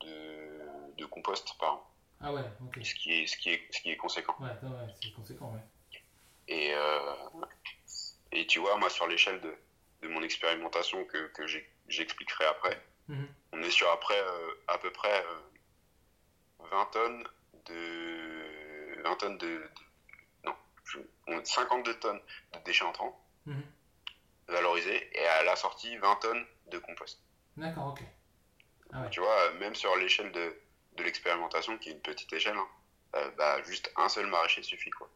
de, 0.00 0.60
de, 0.96 1.06
compost 1.06 1.56
par 1.58 1.74
an. 1.74 1.90
Ah 2.20 2.32
ouais, 2.32 2.42
ok. 2.62 2.84
Ce 2.84 2.94
qui 2.94 3.12
est, 3.12 3.26
ce 3.26 3.36
qui 3.36 3.50
est, 3.50 3.62
ce 3.70 3.80
qui 3.80 3.90
est 3.90 3.96
conséquent. 3.96 4.34
Ouais, 4.40 4.48
ouais 4.48 4.94
c'est 5.02 5.12
conséquent, 5.12 5.52
ouais. 5.52 6.00
Et, 6.48 6.74
euh, 6.74 7.14
et 8.32 8.46
tu 8.46 8.58
vois, 8.58 8.76
moi, 8.76 8.90
sur 8.90 9.06
l'échelle 9.06 9.40
de, 9.40 9.54
de 10.02 10.08
mon 10.08 10.22
expérimentation 10.22 11.04
que, 11.04 11.28
que 11.28 11.46
j'expliquerai 11.88 12.44
après, 12.46 12.82
mhm. 13.08 13.28
on 13.52 13.62
est 13.62 13.70
sur 13.70 13.90
après 13.90 14.20
à 14.68 14.78
peu 14.78 14.90
près 14.90 15.24
20 16.58 16.84
tonnes 16.86 17.24
de. 17.66 19.02
20 19.02 19.16
tonnes 19.16 19.38
de. 19.38 19.62
non, 20.44 21.44
52 21.44 21.94
tonnes 22.00 22.20
de 22.52 22.58
déchets 22.64 22.84
entrants. 22.84 23.20
Mhm 23.46 23.62
valorisé 24.48 25.10
et 25.12 25.26
à 25.26 25.42
la 25.44 25.56
sortie 25.56 25.96
20 25.96 26.16
tonnes 26.16 26.44
de 26.70 26.78
compost. 26.78 27.20
D'accord, 27.56 27.88
ok. 27.88 28.02
Ah 28.92 29.08
tu 29.10 29.20
vois, 29.20 29.52
même 29.54 29.74
sur 29.74 29.94
l'échelle 29.96 30.30
de, 30.32 30.54
de 30.96 31.02
l'expérimentation, 31.02 31.78
qui 31.78 31.88
est 31.90 31.92
une 31.92 32.00
petite 32.00 32.32
échelle, 32.32 32.56
hein, 32.56 32.68
euh, 33.16 33.30
bah, 33.32 33.62
juste 33.62 33.92
un 33.96 34.08
seul 34.08 34.26
maraîcher 34.26 34.62
suffit 34.62 34.90
quoi. 34.90 35.08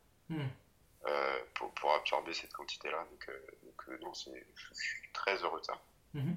Euh, 1.07 1.39
pour, 1.55 1.73
pour, 1.75 1.95
absorber 1.95 2.35
cette 2.35 2.53
quantité-là. 2.53 3.07
Donc, 3.11 3.29
euh, 3.29 3.47
donc 3.63 4.01
non, 4.03 4.13
je 4.13 4.75
suis 4.75 5.13
très 5.13 5.37
heureux 5.37 5.61
de 5.61 5.65
ça. 5.65 5.81
Mhm. 6.15 6.37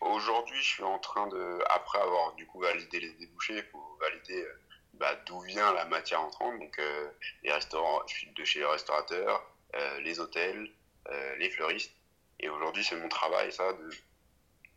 Aujourd'hui, 0.00 0.56
je 0.62 0.68
suis 0.68 0.82
en 0.82 0.98
train 0.98 1.26
de, 1.28 1.58
après 1.68 2.00
avoir 2.00 2.34
du 2.34 2.46
coup 2.46 2.60
validé 2.60 3.00
les 3.00 3.12
débouchés, 3.14 3.62
pour 3.64 3.98
valider 4.00 4.46
bah, 4.94 5.14
d'où 5.26 5.40
vient 5.40 5.72
la 5.72 5.86
matière 5.86 6.20
entrante. 6.20 6.58
Donc, 6.58 6.78
euh, 6.78 7.10
les 7.42 7.52
restaurants, 7.52 8.00
je 8.06 8.14
suis 8.14 8.30
de 8.32 8.44
chez 8.44 8.60
les 8.60 8.66
restaurateurs, 8.66 9.42
euh, 9.74 10.00
les 10.00 10.20
hôtels, 10.20 10.70
euh, 11.08 11.36
les 11.36 11.50
fleuristes. 11.50 11.94
Et 12.38 12.48
aujourd'hui, 12.48 12.84
c'est 12.84 12.96
mon 12.96 13.08
travail, 13.08 13.52
ça, 13.52 13.72
de, 13.72 13.90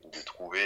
de 0.10 0.22
trouver. 0.22 0.66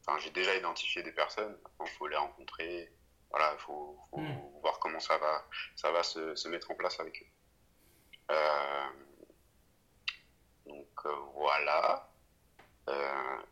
Enfin, 0.00 0.18
j'ai 0.18 0.30
déjà 0.30 0.54
identifié 0.54 1.02
des 1.02 1.12
personnes. 1.12 1.56
il 1.80 1.90
faut 1.90 2.06
les 2.06 2.16
rencontrer. 2.16 2.90
Voilà, 3.30 3.54
il 3.54 3.60
faut, 3.60 3.98
hmm. 4.12 4.60
voir 4.60 4.78
comment 4.80 4.98
ça 4.98 5.18
va, 5.18 5.46
ça 5.76 5.90
va 5.92 6.02
se, 6.02 6.34
se 6.34 6.48
mettre 6.48 6.70
en 6.70 6.74
place 6.74 6.98
avec 7.00 7.22
eux. 7.22 8.34
Donc 11.04 11.32
voilà. 11.34 12.08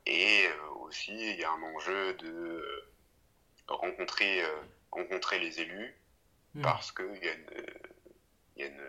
et 0.07 0.49
aussi, 0.81 1.13
il 1.13 1.39
y 1.39 1.45
a 1.45 1.51
un 1.51 1.63
enjeu 1.63 2.15
de 2.15 2.89
rencontrer, 3.69 4.43
euh, 4.43 4.63
rencontrer 4.91 5.39
les 5.39 5.61
élus 5.61 5.95
hmm. 6.55 6.63
parce 6.63 6.93
qu'il 6.93 7.23
y 7.23 7.29
a 7.29 7.35
une, 7.35 7.67
y 8.57 8.63
a 8.63 8.67
une 8.67 8.81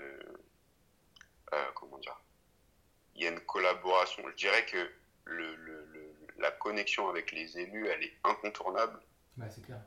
euh, 1.54 1.66
comment 1.76 1.98
dire, 1.98 2.20
il 3.16 3.24
y 3.24 3.28
a 3.28 3.32
une 3.32 3.42
collaboration. 3.42 4.24
Je 4.30 4.36
dirais 4.36 4.66
que 4.66 4.92
le, 5.26 5.56
le, 5.56 6.16
la 6.38 6.52
connexion 6.52 7.10
avec 7.10 7.32
les 7.32 7.58
élus, 7.58 7.88
elle 7.88 8.04
est 8.04 8.18
incontournable. 8.24 9.00
c'est 9.50 9.64
clair. 9.64 9.82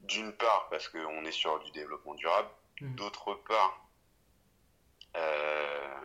D'une 0.00 0.32
part, 0.32 0.68
parce 0.70 0.88
qu'on 0.88 1.24
est 1.24 1.32
sur 1.32 1.60
du 1.60 1.70
développement 1.70 2.14
durable. 2.14 2.48
Hmm. 2.80 2.94
D'autre 2.96 3.34
part, 3.46 3.88
euh, 5.16 6.00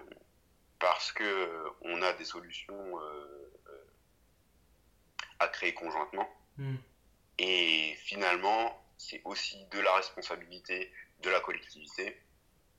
parce 0.80 1.11
que 1.11 1.65
on 1.82 2.01
a 2.01 2.13
des 2.13 2.25
solutions 2.25 2.99
à 5.39 5.47
créer 5.47 5.73
conjointement. 5.73 6.27
Hmm. 6.57 6.75
Et 7.38 7.95
finalement, 7.99 8.77
c'est 8.97 9.21
aussi 9.23 9.65
de 9.71 9.80
la 9.80 9.95
responsabilité 9.95 10.91
de 11.21 11.30
la 11.30 11.39
collectivité 11.39 12.21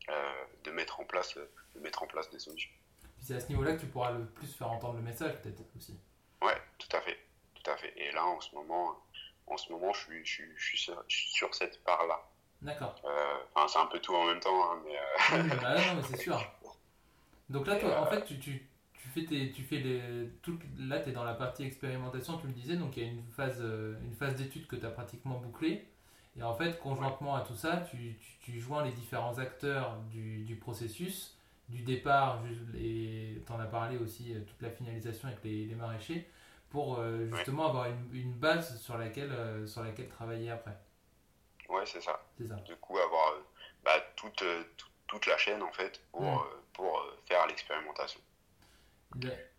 euh, 0.09 0.45
de, 0.65 0.71
mettre 0.71 1.01
en 1.01 1.05
place, 1.05 1.35
de 1.75 1.81
mettre 1.81 2.03
en 2.03 2.07
place 2.07 2.31
des 2.31 2.39
solutions. 2.39 2.71
c'est 3.21 3.35
à 3.35 3.41
ce 3.41 3.49
niveau-là 3.49 3.75
que 3.75 3.81
tu 3.81 3.87
pourras 3.87 4.13
le 4.13 4.27
plus 4.27 4.55
faire 4.55 4.71
entendre 4.71 4.97
le 4.97 5.03
message, 5.03 5.41
peut-être 5.43 5.61
aussi. 5.77 5.99
Ouais, 6.43 6.57
tout 6.79 6.95
à 6.97 7.01
fait, 7.01 7.19
tout 7.55 7.71
à 7.71 7.77
fait. 7.77 7.93
Et 7.97 8.11
là, 8.13 8.25
en 8.25 8.41
ce 8.41 8.55
moment, 8.55 9.03
en 9.47 9.57
ce 9.57 9.73
moment, 9.73 9.93
je 9.93 10.01
suis, 10.01 10.25
je, 10.25 10.43
je 10.57 10.65
suis, 10.65 10.79
sur, 11.09 11.55
cette 11.55 11.83
part-là. 11.85 12.23
D'accord. 12.63 13.01
Euh, 13.05 13.39
enfin, 13.55 13.69
c'est 13.69 13.79
un 13.79 13.87
peu 13.87 14.01
tout 14.01 14.15
en 14.15 14.27
même 14.27 14.41
temps, 14.41 14.73
hein, 14.73 14.83
mais. 14.85 14.97
Euh... 14.97 15.43
Oui, 15.43 15.49
bah 15.61 15.75
non, 15.75 15.95
mais 15.97 16.03
c'est 16.03 16.17
sûr. 16.23 16.39
Donc 17.51 17.67
là, 17.67 17.77
toi, 17.77 18.01
en 18.01 18.07
fait, 18.07 18.25
tu, 18.25 18.39
tu, 18.39 18.61
fais 19.13 19.25
tu 19.25 19.63
fais 19.65 19.79
les, 19.79 20.31
tout, 20.41 20.57
là, 20.79 21.01
tu 21.01 21.11
es 21.11 21.13
dans 21.13 21.25
la 21.25 21.35
partie 21.35 21.65
expérimentation, 21.65 22.39
tu 22.39 22.47
le 22.47 22.53
disais, 22.53 22.77
donc 22.77 22.97
il 22.97 23.03
y 23.03 23.07
a 23.07 23.09
une 23.11 23.27
phase, 23.33 23.59
euh, 23.61 23.99
une 24.05 24.15
phase 24.15 24.37
d'étude 24.37 24.69
que 24.69 24.77
tu 24.77 24.87
as 24.87 24.91
pratiquement 24.91 25.37
bouclée. 25.39 25.85
Et 26.39 26.45
en 26.45 26.55
fait, 26.55 26.79
conjointement 26.79 27.35
à 27.35 27.41
tout 27.41 27.57
ça, 27.57 27.85
tu, 27.91 28.17
tu, 28.41 28.61
joins 28.61 28.85
les 28.85 28.93
différents 28.93 29.37
acteurs 29.39 29.97
du, 30.13 30.45
du 30.45 30.55
processus, 30.55 31.37
du 31.69 31.83
départ, 31.83 32.41
et 32.79 33.43
tu 33.45 33.53
en 33.53 33.59
as 33.59 33.67
parlé 33.67 33.99
aussi, 33.99 34.33
euh, 34.33 34.41
toute 34.47 34.63
la 34.63 34.71
finalisation 34.71 35.27
avec 35.27 35.43
les, 35.43 35.67
les 35.67 35.75
maraîchers, 35.75 36.31
pour 36.71 37.01
euh, 37.01 37.27
justement 37.33 37.67
avoir 37.67 37.87
une, 37.87 38.15
une, 38.15 38.33
base 38.33 38.81
sur 38.81 38.97
laquelle, 38.97 39.33
sur 39.67 39.83
laquelle 39.83 40.09
travailler 40.09 40.53
après. 40.53 40.79
Ouais, 41.69 41.85
c'est 41.85 42.01
ça. 42.01 42.21
ça. 42.47 42.55
Du 42.55 42.77
coup, 42.77 42.97
avoir 42.97 43.35
bah, 43.85 43.99
toute, 44.15 44.45
toute, 44.77 44.90
la 45.27 45.37
chaîne 45.39 45.63
en 45.63 45.73
fait 45.73 46.01
pour, 46.13 46.47
pour 46.73 47.07
faire 47.27 47.47
l'expérimentation. 47.47 48.21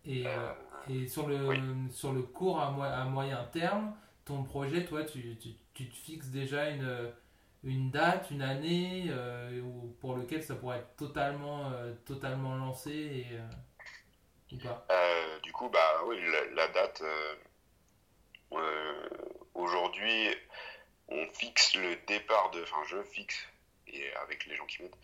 Et, 0.04 0.26
euh, 0.26 0.52
et 0.88 1.06
sur, 1.06 1.28
le, 1.28 1.90
sur 1.90 2.12
le 2.12 2.22
court 2.22 2.60
à, 2.60 2.66
à, 2.66 3.04
moyen 3.04 3.44
terme, 3.52 3.94
ton 4.24 4.42
projet, 4.44 4.84
toi, 4.84 5.04
tu, 5.04 5.36
tu, 5.38 5.50
tu 5.74 5.88
te 5.88 5.94
fixes 5.94 6.28
déjà 6.28 6.70
une, 6.70 7.12
une 7.64 7.90
date, 7.90 8.30
une 8.30 8.42
année 8.42 9.06
euh, 9.10 9.62
pour 10.00 10.16
lequel 10.16 10.42
ça 10.42 10.54
pourrait 10.54 10.78
être 10.78 10.96
totalement, 10.96 11.70
euh, 11.72 11.94
totalement 12.06 12.56
lancé 12.56 12.90
et, 12.90 14.54
ou 14.54 14.58
pas? 14.58 14.86
Du 15.42 15.52
coup, 15.52 15.68
bah 15.68 16.02
oui, 16.06 16.18
la, 16.54 16.68
date, 16.68 17.02
aujourd'hui, 19.54 20.28
on 21.08 21.26
fixe 21.32 21.74
le 21.74 21.96
départ 22.06 22.50
de. 22.50 22.62
Enfin, 22.62 22.82
je 22.86 23.02
fixe, 23.02 23.46
et 23.86 24.12
avec 24.14 24.46
les 24.46 24.56
gens 24.56 24.66
qui 24.66 24.82
m'aident, 24.82 24.96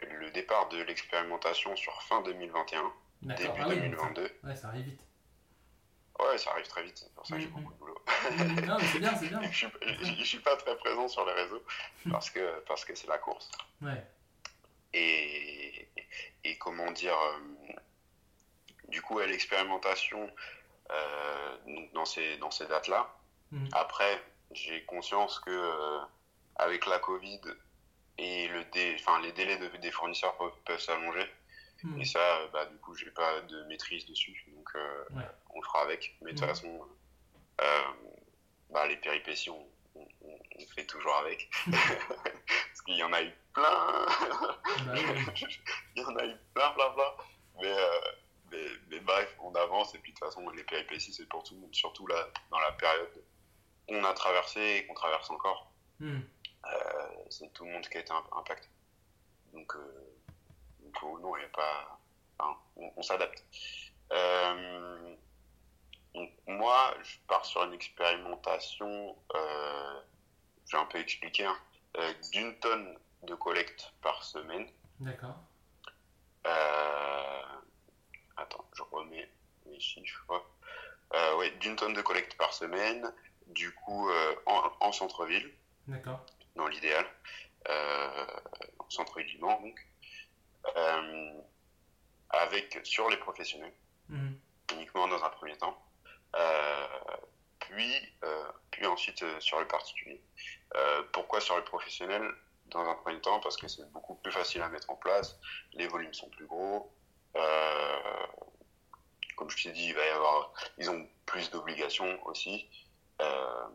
le 0.00 0.30
départ 0.30 0.68
de 0.68 0.82
l'expérimentation 0.82 1.74
sur 1.76 2.02
fin 2.02 2.22
2021, 2.22 2.92
début 3.22 3.64
2022. 3.64 4.30
Ah 4.42 4.46
ouais, 4.46 4.56
ça 4.56 4.68
arrive 4.68 4.84
vite. 4.84 5.00
Ouais, 6.20 6.38
ça 6.38 6.52
arrive 6.52 6.68
très 6.68 6.84
vite, 6.84 6.96
c'est 6.96 7.12
pour 7.14 7.26
ça 7.26 7.34
que 7.34 7.40
j'ai 7.42 7.48
mm, 7.48 7.50
beaucoup 7.50 7.72
de 7.72 7.78
boulot. 7.78 7.98
Mm. 8.30 8.60
non, 8.66 8.76
mais 8.78 8.86
c'est 8.86 8.98
bien, 9.00 9.16
c'est 9.16 9.28
bien. 9.28 9.42
je, 9.50 10.04
suis, 10.04 10.24
suis 10.26 10.38
pas 10.38 10.56
très 10.56 10.76
présent 10.76 11.08
sur 11.08 11.26
les 11.26 11.32
réseaux 11.32 11.62
parce 12.10 12.30
que 12.30 12.60
parce 12.66 12.84
que 12.84 12.94
c'est 12.94 13.08
la 13.08 13.18
course. 13.18 13.50
Ouais. 13.82 14.04
et, 14.92 15.88
et 16.44 16.58
comment 16.58 16.90
dire, 16.92 17.16
du 18.88 19.02
coup, 19.02 19.18
à 19.18 19.26
l'expérimentation 19.26 20.30
dans 21.94 22.04
ces, 22.04 22.36
dans 22.38 22.50
ces 22.50 22.66
dates-là. 22.66 23.14
Après, 23.72 24.20
j'ai 24.50 24.84
conscience 24.84 25.38
que 25.40 26.00
avec 26.56 26.86
la 26.86 26.98
Covid 26.98 27.40
et 28.18 28.48
le 28.48 28.64
dé, 28.66 28.96
enfin, 28.98 29.20
les 29.22 29.32
délais 29.32 29.58
de, 29.58 29.68
des 29.78 29.90
fournisseurs 29.90 30.36
peuvent, 30.36 30.52
peuvent 30.64 30.80
s'allonger. 30.80 31.26
Mhm. 31.82 32.00
Et 32.00 32.04
ça, 32.04 32.46
bah, 32.52 32.64
du 32.66 32.76
coup, 32.78 32.94
j'ai 32.94 33.10
pas 33.10 33.40
de 33.42 33.64
maîtrise 33.64 34.06
dessus. 34.06 34.44
Donc, 34.54 34.68
euh, 34.74 35.04
Ouais. 35.16 35.24
on 35.50 35.60
le 35.60 35.66
fera 35.66 35.82
avec. 35.82 36.16
Mais 36.22 36.32
de 36.32 36.36
toute 36.38 36.46
Mhm. 36.46 36.54
façon, 36.54 36.88
euh, 37.60 37.82
bah, 38.70 38.86
les 38.86 38.96
péripéties, 38.96 39.50
on, 39.50 39.68
on, 39.94 40.04
fait 40.74 40.86
toujours 40.86 41.14
avec. 41.16 41.50
Parce 41.70 42.82
qu'il 42.84 42.96
y 42.96 43.02
en 43.02 43.12
a 43.12 43.22
eu 43.22 43.30
plein. 43.52 44.06
Bah. 44.86 44.94
Il 45.96 46.02
y 46.02 46.04
en 46.04 46.16
a 46.16 46.24
eu 46.26 46.34
plein, 46.54 46.70
plein, 46.70 46.90
plein. 46.90 47.12
Mais, 47.60 47.72
euh, 47.72 48.00
mais, 48.50 48.66
mais 48.88 49.00
bref, 49.00 49.36
on 49.40 49.54
avance. 49.54 49.94
Et 49.94 49.98
puis, 49.98 50.12
de 50.12 50.18
toute 50.18 50.26
façon, 50.26 50.48
les 50.50 50.64
péripéties, 50.64 51.12
c'est 51.12 51.28
pour 51.28 51.42
tout 51.44 51.54
le 51.54 51.60
monde. 51.60 51.74
Surtout 51.74 52.06
là, 52.06 52.28
dans 52.50 52.58
la 52.60 52.72
période 52.72 53.22
qu'on 53.86 54.02
a 54.04 54.12
traversée 54.14 54.78
et 54.78 54.86
qu'on 54.86 54.94
traverse 54.94 55.30
encore. 55.30 55.70
Hmm. 56.00 56.20
Euh, 56.72 57.08
c'est 57.30 57.52
tout 57.52 57.64
le 57.64 57.72
monde 57.72 57.86
qui 57.88 57.96
a 57.96 58.00
été 58.00 58.12
imp- 58.12 58.32
impacté. 58.32 58.68
Donc, 59.52 59.74
euh, 59.76 60.14
donc, 60.80 60.96
oh, 61.02 61.18
non, 61.20 61.36
il 61.36 61.40
n'y 61.40 61.44
a 61.46 61.48
pas. 61.48 61.98
enfin, 62.38 62.58
on, 62.76 62.92
on 62.96 63.02
s'adapte. 63.02 63.44
Euh, 64.12 65.14
donc, 66.14 66.30
moi, 66.46 66.94
je 67.02 67.16
pars 67.26 67.44
sur 67.44 67.62
une 67.64 67.72
expérimentation, 67.74 69.16
euh, 69.34 70.00
je 70.66 70.76
vais 70.76 70.82
un 70.82 70.86
peu 70.86 70.98
expliquer, 70.98 71.44
hein, 71.46 71.56
euh, 71.98 72.12
d'une 72.32 72.58
tonne 72.60 72.98
de 73.22 73.34
collecte 73.34 73.92
par 74.02 74.22
semaine. 74.24 74.68
D'accord. 75.00 75.36
Euh, 76.46 77.42
attends, 78.36 78.64
je 78.74 78.82
remets 78.82 79.28
mes 79.66 79.80
chiffres. 79.80 80.44
Euh, 81.14 81.36
ouais, 81.36 81.50
d'une 81.52 81.76
tonne 81.76 81.94
de 81.94 82.02
collecte 82.02 82.36
par 82.36 82.52
semaine, 82.52 83.12
du 83.48 83.72
coup, 83.74 84.08
euh, 84.10 84.34
en, 84.46 84.70
en 84.80 84.92
centre-ville 84.92 85.52
D'accord. 85.86 86.24
Dans 86.56 86.66
l'idéal, 86.68 87.06
euh, 87.68 88.26
en 88.78 88.90
centre-ville 88.90 89.26
du 89.26 89.38
Mans, 89.38 89.60
donc, 89.60 89.86
euh, 90.76 91.40
avec 92.30 92.80
sur 92.84 93.08
les 93.10 93.16
professionnels, 93.16 93.74
Mhm. 94.08 94.38
uniquement 94.74 95.08
dans 95.08 95.22
un 95.24 95.30
premier 95.30 95.56
temps, 95.56 95.76
euh, 96.36 96.86
puis, 97.60 97.94
euh, 98.24 98.52
puis 98.70 98.86
ensuite 98.86 99.22
euh, 99.22 99.40
sur 99.40 99.58
les 99.60 99.66
particuliers. 99.66 100.22
Euh, 100.76 101.02
pourquoi 101.12 101.40
sur 101.40 101.56
les 101.56 101.64
professionnels 101.64 102.28
dans 102.66 102.86
un 102.88 102.94
premier 102.96 103.20
temps 103.20 103.40
Parce 103.40 103.56
que 103.56 103.68
c'est 103.68 103.90
beaucoup 103.92 104.14
plus 104.16 104.32
facile 104.32 104.62
à 104.62 104.68
mettre 104.68 104.90
en 104.90 104.96
place, 104.96 105.36
les 105.72 105.86
volumes 105.88 106.14
sont 106.14 106.28
plus 106.30 106.46
gros. 106.46 106.92
euh, 107.36 108.26
comme 109.36 109.50
je 109.50 109.64
t'ai 109.64 109.72
dit, 109.72 109.86
il 109.86 109.94
va 109.94 110.06
y 110.06 110.10
avoir, 110.10 110.52
ils 110.78 110.88
ont 110.88 111.08
plus 111.26 111.50
d'obligations 111.50 112.24
aussi. 112.26 112.68
Euh, 113.20 113.66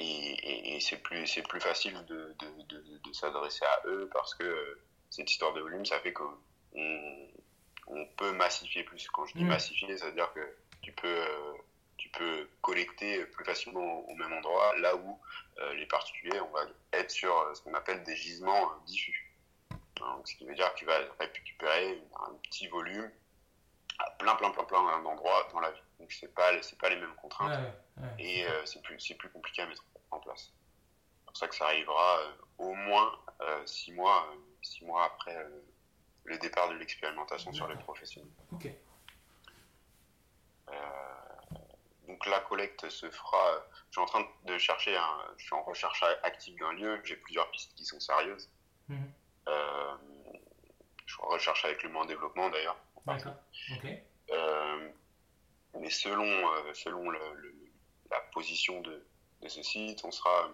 et, 0.00 0.32
et- 0.48 0.76
et 0.76 0.80
c'est 0.80 0.98
plus 0.98 1.26
c'est 1.26 1.42
plus 1.46 1.60
facile 1.60 1.94
de, 2.06 2.34
de, 2.38 2.62
de, 2.68 2.98
de 2.98 3.12
s'adresser 3.12 3.64
à 3.64 3.80
eux 3.86 4.08
parce 4.12 4.34
que 4.34 4.44
euh, 4.44 4.80
cette 5.10 5.30
histoire 5.30 5.52
de 5.52 5.60
volume 5.60 5.84
ça 5.86 6.00
fait 6.00 6.12
qu'on 6.12 6.38
on 7.86 8.04
peut 8.16 8.32
massifier 8.32 8.84
plus 8.84 9.08
quand 9.08 9.26
je 9.26 9.34
dis 9.34 9.44
Mm. 9.44 9.48
massifier 9.48 9.96
ça 9.96 10.06
veut 10.06 10.12
dire 10.12 10.32
que 10.34 10.56
tu 10.82 10.92
peux 10.92 11.06
euh, 11.08 11.52
tu 11.96 12.08
peux 12.10 12.48
collecter 12.60 13.24
plus 13.26 13.44
facilement 13.44 14.08
au 14.08 14.14
même 14.14 14.32
endroit 14.32 14.76
là 14.78 14.94
où 14.96 15.20
euh, 15.60 15.74
les 15.74 15.86
particuliers 15.86 16.40
on 16.40 16.50
va 16.50 16.64
être 16.92 17.10
sur 17.10 17.32
ce 17.56 17.62
qu'on 17.62 17.74
appelle 17.74 18.02
des 18.04 18.16
gisements 18.16 18.70
diffus 18.86 19.24
donc, 19.96 20.28
ce 20.28 20.36
qui 20.36 20.46
veut 20.46 20.54
dire 20.54 20.72
que 20.74 20.78
tu 20.78 20.84
vas 20.84 20.98
récupérer 21.18 22.00
un 22.28 22.34
petit 22.44 22.68
volume 22.68 23.10
à 23.98 24.10
plein 24.12 24.34
plein 24.36 24.50
plein 24.50 24.64
plein 24.64 25.02
d'endroits 25.02 25.48
dans 25.52 25.60
la 25.60 25.70
vie 25.70 25.82
donc 25.98 26.12
c'est 26.12 26.32
pas 26.34 26.50
c'est 26.62 26.78
pas 26.78 26.88
les 26.88 26.96
mêmes 26.96 27.14
contraintes 27.16 27.58
ouais, 27.96 28.02
ouais. 28.02 28.14
et 28.18 28.46
euh, 28.46 28.64
c'est 28.66 28.80
plus, 28.82 28.98
c'est 29.00 29.14
plus 29.16 29.30
compliqué 29.30 29.62
à 29.62 29.66
mettre 29.66 29.84
en 30.10 30.20
place. 30.20 30.52
C'est 30.52 31.24
pour 31.26 31.36
ça 31.36 31.48
que 31.48 31.54
ça 31.56 31.64
arrivera 31.66 32.18
euh, 32.20 32.32
au 32.58 32.74
moins 32.74 33.12
euh, 33.42 33.66
six, 33.66 33.92
mois, 33.92 34.26
euh, 34.32 34.36
six 34.62 34.84
mois 34.84 35.04
après 35.04 35.36
euh, 35.36 35.48
le 36.24 36.38
départ 36.38 36.68
de 36.68 36.74
l'expérimentation 36.74 37.52
sur 37.52 37.66
les 37.68 37.76
professionnels. 37.76 38.30
Euh, 40.70 40.74
donc 42.06 42.24
la 42.26 42.40
collecte 42.40 42.88
se 42.88 43.10
fera. 43.10 43.54
euh, 43.54 43.60
Je 43.88 43.92
suis 43.92 44.00
en 44.00 44.06
train 44.06 44.26
de 44.44 44.58
chercher, 44.58 44.96
un, 44.96 45.18
je 45.36 45.44
suis 45.44 45.54
en 45.54 45.62
recherche 45.62 46.02
active 46.22 46.58
d'un 46.58 46.72
lieu. 46.72 47.00
J'ai 47.04 47.16
plusieurs 47.16 47.50
pistes 47.50 47.74
qui 47.74 47.84
sont 47.84 48.00
sérieuses. 48.00 48.48
Mhm. 48.88 49.12
Euh, 49.48 49.94
je 51.06 51.16
recherche 51.22 51.64
avec 51.64 51.82
le 51.82 51.88
Mans 51.90 52.04
développement 52.04 52.48
d'ailleurs. 52.50 52.76
D'accord. 53.06 53.34
Euh, 54.30 54.90
mais 55.74 55.90
selon, 55.90 56.24
euh, 56.24 56.74
selon 56.74 57.08
le, 57.10 57.18
le- 57.34 57.54
la 58.10 58.20
position 58.32 58.80
de, 58.80 59.06
de 59.42 59.48
ce 59.48 59.62
site, 59.62 60.04
on 60.04 60.10
sera 60.10 60.50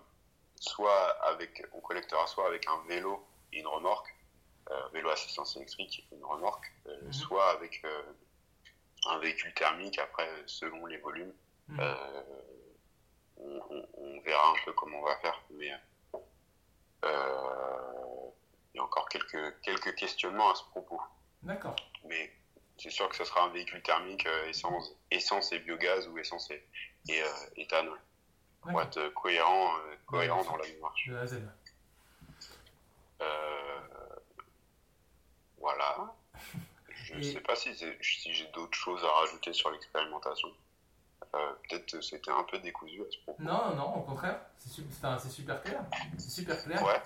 soit 0.56 1.10
avec, 1.24 1.62
on 1.72 1.80
collectera 1.80 2.26
soit 2.26 2.46
avec 2.46 2.66
un 2.68 2.82
vélo 2.88 3.26
et 3.52 3.58
une 3.60 3.66
remorque, 3.66 4.14
euh, 4.70 4.88
vélo 4.92 5.10
assistance 5.10 5.56
électrique 5.56 6.06
et 6.10 6.14
une 6.14 6.24
remorque, 6.24 6.72
euh, 6.86 7.00
Mhm. 7.02 7.12
soit 7.12 7.50
avec 7.50 7.84
un 9.06 9.18
véhicule 9.18 9.52
thermique. 9.54 9.98
Après, 9.98 10.28
selon 10.46 10.86
les 10.86 10.98
volumes, 10.98 11.34
Mhm. 11.68 11.80
on, 13.36 13.60
on- 13.70 13.88
on 13.94 14.20
verra 14.20 14.50
un 14.50 14.54
peu 14.64 14.72
comment 14.72 14.98
on 15.00 15.04
va 15.04 15.16
faire. 15.18 15.42
Mais 15.50 15.70
il 17.02 18.76
y 18.76 18.78
a 18.78 18.82
encore 18.82 19.08
quelques, 19.08 19.60
quelques 19.62 19.94
questionnements 19.96 20.50
à 20.50 20.54
ce 20.54 20.64
propos 20.64 21.00
D'accord. 21.44 21.76
mais 22.04 22.32
c'est 22.78 22.90
sûr 22.90 23.08
que 23.08 23.16
ce 23.16 23.24
sera 23.24 23.44
un 23.44 23.48
véhicule 23.50 23.82
thermique 23.82 24.26
euh, 24.26 24.48
essence, 24.48 24.92
essence 25.10 25.52
et 25.52 25.58
biogaz 25.60 26.08
ou 26.08 26.18
essence 26.18 26.50
et, 26.50 26.66
et 27.08 27.22
euh, 27.22 27.26
éthanol 27.56 27.98
pour 28.62 28.80
être 28.82 29.08
cohérent, 29.10 29.76
euh, 29.78 29.96
cohérent 30.06 30.40
Ouais, 30.40 30.46
dans 30.46 30.56
la 30.56 30.66
démarche. 30.66 31.06
De 31.08 31.14
A 31.16 31.20
à 31.20 31.26
Z. 31.26 31.42
Euh, 33.20 33.80
voilà. 35.58 36.14
Je 36.88 37.14
ne 37.14 37.20
Et- 37.20 37.32
sais 37.34 37.40
pas 37.40 37.54
si, 37.56 37.74
si 37.76 38.32
j'ai 38.32 38.46
d'autres 38.48 38.76
choses 38.78 39.04
à 39.04 39.08
rajouter 39.20 39.52
sur 39.52 39.70
l'expérimentation. 39.70 40.48
Euh, 41.34 41.52
Peut-être 41.68 41.90
que 41.90 42.00
c'était 42.00 42.30
un 42.30 42.44
peu 42.50 42.58
décousu 42.60 43.00
à 43.00 43.10
ce 43.10 43.18
propos. 43.22 43.42
Non, 43.42 43.74
non, 43.74 43.96
au 43.96 44.00
contraire. 44.02 44.38
C'est 44.58 44.68
su- 44.70 44.84
enfin, 44.88 45.18
c'est 45.18 45.30
super 45.30 45.60
clair. 45.62 45.80
C'est 46.16 46.30
super 46.30 46.62
clair. 46.62 46.80
Ouais, 46.82 47.02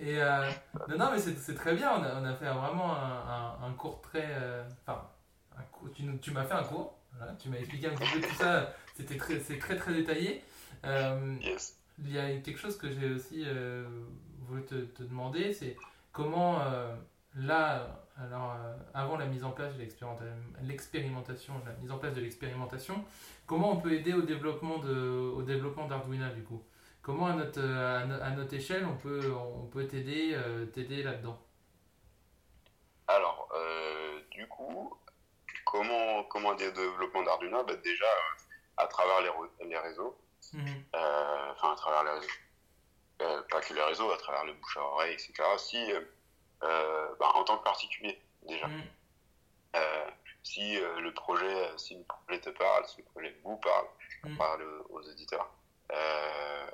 Et 0.00 0.22
euh, 0.22 0.50
non, 0.88 0.98
non, 0.98 1.10
mais 1.12 1.18
c'est 1.18 1.54
très 1.54 1.74
bien. 1.74 1.92
On 1.98 2.02
a, 2.02 2.20
on 2.20 2.24
a 2.24 2.34
fait 2.34 2.44
vraiment 2.52 2.94
un, 2.94 3.56
un- 3.62 3.66
un 3.68 3.72
cours 3.72 4.00
très. 4.02 4.26
euh, 4.30 4.62
Enfin, 4.86 5.08
cours- 5.72 5.88
tu, 6.20 6.30
m'as 6.32 6.44
fait 6.44 6.54
un 6.54 6.64
cours. 6.64 6.94
voilà, 7.16 7.32
tu 7.34 7.48
m'as 7.48 7.56
expliqué 7.56 7.86
un 7.88 7.94
petit 7.94 8.10
peu 8.12 8.20
tout 8.28 8.34
ça. 8.34 8.72
C'était 8.96 9.16
très, 9.16 9.40
c'est 9.40 9.58
très 9.58 9.76
très 9.76 9.94
détaillé. 9.94 10.44
Euh, 10.84 11.36
yes. 11.40 11.76
il 11.98 12.12
y 12.12 12.18
a 12.18 12.28
quelque 12.40 12.58
chose 12.58 12.76
que 12.76 12.90
j'ai 12.90 13.10
aussi 13.12 13.46
voulu 14.40 14.64
te, 14.66 14.74
te 14.74 15.02
demander, 15.04 15.54
c'est 15.54 15.76
comment 16.12 16.58
là, 17.34 18.03
alors 18.16 18.52
euh, 18.52 18.74
avant 18.94 19.16
la 19.16 19.26
mise 19.26 19.44
en 19.44 19.50
place 19.50 19.74
de 19.74 19.78
l'expérimenta- 19.82 20.24
l'expérimentation, 20.62 21.54
la 21.66 21.72
mise 21.72 21.90
en 21.90 21.98
place 21.98 22.14
de 22.14 22.20
l'expérimentation, 22.20 23.04
comment 23.46 23.72
on 23.72 23.76
peut 23.80 23.92
aider 23.92 24.12
au 24.12 24.22
développement 24.22 24.78
de, 24.78 25.32
au 25.36 25.42
développement 25.42 25.86
d'Arduino 25.88 26.28
du 26.34 26.42
coup? 26.44 26.62
Comment 27.02 27.26
à 27.26 27.32
notre, 27.34 27.60
euh, 27.60 28.02
à 28.02 28.06
no- 28.06 28.22
à 28.22 28.30
notre 28.30 28.54
échelle 28.54 28.86
on 28.86 28.96
peut, 28.96 29.32
on 29.34 29.66
peut 29.66 29.86
t'aider, 29.86 30.30
euh, 30.34 30.66
t'aider 30.66 31.02
là-dedans? 31.02 31.38
Alors, 33.06 33.48
euh, 33.54 34.20
du 34.30 34.46
coup, 34.48 34.96
comment, 35.66 36.22
comment 36.24 36.54
dire 36.54 36.72
développement 36.72 37.22
d'Arduino 37.22 37.62
bah, 37.64 37.76
Déjà, 37.76 38.06
à 38.78 38.86
travers 38.86 39.20
les, 39.20 39.68
les 39.68 39.78
réseaux, 39.78 40.16
euh, 40.94 41.52
enfin 41.52 41.72
à 41.72 41.76
travers 41.76 42.04
les 42.04 42.10
réseaux, 42.20 43.42
pas 43.50 43.60
que 43.60 43.74
les 43.74 43.82
réseaux, 43.82 44.10
à 44.10 44.16
travers 44.16 44.44
le 44.44 44.54
bouche 44.54 44.76
à 44.78 44.80
oreille, 44.82 45.12
etc. 45.14 45.32
Si, 45.58 45.76
bah, 47.20 47.30
en 47.34 47.44
tant 47.44 47.58
que 47.58 47.64
particulier, 47.64 48.20
déjà, 48.42 48.66
Mhm. 48.66 48.82
Euh, 49.76 50.10
si 50.44 50.78
euh, 50.80 51.00
le 51.00 51.12
projet, 51.12 51.44
euh, 51.52 51.76
si 51.78 51.96
le 51.96 52.04
projet 52.04 52.40
te 52.40 52.50
parle, 52.50 52.86
si 52.86 52.98
le 52.98 53.04
projet 53.04 53.36
vous 53.42 53.56
parle, 53.56 53.86
Mm. 54.24 54.36
parle 54.36 54.62
aux 54.88 55.00
auditeurs, 55.00 55.50
euh, 55.92 56.66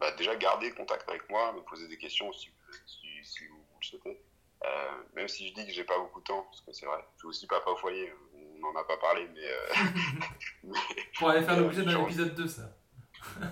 bah, 0.00 0.10
déjà 0.12 0.34
gardez 0.36 0.70
contact 0.72 1.06
avec 1.08 1.28
moi, 1.28 1.52
me 1.52 1.60
poser 1.60 1.86
des 1.86 1.98
questions 1.98 2.32
si, 2.32 2.50
si, 2.86 3.06
si 3.24 3.46
vous, 3.48 3.56
vous 3.58 3.78
le 3.80 3.86
souhaitez. 3.86 4.22
Euh, 4.64 4.90
même 5.14 5.28
si 5.28 5.48
je 5.48 5.54
dis 5.54 5.66
que 5.66 5.72
j'ai 5.72 5.84
pas 5.84 5.98
beaucoup 5.98 6.20
de 6.20 6.24
temps, 6.24 6.42
parce 6.44 6.62
que 6.62 6.72
c'est 6.72 6.86
vrai, 6.86 7.04
je 7.14 7.18
suis 7.18 7.28
aussi 7.28 7.46
papa 7.46 7.70
au 7.70 7.76
foyer, 7.76 8.10
on 8.34 8.58
n'en 8.72 8.80
a 8.80 8.84
pas 8.84 8.96
parlé, 8.96 9.28
mais, 9.34 9.46
euh, 9.46 9.68
Pour 11.18 11.28
aller 11.28 11.42
faire 11.42 11.58
Euh, 11.58 11.60
l'objet 11.60 11.82
d'un 11.82 12.02
épisode 12.04 12.34
2, 12.34 12.48
ça. 12.48 12.62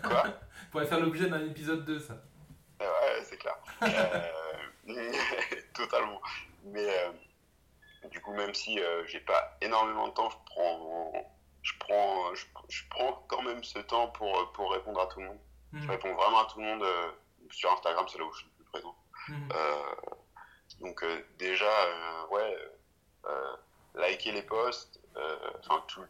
quoi? 0.02 0.24
Pour 0.70 0.80
aller 0.80 0.88
faire 0.88 1.00
l'objet 1.00 1.28
d'un 1.28 1.44
épisode 1.46 1.84
2, 1.84 2.00
ça. 2.00 2.14
Euh, 2.80 2.90
Ouais, 3.02 3.22
c'est 3.24 3.36
clair. 3.38 3.56
Totalement. 5.74 6.20
Mais 6.64 6.86
euh, 6.88 7.12
du 8.10 8.20
coup, 8.20 8.32
même 8.34 8.54
si 8.54 8.78
euh, 8.80 9.04
j'ai 9.06 9.20
pas 9.20 9.56
énormément 9.60 10.08
de 10.08 10.12
temps, 10.14 10.30
je 10.30 10.36
prends, 10.46 11.12
je 11.62 11.72
prends, 11.78 12.34
je, 12.34 12.44
je 12.68 12.82
prends 12.90 13.24
quand 13.28 13.42
même 13.42 13.62
ce 13.64 13.78
temps 13.80 14.08
pour, 14.08 14.52
pour 14.52 14.72
répondre 14.72 15.00
à 15.00 15.06
tout 15.06 15.20
le 15.20 15.26
monde. 15.26 15.38
Je 15.72 15.78
Mhm. 15.78 15.90
réponds 15.90 16.14
vraiment 16.14 16.38
à 16.40 16.46
tout 16.46 16.58
le 16.60 16.64
monde. 16.66 16.82
euh, 16.82 17.10
sur 17.50 17.70
Instagram, 17.72 18.06
c'est 18.08 18.18
là 18.18 18.24
où 18.24 18.32
je 18.32 18.38
suis 18.38 18.46
le 18.46 18.54
plus 18.64 18.64
présent. 18.72 18.96
Euh, 19.30 19.94
Donc 20.80 21.04
déjà, 21.38 21.70
ouais, 22.30 22.56
liker 23.94 24.32
les 24.32 24.42
posts, 24.42 25.00
enfin 25.60 25.82
tout 25.88 26.02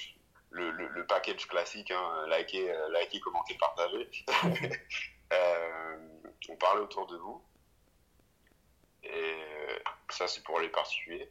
le, 0.50 0.70
le, 0.70 1.06
package 1.06 1.46
classique, 1.46 1.90
hein, 1.90 2.26
liker, 2.28 2.72
liker, 2.90 3.20
commenter, 3.20 3.54
partager. 3.58 4.08
on 6.48 6.56
parle 6.56 6.80
autour 6.80 7.06
de 7.06 7.16
vous. 7.18 7.42
Et 9.06 9.34
ça, 10.10 10.28
c'est 10.28 10.42
pour 10.42 10.60
les 10.60 10.68
particuliers. 10.68 11.28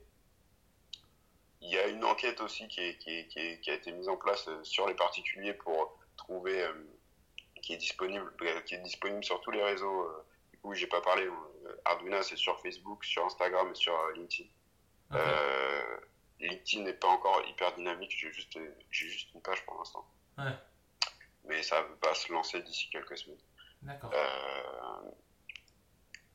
Il 1.62 1.70
y 1.70 1.78
a 1.78 1.88
une 1.88 2.04
enquête 2.04 2.42
aussi 2.42 2.68
qui, 2.68 2.82
est, 2.82 2.98
qui, 2.98 3.28
qui, 3.28 3.60
qui, 3.60 3.72
a 3.72 3.74
été 3.74 3.92
mise 3.92 4.08
en 4.08 4.18
place 4.18 4.48
sur 4.64 4.88
les 4.88 4.94
particuliers 4.94 5.54
pour 5.54 5.98
trouver 6.16 6.68
qui 7.66 7.74
est 7.74 7.78
disponible, 7.78 8.32
euh, 8.42 8.62
qui 8.62 8.76
est 8.76 8.80
disponible 8.80 9.24
sur 9.24 9.42
tous 9.42 9.50
les 9.50 9.64
réseaux. 9.64 10.02
Euh, 10.04 10.26
du 10.52 10.60
coup, 10.60 10.74
j'ai 10.76 10.86
pas 10.86 11.02
parlé. 11.02 11.26
Euh, 11.26 11.82
Arduino, 11.84 12.22
c'est 12.22 12.36
sur 12.36 12.62
Facebook, 12.62 13.04
sur 13.04 13.26
Instagram 13.26 13.72
et 13.72 13.76
sur 13.76 13.98
LinkedIn. 14.12 14.50
LinkedIn 16.40 16.84
n'est 16.84 16.94
pas 16.94 17.08
encore 17.08 17.42
hyper 17.48 17.74
dynamique. 17.74 18.14
J'ai 18.16 18.32
juste, 18.32 18.58
j'ai 18.92 19.10
juste 19.10 19.34
une 19.34 19.42
page 19.42 19.66
pour 19.66 19.78
l'instant. 19.80 20.06
Mais 21.46 21.64
ça 21.64 21.84
va 22.04 22.14
se 22.14 22.32
lancer 22.32 22.62
d'ici 22.62 22.90
quelques 22.90 23.18
semaines. 23.18 23.40
D'accord. 23.82 24.12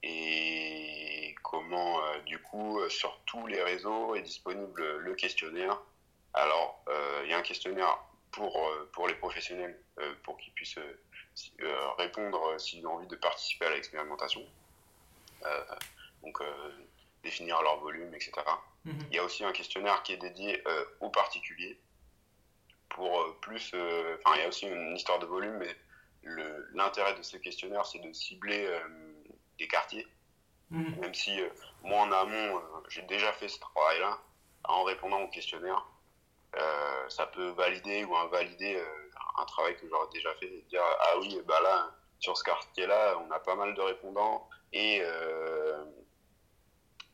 et 0.02 0.99
comment, 1.42 2.00
du 2.26 2.38
coup, 2.38 2.80
sur 2.88 3.20
tous 3.26 3.46
les 3.46 3.62
réseaux 3.62 4.14
est 4.14 4.22
disponible 4.22 4.98
le 4.98 5.14
questionnaire. 5.14 5.78
Alors, 6.34 6.84
il 7.24 7.30
y 7.30 7.32
a 7.32 7.38
un 7.38 7.42
questionnaire 7.42 7.98
pour, 8.30 8.70
pour 8.92 9.08
les 9.08 9.14
professionnels, 9.14 9.78
pour 10.22 10.36
qu'ils 10.38 10.52
puissent 10.52 10.78
euh, 11.60 11.88
répondre 11.98 12.42
euh, 12.44 12.58
s'ils 12.58 12.86
ont 12.86 12.94
envie 12.94 13.06
de 13.06 13.16
participer 13.16 13.66
à 13.66 13.70
l'expérimentation. 13.70 14.44
Euh, 15.46 15.64
donc, 16.22 16.38
définir 17.22 17.62
leur 17.62 17.80
volume, 17.80 18.14
etc. 18.14 18.32
Mhm. 18.84 19.06
Il 19.10 19.16
y 19.16 19.18
a 19.18 19.24
aussi 19.24 19.44
un 19.44 19.52
questionnaire 19.52 20.02
qui 20.02 20.12
est 20.12 20.18
dédié 20.18 20.62
aux 21.00 21.08
particuliers 21.08 21.78
pour 22.90 23.36
plus. 23.40 23.74
Enfin, 23.74 24.36
il 24.36 24.42
y 24.42 24.44
a 24.44 24.48
aussi 24.48 24.66
une 24.66 24.96
histoire 24.96 25.18
de 25.18 25.26
volume, 25.26 25.56
mais 25.58 25.76
l'intérêt 26.74 27.14
de 27.14 27.22
ce 27.22 27.38
questionnaire, 27.38 27.86
c'est 27.86 28.00
de 28.00 28.12
cibler 28.12 28.68
des 29.58 29.66
quartiers. 29.66 30.06
Mhm. 30.70 31.00
Même 31.00 31.14
si 31.14 31.40
moi, 31.82 32.00
en 32.02 32.12
amont, 32.12 32.62
j'ai 32.88 33.02
déjà 33.02 33.32
fait 33.34 33.48
ce 33.48 33.58
travail-là, 33.58 34.18
en 34.64 34.84
répondant 34.84 35.20
au 35.20 35.28
questionnaire, 35.28 35.84
ça 37.08 37.26
peut 37.26 37.48
valider 37.50 38.04
ou 38.04 38.16
invalider 38.16 38.80
un 39.38 39.44
travail 39.46 39.76
que 39.76 39.88
j'aurais 39.88 40.08
déjà 40.12 40.34
fait, 40.34 40.48
dire 40.68 40.82
ah 40.82 41.18
oui, 41.20 41.40
bah 41.46 41.60
là, 41.62 41.90
sur 42.18 42.36
ce 42.36 42.44
quartier-là, 42.44 43.18
on 43.18 43.30
a 43.30 43.40
pas 43.40 43.54
mal 43.54 43.74
de 43.74 43.80
répondants 43.80 44.48
et 44.72 45.00
euh, 45.02 45.84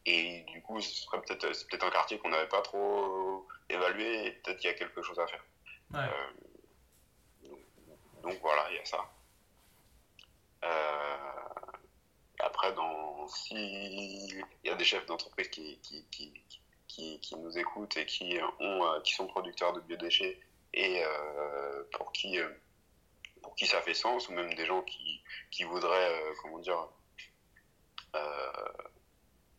et 0.04 0.42
du 0.42 0.62
coup, 0.62 0.80
ce 0.80 1.04
serait 1.04 1.20
peut-être 1.22 1.52
c'est 1.52 1.68
peut-être 1.68 1.86
un 1.86 1.90
quartier 1.90 2.18
qu'on 2.18 2.28
n'avait 2.28 2.48
pas 2.48 2.62
trop 2.62 3.46
évalué 3.68 4.26
et 4.26 4.32
peut-être 4.32 4.58
qu'il 4.58 4.70
y 4.70 4.72
a 4.72 4.76
quelque 4.76 5.02
chose 5.02 5.18
à 5.18 5.26
faire. 5.26 5.44
Euh, 5.94 6.06
donc, 8.22 8.38
voilà, 8.40 8.66
il 8.70 8.76
y 8.76 8.78
a 8.78 8.84
ça. 8.84 8.98
Euh, 10.64 11.65
après, 12.40 12.72
dans, 12.74 13.26
si 13.28 13.54
il 13.54 14.44
y 14.64 14.70
a 14.70 14.74
des 14.74 14.84
chefs 14.84 15.06
d'entreprise 15.06 15.48
qui 15.48 15.78
qui, 15.78 16.04
qui, 16.10 16.32
qui, 16.86 17.20
qui, 17.20 17.36
nous 17.36 17.58
écoutent 17.58 17.96
et 17.96 18.06
qui, 18.06 18.38
ont, 18.60 19.00
qui 19.02 19.14
sont 19.14 19.26
producteurs 19.26 19.72
de 19.72 19.80
biodéchets 19.80 20.38
et 20.76 21.02
euh, 21.04 21.82
pour 21.92 22.12
qui 22.12 22.38
euh, 22.38 22.48
pour 23.42 23.54
qui 23.54 23.66
ça 23.66 23.80
fait 23.80 23.94
sens 23.94 24.28
ou 24.28 24.32
même 24.32 24.52
des 24.54 24.66
gens 24.66 24.82
qui, 24.82 25.22
qui 25.50 25.64
voudraient 25.64 26.12
euh, 26.12 26.34
comment 26.42 26.58
dire 26.58 26.88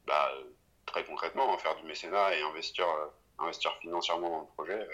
bah, 0.07 0.31
très 0.85 1.03
concrètement 1.05 1.55
faire 1.59 1.75
du 1.75 1.83
mécénat 1.83 2.35
et 2.35 2.41
investir 2.41 2.87
investir 3.37 3.75
financièrement 3.81 4.29
dans 4.29 4.39
le 4.41 4.47
projet 4.47 4.87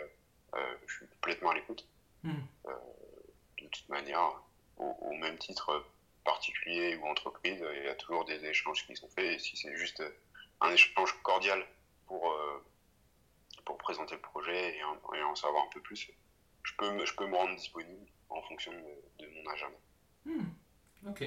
je 0.85 0.93
suis 0.93 1.07
complètement 1.07 1.51
à 1.51 1.55
l'écoute 1.55 1.87
hmm. 2.23 2.41
de 2.65 3.67
toute 3.67 3.87
manière 3.89 4.41
au, 4.77 5.13
même 5.13 5.37
titre 5.37 5.85
particulier 6.23 6.95
ou 6.95 7.05
entreprise, 7.05 7.63
il 7.77 7.83
y 7.83 7.89
a 7.89 7.95
toujours 7.95 8.25
des 8.25 8.43
échanges 8.45 8.85
qui 8.85 8.95
sont 8.95 9.09
faits. 9.09 9.25
Et 9.25 9.39
si 9.39 9.57
c'est 9.57 9.75
juste 9.75 10.03
un 10.61 10.71
échange 10.71 11.13
cordial 11.23 11.65
pour, 12.05 12.35
pour 13.65 13.77
présenter 13.77 14.15
le 14.15 14.21
projet 14.21 14.77
et 14.77 14.83
en, 14.83 14.97
en, 15.29 15.35
savoir 15.35 15.63
un 15.63 15.69
peu 15.73 15.81
plus, 15.81 16.09
je 16.63 16.73
peux, 16.77 17.05
je 17.05 17.13
peux 17.13 17.27
me 17.27 17.35
rendre 17.35 17.55
disponible 17.55 18.07
en 18.29 18.41
fonction 18.41 18.71
de, 18.71 19.25
mon 19.27 19.51
agenda. 19.51 19.77
Hmm. 20.25 21.09
Ok. 21.09 21.23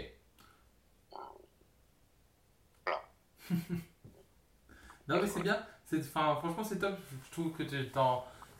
Voilà. 2.84 3.02
non 5.08 5.20
mais 5.20 5.26
c'est 5.26 5.42
bien. 5.42 5.66
Enfin, 5.92 6.36
franchement 6.36 6.64
c'est 6.64 6.78
top. 6.78 6.98
Je 7.24 7.30
trouve 7.30 7.52
que 7.52 7.62
tu, 7.62 7.90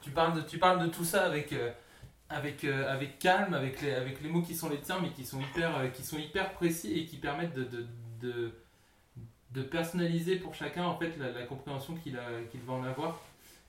tu, 0.01 0.11
parles 0.11 0.35
de, 0.35 0.43
tu 0.43 0.59
parles 0.59 0.81
de 0.81 0.89
tout 0.89 1.05
ça 1.05 1.25
avec, 1.25 1.53
euh, 1.53 1.73
avec, 2.29 2.65
euh, 2.65 2.93
avec 2.93 3.19
calme, 3.19 3.55
avec 3.55 3.81
les, 3.83 3.93
avec 3.93 4.21
les 4.23 4.29
mots 4.29 4.43
qui 4.43 4.55
sont 4.55 4.69
les 4.69 4.81
tiens, 4.81 4.99
mais 5.01 5.11
qui 5.11 5.25
sont 5.25 5.41
hyper, 5.41 5.77
euh, 5.77 5.89
qui 5.89 6.03
sont 6.03 6.19
hyper 6.19 6.53
précis 6.53 6.99
et 6.99 7.07
qui 7.07 7.17
permettent 7.17 7.55
de, 7.55 7.65
de, 7.65 7.87
de, 8.21 8.53
de 9.53 9.63
personnaliser 9.63 10.37
pour 10.37 10.55
chacun 10.55 10.85
en 10.85 10.99
fait 10.99 11.17
la, 11.19 11.31
la 11.31 11.43
compréhension 11.45 11.95
qu'il 11.95 12.19
qu'il 12.51 12.61
va 12.61 12.75
en 12.75 12.85
avoir. 12.85 13.21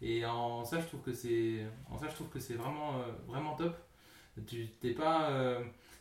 Et 0.01 0.25
en 0.25 0.63
ça, 0.63 0.79
je 0.79 0.85
trouve 0.85 1.01
que 1.01 1.13
c'est, 1.13 1.65
en 1.89 1.97
ça, 1.97 2.07
je 2.09 2.15
trouve 2.15 2.29
que 2.29 2.39
c'est 2.39 2.53
vraiment, 2.53 2.99
euh, 2.99 3.11
vraiment 3.27 3.55
top. 3.55 3.75
Tu 4.45 4.67
t'es 4.79 4.91
pas, 4.91 5.31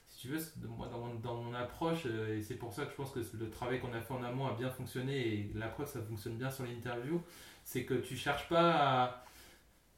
si 0.08 0.18
tu 0.18 0.28
veux, 0.28 0.38
moi, 0.68 0.88
dans, 1.22 1.34
mon, 1.36 1.54
approche, 1.54 2.04
et 2.04 2.42
c'est 2.42 2.56
pour 2.56 2.74
ça 2.74 2.84
que 2.84 2.90
je 2.90 2.96
pense 2.96 3.10
que 3.10 3.20
le 3.38 3.48
travail 3.48 3.80
qu'on 3.80 3.94
a 3.94 4.00
fait 4.02 4.12
en 4.12 4.22
amont 4.22 4.46
a 4.46 4.52
bien 4.52 4.68
fonctionné 4.68 5.16
et 5.16 5.50
l'approche 5.54 5.88
ça 5.88 6.02
fonctionne 6.02 6.36
bien 6.36 6.50
sur 6.50 6.64
l'interview, 6.64 7.22
c'est 7.64 7.84
que 7.84 7.94
tu 7.94 8.14
cherches 8.14 8.46
pas 8.50 8.72
à, 8.74 9.25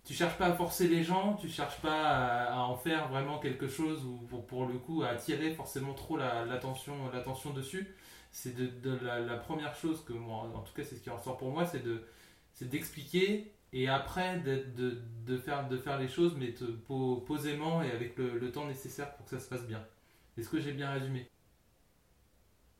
tu 0.08 0.14
cherches 0.14 0.38
pas 0.38 0.46
à 0.46 0.54
forcer 0.54 0.88
les 0.88 1.04
gens, 1.04 1.34
tu 1.34 1.50
cherches 1.50 1.82
pas 1.82 2.46
à, 2.46 2.60
en 2.60 2.78
faire 2.78 3.08
vraiment 3.08 3.38
quelque 3.38 3.68
chose 3.68 4.06
ou 4.06 4.38
pour, 4.38 4.64
le 4.64 4.78
coup 4.78 5.02
à 5.02 5.08
attirer 5.08 5.52
forcément 5.52 5.92
trop 5.92 6.16
l'attention, 6.16 7.10
l'attention 7.12 7.50
dessus. 7.50 7.94
C'est 8.32 8.54
de, 8.56 8.98
la, 9.02 9.36
première 9.36 9.74
chose 9.74 10.02
que 10.06 10.14
moi, 10.14 10.50
en 10.54 10.62
tout 10.62 10.72
cas 10.72 10.82
c'est 10.82 10.96
ce 10.96 11.02
qui 11.02 11.10
ressort 11.10 11.36
pour 11.36 11.50
moi, 11.50 11.66
c'est 11.66 11.82
de, 11.82 12.06
c'est 12.54 12.70
d'expliquer 12.70 13.52
et 13.74 13.86
après 13.90 14.38
de, 14.38 14.64
de, 15.26 15.36
faire, 15.36 15.68
de 15.68 15.76
faire 15.76 15.98
les 15.98 16.08
choses, 16.08 16.34
mais 16.38 16.54
posément 17.26 17.82
et 17.82 17.90
avec 17.90 18.16
le, 18.16 18.50
temps 18.50 18.64
nécessaire 18.64 19.14
pour 19.14 19.26
que 19.26 19.32
ça 19.32 19.40
se 19.40 19.48
passe 19.50 19.66
bien. 19.66 19.86
Est-ce 20.38 20.48
que 20.48 20.58
j'ai 20.58 20.72
bien 20.72 20.90
résumé? 20.90 21.28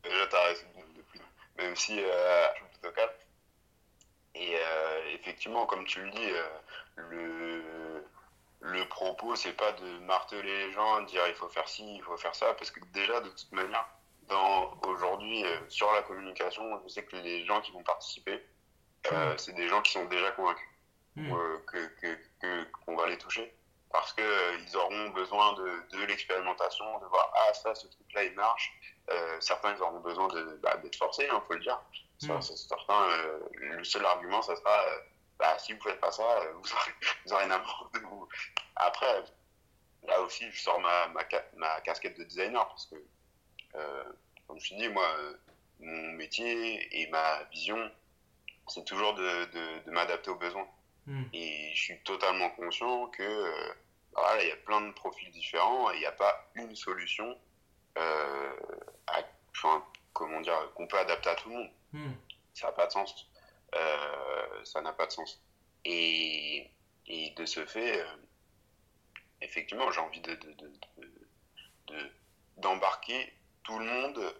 Déjà, 0.03 0.27
tu 0.29 0.35
as 0.35 0.45
résumé 0.45 0.85
depuis, 0.97 1.21
même 1.59 1.77
si 1.77 2.01
euh, 2.01 2.47
je 2.55 2.57
suis 2.57 2.65
plutôt 2.73 2.95
calme. 2.95 3.11
Et 4.35 4.55
euh, 4.55 5.15
effectivement, 5.15 5.67
comme 5.67 5.85
tu 5.85 6.01
le 6.01 6.11
dis, 6.11 6.31
euh, 6.31 6.49
le, 7.11 8.05
le 8.61 8.89
propos, 8.89 9.37
c'est 9.37 9.53
pas 9.53 9.73
de 9.73 9.99
marteler 10.01 10.67
les 10.67 10.73
gens, 10.73 11.01
de 11.01 11.07
dire 11.07 11.27
il 11.29 11.35
faut 11.35 11.49
faire 11.49 11.69
ci, 11.69 11.97
il 11.97 12.03
faut 12.03 12.17
faire 12.17 12.35
ça, 12.35 12.55
parce 12.55 12.71
que 12.71 12.81
déjà, 12.93 13.21
de 13.21 13.29
toute 13.31 13.53
manière, 13.53 13.89
aujourd'hui, 14.87 15.45
sur 15.69 15.91
la 15.93 16.03
communication, 16.03 16.81
je 16.85 16.89
sais 16.89 17.05
que 17.05 17.17
les 17.17 17.45
gens 17.45 17.61
qui 17.61 17.73
vont 17.73 17.83
participer, 17.83 18.45
c'est 19.37 19.55
des 19.55 19.69
gens 19.69 19.81
qui 19.83 19.93
sont 19.93 20.05
déjà 20.07 20.31
convaincus. 20.33 20.69
Hmm. 21.19 21.33
Euh, 21.33 21.59
que 21.67 22.65
qu'on 22.85 22.95
va 22.95 23.09
les 23.09 23.19
toucher 23.19 23.53
parce 23.91 24.13
que 24.13 24.23
euh, 24.23 24.59
ils 24.61 24.77
auront 24.77 25.11
besoin 25.11 25.55
de, 25.55 25.99
de 25.99 26.05
l'expérimentation, 26.05 26.85
de 27.01 27.07
voir 27.07 27.33
ah 27.35 27.53
ça 27.55 27.75
ce 27.75 27.89
truc 27.89 28.13
là 28.15 28.23
il 28.23 28.35
marche. 28.35 28.73
Euh, 29.11 29.37
certains 29.41 29.75
ils 29.75 29.83
auront 29.83 29.99
besoin 29.99 30.29
de 30.29 30.61
bah, 30.63 30.77
d'être 30.77 30.95
forcés, 30.95 31.25
il 31.25 31.35
hein, 31.35 31.43
faut 31.49 31.55
le 31.55 31.61
dire. 31.61 31.81
Hmm. 32.23 32.41
certains, 32.41 33.09
le 33.53 33.83
seul 33.83 34.05
argument 34.07 34.43
ça 34.43 34.55
sera 34.55 34.85
bah, 35.39 35.59
si 35.59 35.73
vous 35.73 35.81
faites 35.81 36.01
pas 36.01 36.11
ça, 36.11 36.23
vous 36.55 36.73
aurez, 36.73 36.93
vous 37.27 37.33
aurez 37.33 37.45
une 37.45 37.53
amende. 37.53 38.29
Après, 38.77 39.25
là 40.07 40.21
aussi 40.23 40.51
je 40.51 40.61
sors 40.61 40.81
ma, 40.81 41.09
ma, 41.09 41.23
ma, 41.57 41.81
casquette 41.81 42.19
de 42.19 42.25
designer 42.25 42.67
parce 42.69 42.87
que 42.87 42.97
comme 44.47 44.59
je 44.61 44.75
dis 44.75 44.89
moi 44.89 45.07
mon 45.81 46.13
métier 46.13 47.01
et 47.01 47.07
ma 47.09 47.45
vision 47.45 47.91
c'est 48.69 48.85
toujours 48.85 49.15
de, 49.15 49.45
de, 49.47 49.85
de 49.85 49.91
m'adapter 49.91 50.31
aux 50.31 50.37
besoins. 50.37 50.69
Hmm. 51.07 51.25
Et 51.33 51.71
je 51.75 51.83
suis 51.83 51.99
totalement 52.01 52.51
conscient 52.51 53.07
que 53.07 53.23
euh, 53.23 53.73
voilà, 54.13 54.43
il 54.43 54.49
y 54.49 54.53
a 54.53 54.57
plein 54.57 54.81
de 54.83 54.93
profils 54.93 55.31
différents 55.31 55.91
et 55.91 55.97
il 55.97 56.01
n'y 56.01 56.07
a 56.07 56.13
pas 56.13 56.51
une 56.55 56.77
solution 56.77 57.37
euh, 57.97 58.53
enfin, 59.51 59.85
comment 60.13 60.41
dire, 60.41 60.55
qu'on 60.75 60.87
peut 60.87 60.99
adapter 60.99 61.31
à 61.31 61.35
tout 61.35 61.49
le 61.49 61.57
monde. 61.57 61.71
Hmm. 61.93 62.13
Ça 62.55 62.69
n'a 62.69 62.73
pas 62.73 62.87
de 62.87 62.93
sens. 62.93 63.29
Euh, 63.75 64.65
ça 64.65 64.81
n'a 64.81 64.93
pas 64.93 65.07
de 65.07 65.13
sens. 65.13 65.43
Et, 65.85 66.71
et 67.07 67.31
de 67.31 67.45
ce 67.45 67.65
fait, 67.67 68.05
effectivement, 69.41 69.91
j'ai 69.91 70.01
envie 70.01 70.21
de, 70.21 70.35
de, 70.35 72.11
d'embarquer 72.57 73.33
tout 73.63 73.79
le 73.79 73.85
monde 73.85 74.35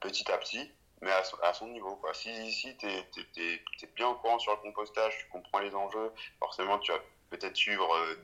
petit 0.00 0.30
à 0.30 0.38
petit 0.38 0.70
mais 1.00 1.10
à, 1.42 1.54
son 1.54 1.68
niveau. 1.68 2.00
Si, 2.12 2.52
si 2.52 2.76
tu 2.76 2.86
es, 2.86 3.62
bien 3.96 4.08
au 4.08 4.14
courant 4.16 4.38
sur 4.38 4.52
le 4.52 4.58
compostage, 4.58 5.16
tu 5.18 5.28
comprends 5.28 5.60
les 5.60 5.74
enjeux, 5.74 6.12
forcément 6.38 6.78
tu 6.78 6.92
vas 6.92 6.98
peut-être 7.30 7.56
suivre 7.56 7.92
euh, 7.94 8.16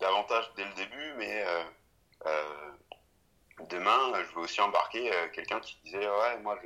davantage 0.00 0.50
dès 0.56 0.64
le 0.64 0.74
début, 0.74 1.14
mais 1.16 1.44
euh, 1.46 1.64
euh, 2.26 2.72
demain, 3.68 4.12
je 4.24 4.34
veux 4.34 4.42
aussi 4.42 4.60
embarquer 4.60 5.10
quelqu'un 5.32 5.60
qui 5.60 5.78
disait 5.84 6.08
Ouais, 6.08 6.38
moi 6.38 6.58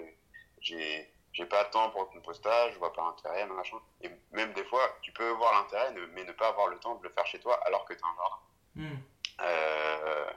j'ai 0.60 1.12
j'ai 1.32 1.46
pas 1.46 1.64
de 1.64 1.70
temps 1.70 1.90
pour 1.90 2.02
le 2.02 2.06
compostage, 2.08 2.72
je 2.72 2.78
vois 2.78 2.92
pas 2.92 3.02
l'intérêt, 3.02 3.46
machin. 3.46 3.78
Et 4.00 4.10
même 4.32 4.52
des 4.54 4.64
fois, 4.64 4.98
tu 5.02 5.12
peux 5.12 5.30
voir 5.30 5.52
l'intérêt, 5.52 5.94
mais 6.14 6.24
ne 6.24 6.32
pas 6.32 6.48
avoir 6.48 6.68
le 6.68 6.78
temps 6.78 6.96
de 6.96 7.02
le 7.02 7.10
faire 7.10 7.26
chez 7.26 7.38
toi 7.38 7.60
alors 7.66 7.84
que 7.84 7.94
tu 7.94 8.00
as 8.02 8.08
un 8.08 8.16
jardin. 8.16 8.38
Hmm. 8.74 8.98
Euh, 9.40 10.30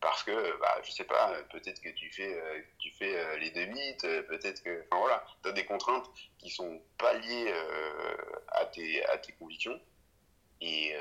parce 0.00 0.22
que, 0.22 0.58
bah, 0.58 0.78
je 0.82 0.90
sais 0.90 1.04
pas, 1.04 1.32
peut-être 1.50 1.80
que 1.80 1.90
tu 1.90 2.10
fais, 2.10 2.32
euh, 2.32 2.60
tu 2.78 2.90
fais 2.92 3.16
euh, 3.16 3.36
les 3.38 3.50
demi 3.50 3.96
peut-être 3.96 4.62
que, 4.62 4.84
enfin 4.90 5.00
voilà, 5.00 5.24
tu 5.42 5.48
as 5.48 5.52
des 5.52 5.64
contraintes 5.64 6.08
qui 6.38 6.50
sont 6.50 6.80
pas 6.98 7.14
liées 7.14 7.52
à, 8.48 8.64
tes, 8.66 9.04
à 9.06 9.18
tes 9.18 9.32
convictions 9.32 9.78
et, 10.60 10.94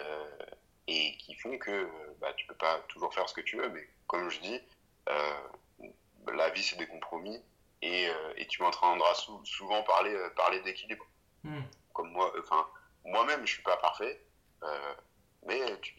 et 0.88 1.18
qui 1.18 1.36
font 1.36 1.58
que 1.58 1.90
bah, 2.20 2.34
tu 2.36 2.46
peux 2.48 2.56
pas 2.56 2.80
toujours 2.90 3.14
faire 3.14 3.28
ce 3.30 3.34
que 3.34 3.42
tu 3.42 3.58
veux, 3.58 3.70
mais 3.70 3.88
comme 4.08 4.30
je 4.30 4.40
dis, 4.40 4.62
la 6.34 6.50
vie 6.50 6.64
c'est 6.64 6.78
des 6.78 6.88
compromis 6.88 7.40
et, 7.82 8.10
euh, 8.10 8.34
et 8.38 8.48
tu 8.48 8.62
m'entendras 8.62 9.14
souvent 9.44 9.84
parler, 9.84 10.14
euh, 10.14 10.30
parler 10.32 10.62
d'équilibre. 10.62 11.06
Hmm. 11.44 11.62
Comme 11.94 12.12
moi, 12.12 12.32
enfin, 12.40 12.68
moi-même, 13.06 13.46
je 13.46 13.54
suis 13.54 13.64
pas 13.64 13.78
parfait, 13.78 14.22
euh, 14.64 14.94
mais 15.46 15.80
tu, 15.82 15.94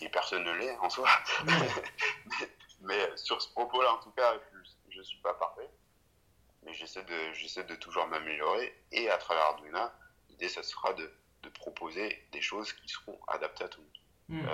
et 0.00 0.08
personne 0.08 0.44
ne 0.44 0.52
l'est 0.52 0.76
en 0.78 0.90
soi. 0.90 1.08
Hmm. 1.44 1.50
mais, 2.80 3.16
sur 3.16 3.40
ce 3.40 3.50
propos-là, 3.50 3.94
en 3.94 3.98
tout 3.98 4.10
cas, 4.12 4.34
je, 4.90 4.98
ne 4.98 5.04
suis 5.04 5.18
pas 5.18 5.34
parfait, 5.34 5.68
mais 6.62 6.74
j'essaie 6.74 7.04
de, 7.04 7.32
j'essaie 7.32 7.64
de 7.64 7.74
toujours 7.76 8.06
m'améliorer. 8.06 8.74
Et 8.92 9.08
à 9.10 9.18
travers 9.18 9.44
Arduino, 9.44 9.80
l'idée, 10.28 10.48
ça 10.48 10.62
sera 10.62 10.92
de, 10.94 11.12
de, 11.42 11.48
proposer 11.50 12.26
des 12.32 12.40
choses 12.40 12.72
qui 12.72 12.88
seront 12.88 13.18
adaptées 13.28 13.64
à 13.64 13.68
tout 13.68 13.80
le 14.28 14.34
monde. 14.36 14.46
Hmm. 14.46 14.48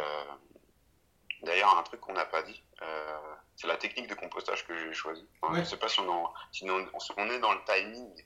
D'ailleurs, 1.42 1.78
un 1.78 1.82
truc 1.82 2.00
qu'on 2.00 2.12
n'a 2.12 2.26
pas 2.26 2.42
dit, 2.42 2.62
euh, 2.82 3.34
c'est 3.56 3.66
la 3.66 3.76
technique 3.76 4.08
de 4.08 4.14
compostage 4.14 4.66
que 4.66 4.76
j'ai 4.76 4.92
choisie. 4.92 5.26
Je 5.52 5.58
ne 5.58 5.64
sais 5.64 5.76
pas 5.76 5.88
si 5.88 6.00
on, 6.00 6.06
on, 6.06 7.30
est 7.30 7.38
dans 7.40 7.52
le 7.52 7.60
timing. 7.64 8.24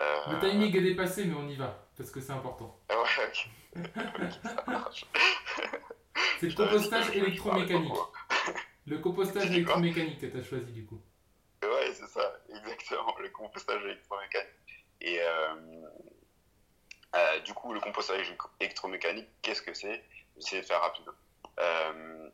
Euh, 0.00 0.32
le 0.32 0.40
timing 0.40 0.76
est 0.76 0.80
dépassé, 0.80 1.24
mais 1.24 1.34
on 1.36 1.48
y 1.48 1.56
va, 1.56 1.86
parce 1.96 2.10
que 2.10 2.20
c'est 2.20 2.32
important. 2.32 2.78
Ah 2.88 2.94
ouais, 3.02 3.26
ok. 3.28 3.48
c'est 6.40 6.48
le 6.48 6.54
compostage 6.54 7.10
électromécanique. 7.16 7.92
Le 8.88 8.98
compostage 8.98 9.50
électromécanique 9.50 10.20
que 10.20 10.26
tu 10.26 10.38
as 10.38 10.44
choisi 10.44 10.70
du 10.70 10.86
coup. 10.86 11.00
Ouais, 11.60 11.92
c'est 11.92 12.06
ça, 12.06 12.40
exactement, 12.48 13.16
le 13.18 13.30
compostage 13.30 13.82
électromécanique. 13.82 14.46
Et 15.00 15.18
euh, 17.16 17.40
du 17.40 17.54
coup, 17.54 17.72
le 17.72 17.80
compostage 17.80 18.32
électromécanique, 18.60 19.28
qu'est-ce 19.42 19.62
que 19.62 19.72
c'est? 19.74 20.04
J'essaie 20.36 20.60
de 20.60 20.66
faire 20.66 20.80
rapide. 20.80 21.06
Euh, 21.58 22.28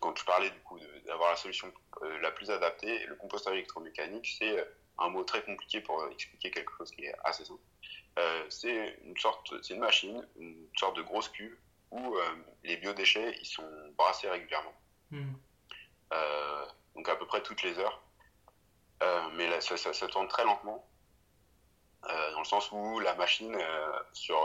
quand, 0.00 0.16
je 0.16 0.24
parlais 0.24 0.50
du 0.50 0.60
coup 0.60 0.78
d'avoir 1.06 1.30
la 1.30 1.36
solution 1.36 1.72
euh, 2.02 2.18
la 2.20 2.30
plus 2.30 2.50
adaptée, 2.50 3.06
le 3.06 3.14
compostage 3.16 3.54
électromécanique, 3.54 4.36
c'est 4.38 4.58
euh, 4.58 4.64
un 4.98 5.08
mot 5.08 5.24
très 5.24 5.42
compliqué 5.42 5.80
pour 5.80 6.06
expliquer 6.08 6.50
quelque 6.50 6.72
chose 6.76 6.90
qui 6.90 7.04
est 7.04 7.14
assez 7.24 7.44
simple. 7.44 7.60
c'est 8.48 8.98
une 9.04 9.16
sorte, 9.16 9.54
c'est 9.62 9.74
une 9.74 9.80
machine, 9.80 10.26
une 10.38 10.68
sorte 10.76 10.96
de 10.96 11.02
grosse 11.02 11.28
cuve 11.28 11.56
où 11.90 12.16
les 12.64 12.76
biodéchets 12.76 13.34
ils 13.40 13.46
sont 13.46 13.70
brassés 13.96 14.28
régulièrement. 14.28 14.74
Hmm. 15.10 15.32
donc 16.96 17.08
à 17.08 17.16
peu 17.16 17.26
près 17.26 17.42
toutes 17.42 17.62
les 17.62 17.78
heures. 17.78 18.02
mais 19.34 19.48
là, 19.48 19.60
ça, 19.60 19.76
ça, 19.76 20.08
tourne 20.08 20.26
très 20.26 20.44
lentement. 20.44 20.84
dans 22.02 22.40
le 22.40 22.44
sens 22.44 22.72
où 22.72 22.98
la 22.98 23.14
machine, 23.14 23.56
sur 24.12 24.36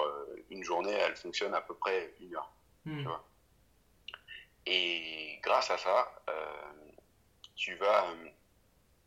une 0.51 0.63
journée, 0.63 0.93
elle 0.93 1.15
fonctionne 1.15 1.55
à 1.55 1.61
peu 1.61 1.73
près 1.73 2.13
une 2.19 2.35
heure. 2.35 2.53
Hmm. 2.85 3.07
Et 4.65 5.39
grâce 5.41 5.69
à 5.71 5.77
ça, 5.77 6.11
euh, 6.29 6.91
tu 7.55 7.75
vas 7.75 8.07
euh, 8.09 8.29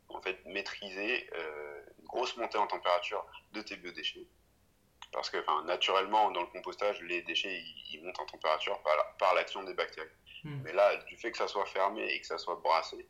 en 0.09 0.21
fait 0.21 0.45
maîtriser 0.47 1.29
euh, 1.35 1.83
une 1.99 2.07
grosse 2.07 2.37
montée 2.37 2.59
en 2.59 2.67
température 2.67 3.25
de 3.53 3.63
tes 3.63 3.77
biodéchets. 3.77 4.27
Parce 5.13 5.31
que 5.31 5.39
naturellement, 5.65 6.31
dans 6.31 6.43
le 6.43 6.47
compostage, 6.49 7.01
les 7.03 7.23
déchets 7.23 7.63
ils, 7.93 8.03
montent 8.05 8.21
en 8.21 8.27
température 8.27 8.79
par, 9.19 9.35
l'action 9.35 9.63
des 9.65 9.73
bactéries. 9.73 10.09
Hmm. 10.45 10.61
Mais 10.63 10.73
là, 10.73 10.97
du 11.05 11.17
fait 11.17 11.33
que 11.33 11.39
ça 11.39 11.49
soit 11.49 11.65
fermé 11.67 12.05
et 12.05 12.21
que 12.21 12.27
ça 12.27 12.39
soit 12.39 12.57
brassé 12.57 13.09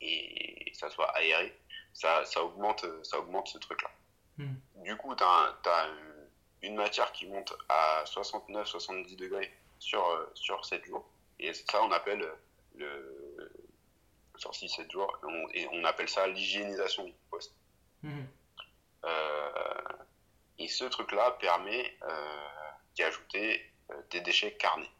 et 0.00 0.70
que 0.70 0.76
ça 0.76 0.90
soit 0.90 1.08
aéré, 1.16 1.56
ça, 1.92 2.24
ça, 2.24 2.42
augmente, 2.42 2.84
ça 3.04 3.20
augmente 3.20 3.48
ce 3.48 3.58
truc-là. 3.58 3.90
Hmm. 4.38 4.54
Du 4.82 4.96
coup, 4.96 5.14
tu 5.14 5.22
as, 5.22 5.88
une 6.62 6.74
matière 6.74 7.12
qui 7.12 7.26
monte 7.26 7.54
à 7.68 8.02
69-70 8.06 9.16
degrés 9.16 9.52
sur, 9.78 10.02
sur 10.34 10.64
7 10.64 10.84
jours. 10.86 11.08
Et 11.38 11.52
ça, 11.52 11.82
on 11.82 11.90
appelle 11.92 12.26
le, 12.76 13.52
sur 14.36 14.50
6-7 14.50 14.90
jours, 14.90 15.18
et 15.54 15.66
on, 15.72 15.84
appelle 15.84 16.08
ça 16.08 16.26
l'hygiénisation 16.26 17.04
du 17.04 17.14
poste. 17.30 17.54
Mhm. 18.02 18.26
Euh, 19.04 19.82
et 20.58 20.68
ce 20.68 20.84
truc-là 20.84 21.32
permet 21.32 21.96
euh, 22.02 22.38
d'y 22.94 23.02
ajouter 23.02 23.72
euh, 23.90 24.02
des 24.10 24.20
déchets 24.20 24.54
carnés. 24.56 24.90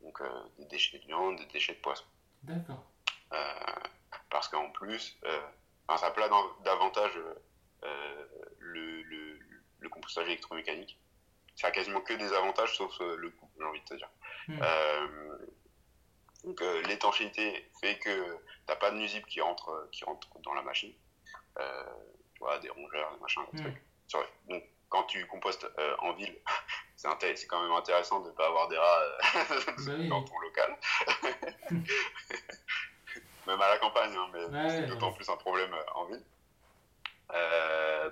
Donc 0.00 0.20
des 0.58 0.64
déchets 0.64 0.98
de 0.98 1.06
viande, 1.06 1.38
des 1.38 1.46
déchets 1.46 1.74
de 1.74 1.80
poisson. 1.80 2.04
D'accord. 2.42 2.84
parce 4.30 4.48
qu'en 4.48 4.70
plus, 4.70 5.16
ça 5.96 6.12
le, 8.58 9.02
le, 9.02 9.38
le, 9.78 9.88
compostage 9.88 10.26
électromécanique. 10.26 10.98
Ça 11.54 11.68
a 11.68 11.70
quasiment 11.70 12.00
que 12.00 12.14
des 12.14 12.32
avantages 12.32 12.76
sauf 12.76 12.98
le 12.98 13.30
coût, 13.30 13.48
j'ai 13.56 13.64
envie 13.64 13.80
de 13.80 13.84
te 13.84 13.94
dire. 13.94 14.10
Mhm. 14.48 14.58
Donc 16.44 16.60
euh, 16.60 16.82
l'étanchéité 16.82 17.70
fait 17.80 17.98
que 17.98 18.10
tu 18.10 18.38
n'as 18.68 18.76
pas 18.76 18.90
de 18.90 18.96
nuisibles 18.96 19.26
qui 19.26 19.40
rentrent, 19.40 19.88
qui 19.92 20.04
rentrent 20.04 20.40
dans 20.40 20.54
la 20.54 20.62
machine. 20.62 20.92
Euh, 21.58 21.84
tu 22.34 22.40
vois, 22.40 22.58
des 22.58 22.70
rongeurs, 22.70 23.12
des 23.14 23.20
machins, 23.20 23.42
des 23.52 23.62
trucs. 23.62 23.82
Donc 24.48 24.64
quand 24.88 25.04
tu 25.04 25.24
compostes 25.26 25.66
euh, 25.78 25.96
en 26.00 26.12
ville, 26.14 26.36
c'est 26.96 27.46
quand 27.46 27.62
même 27.62 27.72
intéressant 27.72 28.20
de 28.20 28.28
ne 28.28 28.34
pas 28.34 28.46
avoir 28.46 28.68
des 28.68 28.76
rats 28.76 29.02
bah 29.86 29.92
dans 30.08 30.22
ton 30.24 30.38
local. 30.40 30.76
même 33.46 33.60
à 33.60 33.68
la 33.68 33.78
campagne, 33.78 34.14
hein, 34.14 34.30
mais 34.32 34.70
c'est 34.70 34.86
d'autant 34.86 35.12
plus 35.12 35.28
un 35.28 35.36
problème 35.36 35.74
en 35.94 36.06
ville. 36.06 36.24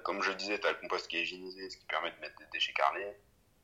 comme 0.05 0.22
je 0.22 0.33
disais, 0.33 0.59
tu 0.61 0.66
as 0.66 0.72
le 0.72 0.78
compost 0.78 1.09
qui 1.09 1.18
est 1.18 1.22
hygiénisé, 1.22 1.68
ce 1.68 1.76
qui 1.76 1.87
permet 1.87 2.12
de 2.12 2.18
mettre 2.20 2.37
des 2.39 2.47
déchets 2.53 2.72
carnés. 2.72 3.16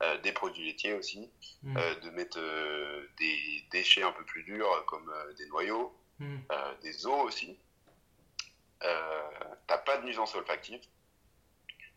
Euh, 0.03 0.19
des 0.19 0.33
produits 0.33 0.67
laitiers 0.67 0.93
aussi, 0.93 1.31
mm. 1.63 1.77
euh, 1.79 1.95
de 2.01 2.11
mettre 2.11 2.39
euh, 2.39 3.09
des 3.19 3.65
déchets 3.71 4.03
un 4.03 4.13
peu 4.13 4.25
plus 4.27 4.43
durs 4.43 4.85
comme 4.85 5.11
des 5.39 5.47
noyaux, 5.47 5.97
mm. 6.19 6.37
des 6.83 7.07
os 7.07 7.25
aussi. 7.25 7.59
t'as 8.81 9.79
pas 9.79 9.97
de 9.97 10.05
nuisance 10.05 10.35
olfactive. 10.35 10.83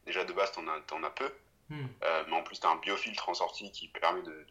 Déjà 0.05 0.23
de 0.23 0.31
base, 0.31 0.53
t'en 0.53 0.65
as, 0.69 0.81
en 0.93 1.03
as 1.03 1.09
peu. 1.09 1.29
Mm. 1.67 1.87
mais 2.27 2.35
en 2.37 2.43
plus, 2.43 2.61
tu 2.61 2.67
as 2.67 2.69
un 2.69 2.77
biofiltre 2.77 3.27
en 3.27 3.33
sortie 3.33 3.69
qui 3.73 3.89
permet 3.89 4.21
de, 4.21 4.47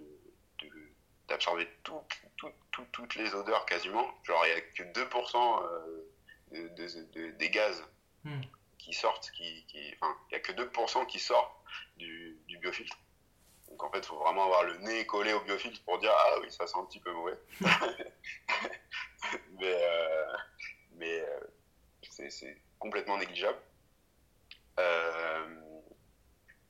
d'absorber 1.26 1.66
toutes 1.82 3.14
les 3.14 3.34
odeurs 3.34 3.64
quasiment. 3.64 4.12
Genre, 4.24 4.44
il 4.44 4.52
n'y 4.52 4.56
a 4.56 4.60
que 4.60 4.82
2% 6.52 7.38
des 7.38 7.50
gaz 7.50 7.82
qui 8.76 8.92
sortent, 8.92 9.30
qui, 9.30 9.64
il 9.72 9.96
n'y 10.30 10.36
a 10.36 10.40
que 10.40 10.52
2% 10.52 11.06
qui 11.06 11.18
sortent 11.18 11.56
du, 11.96 12.36
du 12.46 12.58
biofiltre. 12.58 12.98
Donc 13.70 13.82
en 13.82 13.90
fait, 13.90 13.98
il 13.98 14.06
faut 14.06 14.18
vraiment 14.18 14.44
avoir 14.44 14.64
le 14.64 14.78
nez 14.78 15.06
collé 15.06 15.32
au 15.32 15.40
biofiltre 15.40 15.82
pour 15.84 15.98
dire 15.98 16.12
ah 16.12 16.38
oui, 16.40 16.50
ça 16.50 16.66
sent 16.66 16.78
un 16.78 16.84
petit 16.84 17.00
peu 17.00 17.12
mauvais. 17.12 17.38
mais 19.58 19.74
euh, 19.74 20.36
mais 20.94 21.20
euh, 21.20 21.40
c'est 22.30 22.56
complètement 22.78 23.18
négligeable. 23.18 23.58
Euh, 24.78 25.60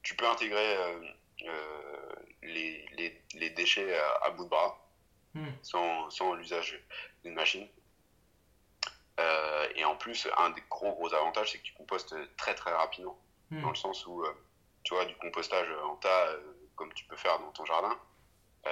tu 0.02 0.16
peux 0.16 0.26
intégrer 0.26 0.76
les, 2.42 2.86
les, 2.96 3.22
les, 3.34 3.50
déchets 3.50 3.98
à, 4.22 4.30
bout 4.30 4.44
de 4.44 4.48
bras 4.48 4.88
hmm. 5.34 5.48
sans, 5.62 6.08
sans 6.10 6.34
l'usage 6.34 6.82
d'une 7.22 7.34
machine. 7.34 7.68
et 9.74 9.84
en 9.84 9.96
plus, 9.96 10.26
un 10.38 10.50
des 10.50 10.62
gros 10.70 10.92
gros 10.92 11.12
avantages, 11.14 11.52
c'est 11.52 11.58
que 11.58 11.64
tu 11.64 11.74
compostes 11.74 12.14
très 12.36 12.54
très 12.54 12.72
rapidement. 12.72 13.18
Hmm. 13.50 13.62
Dans 13.62 13.70
le 13.70 13.76
sens 13.76 14.06
où, 14.06 14.24
tu 14.82 14.94
vois, 14.94 15.04
du 15.04 15.14
compostage 15.16 15.68
en 15.84 15.96
tas, 15.96 16.32
comme 16.78 16.92
tu 16.94 17.04
peux 17.04 17.16
faire 17.16 17.38
dans 17.40 17.50
ton 17.50 17.64
jardin. 17.64 17.98
Euh, 18.66 18.70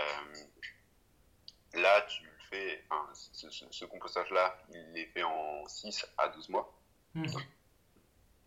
là, 1.74 2.00
tu 2.02 2.24
le 2.24 2.30
fais, 2.48 2.84
ce, 3.12 3.84
compostage-là, 3.84 4.57
il 4.70 4.96
est 4.96 5.07
fait 5.07 5.24
en 5.24 5.66
6 5.66 6.07
à 6.16 6.28
12 6.28 6.48
mois. 6.50 6.72
Hmm. 7.14 7.26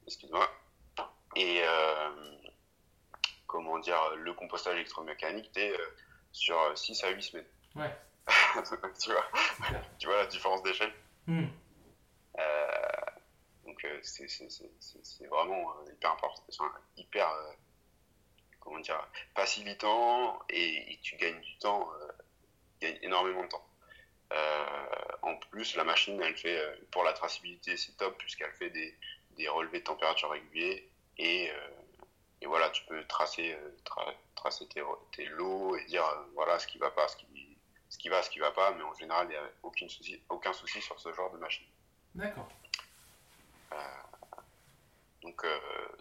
Excuse-moi. 0.08 0.50
Et 1.36 1.62
euh, 1.62 2.38
comment 3.46 3.78
dire, 3.80 4.16
le 4.16 4.34
compostage 4.34 4.76
électromécanique, 4.76 5.52
tu 5.52 5.60
es 5.60 5.72
euh, 5.72 5.98
sur 6.32 6.78
6 6.78 7.04
à 7.04 7.10
8 7.10 7.22
semaines. 7.22 7.46
Ouais. 7.76 7.96
tu, 9.00 9.12
vois, 9.12 9.26
tu 9.98 10.08
vois 10.08 10.18
la 10.18 10.28
différence 10.28 10.64
d'échelle 10.64 10.94
hmm. 11.28 11.48
Donc, 13.66 13.88
c'est 14.02 15.28
vraiment 15.28 15.74
hyper 15.86 16.12
important, 16.12 16.72
hyper 16.98 17.30
comment 18.60 18.80
dire, 18.80 19.08
facilitant 19.36 20.40
et, 20.50 21.00
tu 21.02 21.16
gagnes 21.16 21.40
du 21.42 21.58
temps, 21.58 21.90
euh, 22.84 22.94
énormément 23.02 23.44
de 23.44 23.50
temps. 23.50 23.66
Euh, 24.32 24.66
en 25.22 25.36
plus, 25.38 25.76
la 25.76 25.84
machine, 25.84 26.22
elle 26.22 26.38
fait, 26.38 26.58
euh, 26.58 26.76
pour 26.92 27.04
la 27.04 27.14
traçabilité, 27.14 27.78
c'est 27.78 27.98
top 27.98 28.18
puisqu'elle 28.18 28.52
fait 28.54 28.70
des, 28.70 28.96
des 29.38 29.48
relevés 29.48 29.80
de 29.80 29.86
température 29.86 30.30
réguliers 30.30 30.90
et, 31.18 31.52
et 32.42 32.46
voilà, 32.46 32.70
tu 32.70 32.86
peux 32.86 33.04
tracer, 33.06 33.58
tracer 34.36 34.68
tes, 34.68 34.82
tes, 35.12 35.26
lots 35.26 35.76
et 35.76 35.84
dire 35.86 36.06
voilà 36.34 36.58
ce 36.60 36.68
qui 36.68 36.78
va 36.78 36.92
pas, 36.92 37.08
ce 37.10 37.18
qui, 37.18 37.58
ce 37.90 37.98
qui 37.98 38.08
va, 38.08 38.24
ce 38.24 38.30
qui 38.30 38.40
va 38.40 38.52
pas, 38.52 38.72
mais 38.72 38.84
en 38.84 38.94
général, 38.94 39.28
il 39.28 39.32
n'y 39.32 39.36
a 39.36 39.50
aucun 39.64 39.90
souci, 39.90 40.22
aucun 40.30 40.54
souci 40.54 40.82
sur 40.82 40.98
ce 40.98 41.12
genre 41.12 41.30
de 41.32 41.38
machine. 41.40 41.68
D'accord. 42.16 42.48
donc, 45.22 45.46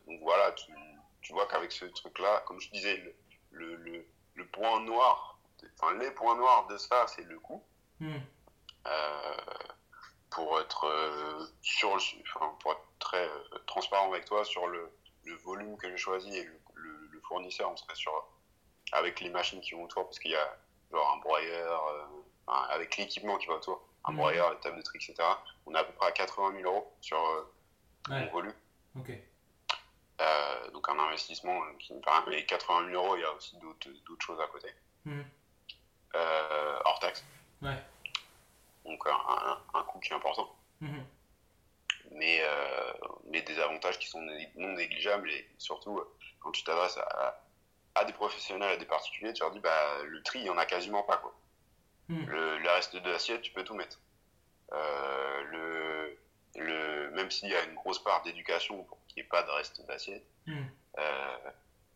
donc 0.07 0.21
voilà, 0.21 0.53
tu, 0.53 0.73
tu 1.29 1.35
vois 1.35 1.47
qu'avec 1.47 1.71
ce 1.73 1.85
truc-là, 1.85 2.43
comme 2.47 2.59
je 2.59 2.71
disais, 2.71 2.97
le, 3.51 3.77
le, 3.77 4.07
le, 4.35 4.47
point 4.47 4.81
noir, 4.81 5.39
enfin 5.75 5.95
les 5.99 6.11
points 6.13 6.35
noirs 6.37 6.67
de 6.69 6.79
ça, 6.79 7.07
c'est 7.07 7.23
le 7.25 7.39
coût. 7.39 7.63
Hmm. 8.01 8.17
Euh, 8.87 9.37
pour 10.31 10.59
être 10.59 10.85
euh, 10.85 11.45
sur 11.61 11.91
enfin, 11.91 12.57
pour 12.61 12.73
être 12.73 12.83
très 12.99 13.29
euh, 13.29 13.59
transparent 13.67 14.11
avec 14.11 14.25
toi 14.25 14.43
sur 14.43 14.69
le, 14.69 14.91
le 15.25 15.35
volume 15.37 15.77
que 15.77 15.91
j'ai 15.91 15.99
choisi 15.99 16.35
et 16.35 16.45
le, 16.45 17.21
fournisseur, 17.29 17.71
on 17.71 17.77
serait 17.77 17.95
sur 17.95 18.27
avec 18.93 19.21
les 19.21 19.29
machines 19.29 19.61
qui 19.61 19.75
vont 19.75 19.85
autour 19.85 20.05
parce 20.05 20.19
qu'il 20.19 20.31
y 20.31 20.37
a 20.37 20.57
genre 20.91 21.13
un 21.15 21.19
broyeur 21.19 22.11
avec 22.71 22.97
l'équipement 22.97 23.37
qui 23.37 23.49
va 23.49 23.57
autour, 23.57 23.87
un 24.07 24.13
hmm. 24.13 24.17
broyeur, 24.17 24.53
une 24.55 24.61
table 24.61 24.79
de 24.79 24.83
tri, 24.83 24.97
etc. 24.97 25.29
On 25.67 25.75
est 25.75 25.79
à 25.79 25.85
peu 25.85 25.93
près 25.93 26.07
à 26.07 26.13
80 26.13 26.53
000 26.63 26.73
euros 26.73 26.91
sur 27.03 27.19
le 28.09 28.31
volume. 28.31 28.55
Ok. 28.99 29.13
Euh, 30.21 30.71
donc 30.71 30.89
un 30.89 30.99
investissement 30.99 31.61
qui 31.79 31.95
me 31.95 32.01
paraît. 32.01 32.25
Mais 32.29 32.45
80 32.45 32.91
000 32.91 33.03
euros, 33.03 33.17
il 33.17 33.21
y 33.21 33.25
a 33.25 33.33
aussi 33.33 33.57
d'autres 33.57 34.25
choses 34.25 34.41
à 34.41 34.47
côté. 34.49 34.69
Hmm. 35.05 35.23
Euh, 36.15 36.79
hors 36.85 36.99
taxe. 36.99 37.25
Ouais. 37.63 37.77
Donc 38.85 39.07
un, 39.07 39.59
un, 39.75 39.83
coût 39.85 40.01
qui 40.01 40.13
est 40.13 40.17
important. 40.17 40.55
Hmm. 40.81 41.01
Mais, 42.13 42.41
euh, 42.41 42.93
mais 43.27 43.43
des 43.43 43.59
avantages 43.61 43.99
qui 43.99 44.09
sont 44.09 44.23
non 44.57 44.73
négligeables 44.73 45.31
et 45.31 45.47
surtout 45.59 46.03
quand 46.41 46.51
tu 46.53 46.65
t'adresses 46.65 46.97
à, 46.97 47.43
à, 47.95 48.05
des 48.05 48.15
professionnels, 48.15 48.73
à 48.73 48.77
des 48.77 48.87
particuliers, 48.87 49.33
tu 49.35 49.43
leur 49.43 49.51
dis 49.51 49.61
bah, 49.61 50.03
le 50.05 50.23
tri, 50.23 50.39
il 50.41 50.45
n'y 50.45 50.51
en 50.51 50.59
a 50.59 50.65
quasiment 50.67 51.03
pas. 51.03 51.19
Quoi. 51.19 51.35
Hmm. 52.09 52.25
Le, 52.25 52.59
le, 52.59 52.71
reste 52.71 52.97
de 52.97 53.11
l'assiette, 53.11 53.43
tu 53.43 53.53
peux 53.53 53.63
tout 53.63 53.75
mettre. 53.75 54.01
le, 54.73 55.98
le, 56.59 57.11
même 57.11 57.31
s'il 57.31 57.49
y 57.49 57.55
a 57.55 57.65
une 57.65 57.75
grosse 57.75 58.03
part 58.03 58.23
d'éducation 58.23 58.85
pour 58.85 58.99
qu'il 59.07 59.23
n'y 59.23 59.27
ait 59.27 59.29
pas 59.29 59.43
de 59.43 59.51
reste 59.51 59.85
d'assiette, 59.87 60.27
hmm. 60.47 60.65
euh, 60.99 61.51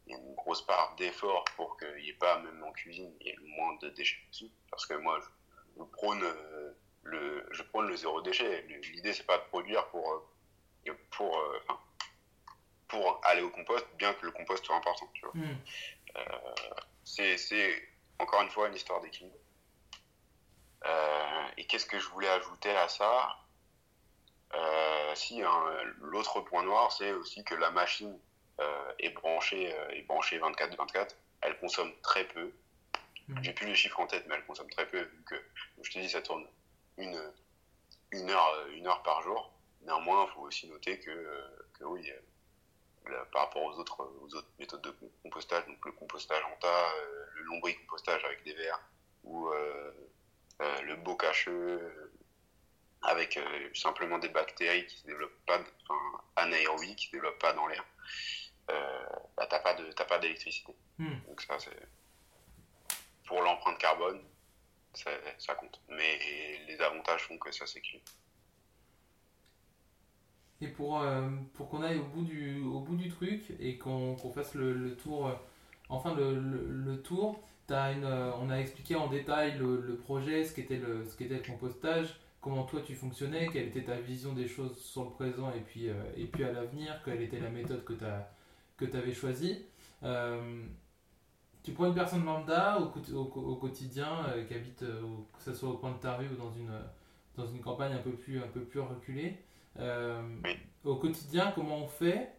il 0.07 0.13
y 0.13 0.15
a 0.15 0.19
une 0.19 0.35
grosse 0.35 0.63
part 0.63 0.95
d'effort 0.97 1.45
pour 1.57 1.77
qu'il 1.79 1.95
n'y 2.03 2.11
ait 2.11 2.15
pas, 2.15 2.39
même 2.39 2.63
en 2.65 2.73
cuisine, 2.73 3.13
il 3.21 3.27
y 3.27 3.31
ait 3.31 3.37
le 3.37 3.45
moins 3.45 3.77
de 3.77 3.89
déchets 3.91 4.21
aussi. 4.31 4.53
Parce 4.71 4.87
que 4.87 4.95
moi, 4.95 5.21
je, 5.77 5.83
prône, 5.85 6.23
euh, 6.23 6.73
le, 7.03 7.49
je 7.53 7.63
prône 7.63 7.87
le 7.89 7.97
zéro 7.97 8.21
déchet. 8.23 8.63
L'idée, 8.63 9.13
c'est 9.13 9.27
pas 9.27 9.39
de 9.39 9.45
produire 9.45 9.87
pour, 9.89 10.13
euh, 10.13 10.95
pour, 12.89 13.21
aller 13.25 13.43
au 13.43 13.51
compost, 13.51 13.87
bien 13.97 14.13
que 14.15 14.27
le 14.27 14.33
compost 14.33 14.65
soit 14.65 14.77
important. 14.77 15.07
Hmm. 15.35 15.57
c'est 17.05 17.89
encore 18.19 18.43
une 18.43 18.51
fois 18.51 18.69
une 18.69 18.75
histoire 18.75 19.01
d'équilibre. 19.01 19.37
et 21.57 21.67
qu'est-ce 21.67 21.87
que 21.87 21.99
je 21.99 22.09
voulais 22.09 22.29
ajouter 22.29 22.71
à 22.71 22.89
ça? 22.89 23.42
Si 25.15 25.43
hein, 25.43 25.65
l'autre 26.01 26.41
point 26.41 26.63
noir, 26.63 26.93
c'est 26.93 27.13
aussi 27.13 27.45
que 27.45 27.55
la 27.55 27.71
machine 27.71 28.19
euh, 28.61 28.93
est 28.99 29.11
branchée 29.11 29.75
euh, 29.75 29.89
est 29.91 30.03
branchée 30.03 30.39
24/24. 30.39 31.09
Elle 31.41 31.59
consomme 31.59 31.93
très 32.03 32.25
peu. 32.29 32.53
Mhm. 33.29 33.43
J'ai 33.43 33.53
plus 33.53 33.67
les 33.67 33.75
chiffres 33.75 33.99
en 33.99 34.07
tête, 34.07 34.25
mais 34.29 34.35
elle 34.37 34.45
consomme 34.45 34.71
très 34.71 34.87
peu 34.87 35.01
vu 35.01 35.23
que, 35.25 35.35
je 35.83 35.91
te 35.91 35.99
dis, 35.99 36.09
ça 36.09 36.23
tourne 36.23 36.47
une, 36.99 37.19
une, 38.11 38.31
heure, 38.31 38.67
une 38.75 38.87
heure 38.87 39.03
par 39.03 39.23
jour. 39.23 39.53
Néanmoins, 39.83 40.27
il 40.29 40.35
faut 40.35 40.43
aussi 40.43 40.69
noter 40.69 41.01
que, 41.01 41.47
que 41.79 41.85
oui, 41.85 42.13
par 43.33 43.47
rapport 43.47 43.63
aux 43.65 43.79
autres, 43.79 44.09
aux 44.21 44.35
autres 44.35 44.51
méthodes 44.59 44.83
de 44.83 44.95
compostage, 45.23 45.67
donc 45.67 45.85
le 45.85 45.93
compostage 45.93 46.45
en 46.45 46.57
tas, 46.61 46.93
le 47.35 47.43
lombricompostage 47.43 48.25
avec 48.25 48.45
des 48.45 48.55
verres, 48.55 48.81
ou 49.25 49.51
le 50.61 50.95
bocacheux, 50.97 52.12
avec 53.03 53.37
euh, 53.37 53.69
simplement 53.75 54.19
des 54.19 54.29
bactéries 54.29 54.87
qui 54.87 54.99
se 54.99 55.07
développent 55.07 55.45
pas, 55.47 55.61
enfin, 55.85 56.23
anaérobies, 56.37 56.97
qui 56.97 57.07
se 57.07 57.13
développent 57.13 57.41
pas 57.41 57.53
dans 57.53 57.67
l'air, 57.67 57.85
euh, 58.71 59.07
bah, 59.37 59.47
t'as 59.49 59.61
pas 59.61 59.75
de, 59.75 59.91
pas 59.93 60.19
d'électricité. 60.19 60.75
Hmm. 60.99 61.19
Donc 61.27 61.41
ça, 61.43 61.59
c'est 61.59 61.77
pour 63.27 63.43
l'empreinte 63.43 63.79
carbone, 63.79 64.21
ça 64.95 65.55
compte. 65.55 65.81
Mais 65.89 66.19
les 66.69 66.81
avantages 66.81 67.23
font 67.23 67.39
que 67.39 67.51
ça 67.51 67.67
s'équilibre. 67.67 68.05
Et 70.63 70.69
pour, 70.69 71.01
euh, 71.01 71.29
pour 71.55 71.69
qu'on 71.69 71.83
aille 71.83 71.99
au 71.99 72.05
bout 72.05 72.23
du, 72.23 72.63
au 72.63 72.79
bout 72.79 72.95
du 72.95 73.09
truc 73.09 73.43
et 73.59 73.79
qu'on 73.79 74.17
fasse 74.33 74.55
le, 74.55 74.73
le, 74.73 74.97
tour, 74.97 75.27
euh, 75.27 75.35
enfin 75.89 76.15
le, 76.15 76.39
le, 76.39 77.03
tour, 77.03 77.43
as 77.69 77.91
une, 77.91 78.05
on 78.05 78.49
a 78.49 78.59
expliqué 78.59 78.95
en 78.95 79.09
détail 79.09 79.59
le, 79.59 79.97
projet, 79.97 80.45
ce 80.45 80.55
qu'était 80.55 80.77
le, 80.77 81.05
ce 81.09 81.17
qu'était 81.17 81.35
le 81.35 81.43
compostage, 81.43 82.15
comment 82.43 82.65
toi 82.65 82.83
tu 82.85 82.95
fonctionnais, 82.95 83.49
quelle 83.51 83.69
était 83.69 83.85
ta 83.85 83.97
vision 83.97 84.35
des 84.35 84.49
choses 84.49 84.77
sur 84.77 85.05
le 85.05 85.11
présent 85.11 85.51
et 85.53 85.61
puis, 85.61 85.89
euh, 85.89 85.95
et 86.17 86.27
puis 86.27 86.45
à 86.45 86.53
l'avenir, 86.53 87.01
quelle 87.05 87.23
était 87.23 87.39
la 87.39 87.49
méthode 87.49 87.85
que 87.85 88.85
tu 88.85 88.97
avais 88.97 89.15
choisie. 89.15 89.65
Euh, 90.03 90.65
tu 91.63 91.71
prends 91.71 91.87
une 91.87 91.95
personne 91.95 92.25
lambda 92.25 92.81
au, 92.81 93.21
au, 93.21 93.57
quotidien 93.57 94.27
euh, 94.27 94.45
qui 94.45 94.55
habite, 94.55 94.81
que 94.81 95.43
ce 95.43 95.55
soit 95.55 95.71
au 95.71 95.77
coin 95.77 95.93
de 95.93 95.99
ta 95.99 96.17
rue 96.17 96.27
ou 96.27 96.35
dans 96.35 96.51
une, 96.51 96.73
dans 97.37 97.47
une 97.47 97.61
campagne 97.61 97.93
un 97.93 98.03
peu 98.03 98.11
plus, 98.11 98.39
un 98.39 98.49
peu 98.49 98.63
plus 98.63 98.81
reculée. 98.81 99.39
au 100.85 100.97
quotidien, 100.97 101.53
comment 101.55 101.79
on 101.85 101.87
fait 101.87 102.33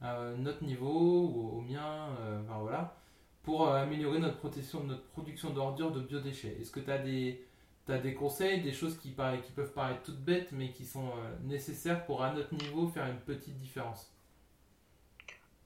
à 0.00 0.30
notre 0.38 0.64
niveau 0.64 1.26
ou 1.26 1.58
au 1.58 1.60
mien, 1.60 2.08
enfin, 2.42 2.58
voilà, 2.60 2.96
pour 3.42 3.68
améliorer 3.68 4.20
notre 4.20 4.38
protection, 4.38 4.84
notre 4.84 5.04
production 5.08 5.50
d'ordures 5.50 5.92
de 5.92 6.00
biodéchets? 6.00 6.56
Est-ce 6.58 6.70
que 6.70 6.80
tu 6.80 6.90
as 6.90 6.98
des 6.98 7.44
tu 7.86 7.92
as 7.92 7.98
des 7.98 8.14
conseils, 8.14 8.60
des 8.60 8.72
choses 8.72 8.98
qui, 8.98 9.14
qui 9.14 9.52
peuvent 9.52 9.72
paraître 9.72 10.02
toutes 10.02 10.20
bêtes, 10.20 10.52
mais 10.52 10.70
qui 10.70 10.84
sont 10.84 11.08
euh, 11.08 11.36
nécessaires 11.44 12.04
pour, 12.06 12.22
à 12.22 12.30
notre 12.30 12.54
niveau, 12.54 12.88
faire 12.88 13.06
une 13.06 13.20
petite 13.20 13.56
différence 13.58 14.12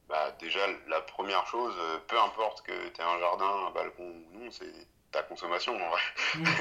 bah, 0.08 0.32
Déjà, 0.40 0.60
la 0.88 1.00
première 1.00 1.46
chose, 1.46 1.74
euh, 1.78 1.98
peu 2.06 2.18
importe 2.20 2.62
que 2.62 2.88
tu 2.88 3.00
aies 3.00 3.04
un 3.04 3.18
jardin, 3.18 3.66
un 3.68 3.70
balcon 3.70 4.04
ou 4.04 4.38
non, 4.38 4.50
c'est 4.50 4.72
ta 5.10 5.22
consommation 5.22 5.74
en 5.74 5.90
vrai. 5.90 6.02
Mmh. 6.36 6.44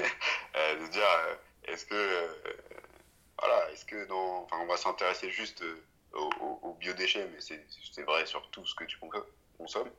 Euh, 0.56 0.86
de 0.86 0.92
dire, 0.92 1.38
est-ce 1.64 1.84
que. 1.84 2.30
voilà, 3.40 3.72
est-ce 3.72 3.86
que 3.86 4.06
dans. 4.06 4.44
Enfin, 4.44 4.58
on 4.62 4.68
va 4.68 4.78
s'intéresser 4.78 5.32
juste 5.32 5.64
aux, 6.14 6.78
biodéchets, 6.80 7.28
mais 7.34 7.42
c'est 7.42 8.04
vrai 8.04 8.28
sur 8.28 8.48
tout 8.52 8.64
ce 8.64 8.76
que 8.76 8.84
tu 8.84 9.00
consommes. 9.58 9.90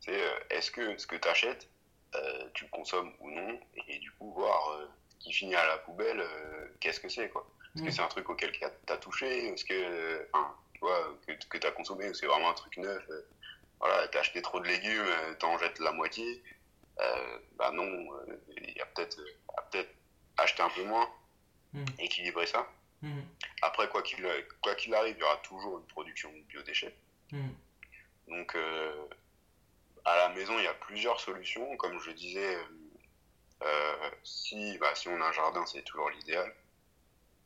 C'est 0.00 0.18
est-ce 0.48 0.70
que 0.70 0.96
ce 0.96 1.06
que 1.06 1.16
tu 1.16 1.28
achètes, 1.28 1.68
tu 2.54 2.64
le 2.64 2.70
consommes 2.70 3.12
ou 3.20 3.30
non, 3.30 3.60
et 3.88 3.98
du 3.98 4.10
coup 4.12 4.32
voir 4.32 4.88
qui 5.18 5.32
finit 5.32 5.54
à 5.54 5.66
la 5.66 5.78
poubelle, 5.78 6.20
euh, 6.20 6.68
qu'est-ce 6.80 7.00
que 7.00 7.08
c'est 7.08 7.28
quoi 7.28 7.46
Est-ce 7.74 7.84
que 7.84 7.88
mm. 7.88 7.92
c'est 7.92 8.02
un 8.02 8.08
truc 8.08 8.28
auquel 8.30 8.52
tu 8.52 8.64
as 8.64 8.96
touché 8.96 9.48
Est-ce 9.48 9.64
que, 9.64 10.28
tu 10.74 10.80
vois, 10.80 11.16
que, 11.26 11.32
que 11.32 11.58
tu 11.58 11.66
as 11.66 11.70
consommé 11.72 12.08
ou 12.08 12.14
c'est 12.14 12.26
vraiment 12.26 12.50
un 12.50 12.54
truc 12.54 12.76
neuf 12.78 13.04
euh, 13.10 13.26
Voilà, 13.80 14.08
tu 14.08 14.18
as 14.18 14.20
acheté 14.20 14.42
trop 14.42 14.60
de 14.60 14.66
légumes, 14.66 15.06
euh, 15.06 15.34
tu 15.38 15.46
en 15.46 15.58
jettes 15.58 15.78
la 15.80 15.92
moitié. 15.92 16.42
bah 17.56 17.70
non, 17.72 18.08
il 18.56 18.76
y 18.76 18.80
a 18.80 18.86
peut-être 18.86 19.20
peut 19.70 19.86
acheter 20.36 20.62
un 20.62 20.70
peu 20.70 20.84
moins, 20.84 21.08
mm. 21.72 21.84
équilibrer 21.98 22.46
ça. 22.46 22.68
Mm. 23.02 23.20
Après, 23.62 23.88
quoi 23.88 24.02
qu'il 24.02 24.26
quoi 24.62 24.74
qu'il 24.74 24.94
arrive, 24.94 25.16
il 25.16 25.20
y 25.20 25.24
aura 25.24 25.36
toujours 25.38 25.78
une 25.78 25.86
production 25.86 26.32
de 26.32 26.40
biodéchets. 26.42 26.94
Donc, 28.28 28.56
à 30.08 30.16
la 30.16 30.28
maison, 30.34 30.58
il 30.58 30.64
y 30.64 30.68
a 30.68 30.74
plusieurs 30.74 31.20
solutions. 31.20 31.76
Comme 31.76 31.98
je 32.00 32.10
disais, 32.10 32.58
euh, 33.62 34.10
si, 34.22 34.78
bah, 34.78 34.94
si 34.94 35.08
on 35.08 35.20
a 35.20 35.26
un 35.26 35.32
jardin, 35.32 35.64
c'est 35.66 35.82
toujours 35.82 36.10
l'idéal. 36.10 36.54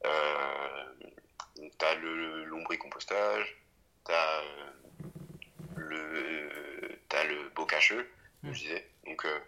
Euh, 0.05 0.95
tu 1.57 1.85
as 1.85 1.95
le 1.95 2.45
lombricompostage, 2.45 3.57
tu 4.05 4.13
as 4.13 4.41
euh, 4.41 4.71
le, 5.77 6.99
as 7.11 7.25
le 7.25 7.49
bocacheux, 7.51 8.11
je 8.43 8.49
hmm. 8.49 8.53
disais. 8.53 8.91
Donc, 9.07 9.25
euh, 9.25 9.39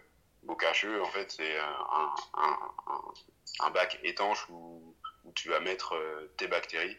bocacheux, 0.43 1.01
en 1.01 1.09
fait, 1.09 1.31
c'est 1.31 1.57
un, 1.57 2.13
un, 2.35 2.57
un, 3.59 3.69
bac 3.71 3.99
étanche 4.03 4.47
où, 4.49 4.95
où, 5.23 5.31
tu 5.33 5.49
vas 5.49 5.59
mettre 5.59 5.95
tes 6.37 6.47
bactéries 6.47 6.97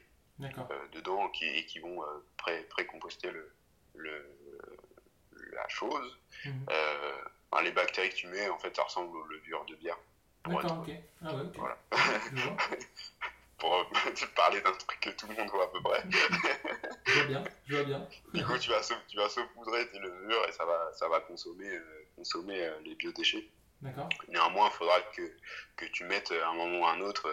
dedans 0.92 1.28
qui, 1.30 1.46
et 1.46 1.64
qui 1.64 1.78
vont 1.78 2.02
pré-composter 2.36 3.30
le, 3.30 3.52
le, 3.94 4.35
la 5.56 5.68
chose. 5.68 6.18
Hmm 6.44 6.66
les 7.62 7.72
bactéries 7.72 8.10
que 8.10 8.14
tu 8.14 8.26
mets, 8.28 8.48
en 8.48 8.58
fait, 8.58 8.74
ça 8.74 8.82
ressemble 8.82 9.16
aux 9.16 9.24
levures 9.24 9.64
de 9.66 9.74
bière. 9.76 9.98
D'accord, 10.44 10.78
ok. 10.80 10.94
Ah 11.24 11.34
ouais, 11.34 11.42
ok. 11.42 11.56
Voilà. 11.56 11.78
pour 13.58 13.74
euh, 13.74 13.84
parler 14.36 14.60
d'un 14.60 14.72
truc 14.72 15.00
que 15.00 15.10
tout 15.10 15.26
le 15.26 15.34
monde 15.34 15.48
voit 15.50 15.64
à 15.64 15.68
peu 15.68 15.80
près. 15.82 16.02
je 17.06 17.12
vois 17.14 17.24
bien, 17.24 17.44
je 17.66 17.74
vois 17.74 17.84
bien. 17.84 18.08
Du 18.34 18.44
coup, 18.44 18.58
tu 18.58 18.70
vas, 18.70 18.80
tu 19.08 19.16
vas 19.16 19.28
saupoudrer 19.28 19.88
tes 19.88 19.98
levures 19.98 20.46
et 20.48 20.52
ça 20.52 20.64
va, 20.64 20.92
ça 20.92 21.08
va 21.08 21.20
consommer, 21.20 21.68
euh, 21.68 22.06
consommer 22.16 22.64
euh, 22.64 22.78
les 22.84 22.94
biodéchets. 22.94 23.48
D'accord. 23.82 24.08
Néanmoins, 24.28 24.68
il 24.72 24.76
faudra 24.76 25.00
que, 25.14 25.22
que 25.76 25.86
tu 25.86 26.04
mettes 26.04 26.32
à 26.32 26.48
un 26.48 26.54
moment 26.54 26.80
ou 26.80 26.86
à 26.86 26.92
un 26.92 27.00
autre 27.00 27.28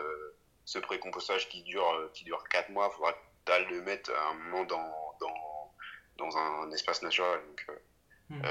ce 0.66 0.80
pré-compostage 0.80 1.50
qui 1.50 1.62
dure, 1.64 2.10
qui 2.14 2.24
dure 2.24 2.44
4 2.50 2.70
mois. 2.70 2.90
Il 2.92 2.96
faudra 2.96 3.14
as 3.48 3.60
le 3.60 3.82
mettre 3.82 4.12
à 4.12 4.30
un 4.30 4.34
moment 4.36 4.64
dans, 4.64 5.16
dans, 5.20 5.74
dans 6.18 6.38
un 6.38 6.72
espace 6.72 7.02
naturel. 7.02 7.42
Donc, 7.48 7.66
hmm. 8.30 8.42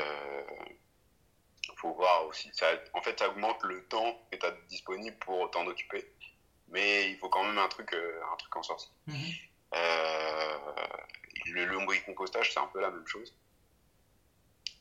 faut 1.77 1.93
voir 1.95 2.27
aussi. 2.27 2.51
Ça, 2.53 2.67
en 2.93 3.03
fait, 3.03 3.19
ça 3.19 3.29
augmente 3.29 3.63
le 3.65 3.85
temps 3.87 4.19
que 4.31 4.37
tu 4.37 4.47
as 4.47 4.53
disponible 4.69 5.17
pour 5.19 5.51
t'en 5.51 5.67
occuper. 5.67 6.07
Mais 6.69 7.11
il 7.11 7.19
faut 7.19 7.29
quand 7.29 7.45
même 7.45 7.59
un 7.59 7.69
truc, 7.69 7.93
un 7.95 8.37
truc 8.37 8.57
en 8.57 8.63
sortie. 8.63 8.91
Hmm. 9.07 9.15
le 11.47 11.65
lombricompostage, 11.67 12.53
c'est 12.53 12.61
un 12.61 12.69
peu 12.69 12.81
la 12.81 12.91
même 12.91 13.07
chose. 13.07 13.35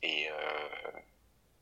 Et 0.03 0.29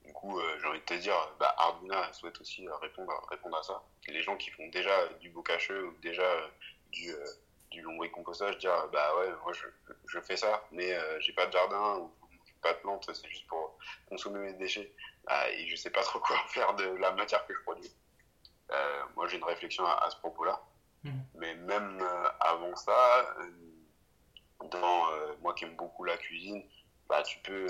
du 0.05 0.13
coup, 0.13 0.39
j'ai 0.59 0.67
envie 0.67 0.79
de 0.79 0.85
te 0.85 0.93
dire, 0.95 1.15
bah, 1.39 1.53
Arduina 1.57 2.11
souhaite 2.13 2.39
aussi 2.41 2.67
répondre, 2.81 3.11
répondre 3.29 3.57
à 3.57 3.63
ça. 3.63 3.81
Les 4.07 4.21
gens 4.21 4.37
qui 4.37 4.49
font 4.51 4.67
déjà 4.67 5.07
du 5.19 5.29
bocacheux 5.29 5.87
ou 5.87 5.97
déjà 6.01 6.49
du, 6.91 7.11
euh, 7.11 7.25
du 7.71 7.81
lombricompostage, 7.81 8.57
dire 8.57 8.87
bah 8.91 9.15
ouais, 9.17 9.29
moi 9.43 9.53
je, 9.53 9.65
je 10.07 10.19
fais 10.21 10.37
ça, 10.37 10.65
mais 10.71 10.93
euh, 10.93 11.19
j'ai 11.19 11.33
pas 11.33 11.45
de 11.45 11.51
jardin 11.51 11.97
ou 11.97 12.11
pas 12.61 12.73
de 12.73 12.79
plantes, 12.79 13.09
c'est 13.13 13.29
juste 13.29 13.47
pour 13.47 13.77
consommer 14.07 14.39
mes 14.39 14.53
déchets. 14.53 14.93
Bah, 15.25 15.49
et 15.51 15.67
je 15.67 15.75
sais 15.75 15.89
pas 15.89 16.01
trop 16.03 16.19
quoi 16.19 16.37
faire 16.49 16.73
de 16.75 16.85
la 16.85 17.11
matière 17.11 17.45
que 17.45 17.53
je 17.53 17.61
produis. 17.61 17.91
Euh, 18.71 19.03
moi 19.15 19.27
j'ai 19.27 19.37
une 19.37 19.43
réflexion 19.43 19.85
à, 19.85 20.09
ce 20.09 20.17
propos-là. 20.17 20.61
Mmh. 21.03 21.11
Mais 21.35 21.55
même 21.55 22.05
avant 22.39 22.75
ça, 22.75 23.35
dans 24.69 25.37
moi 25.41 25.53
qui 25.53 25.63
aime 25.63 25.75
beaucoup 25.75 26.03
la 26.03 26.17
cuisine, 26.17 26.63
bah 27.07 27.23
tu 27.23 27.39
peux 27.39 27.67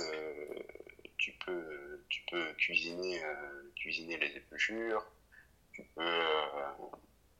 tu 1.18 1.32
peux 1.46 2.04
tu 2.10 2.24
peux 2.32 2.54
cuisiner 2.54 3.22
cuisiner 3.76 4.18
les 4.18 4.36
épluchures, 4.36 5.06
tu 5.72 5.84
peux 5.96 6.22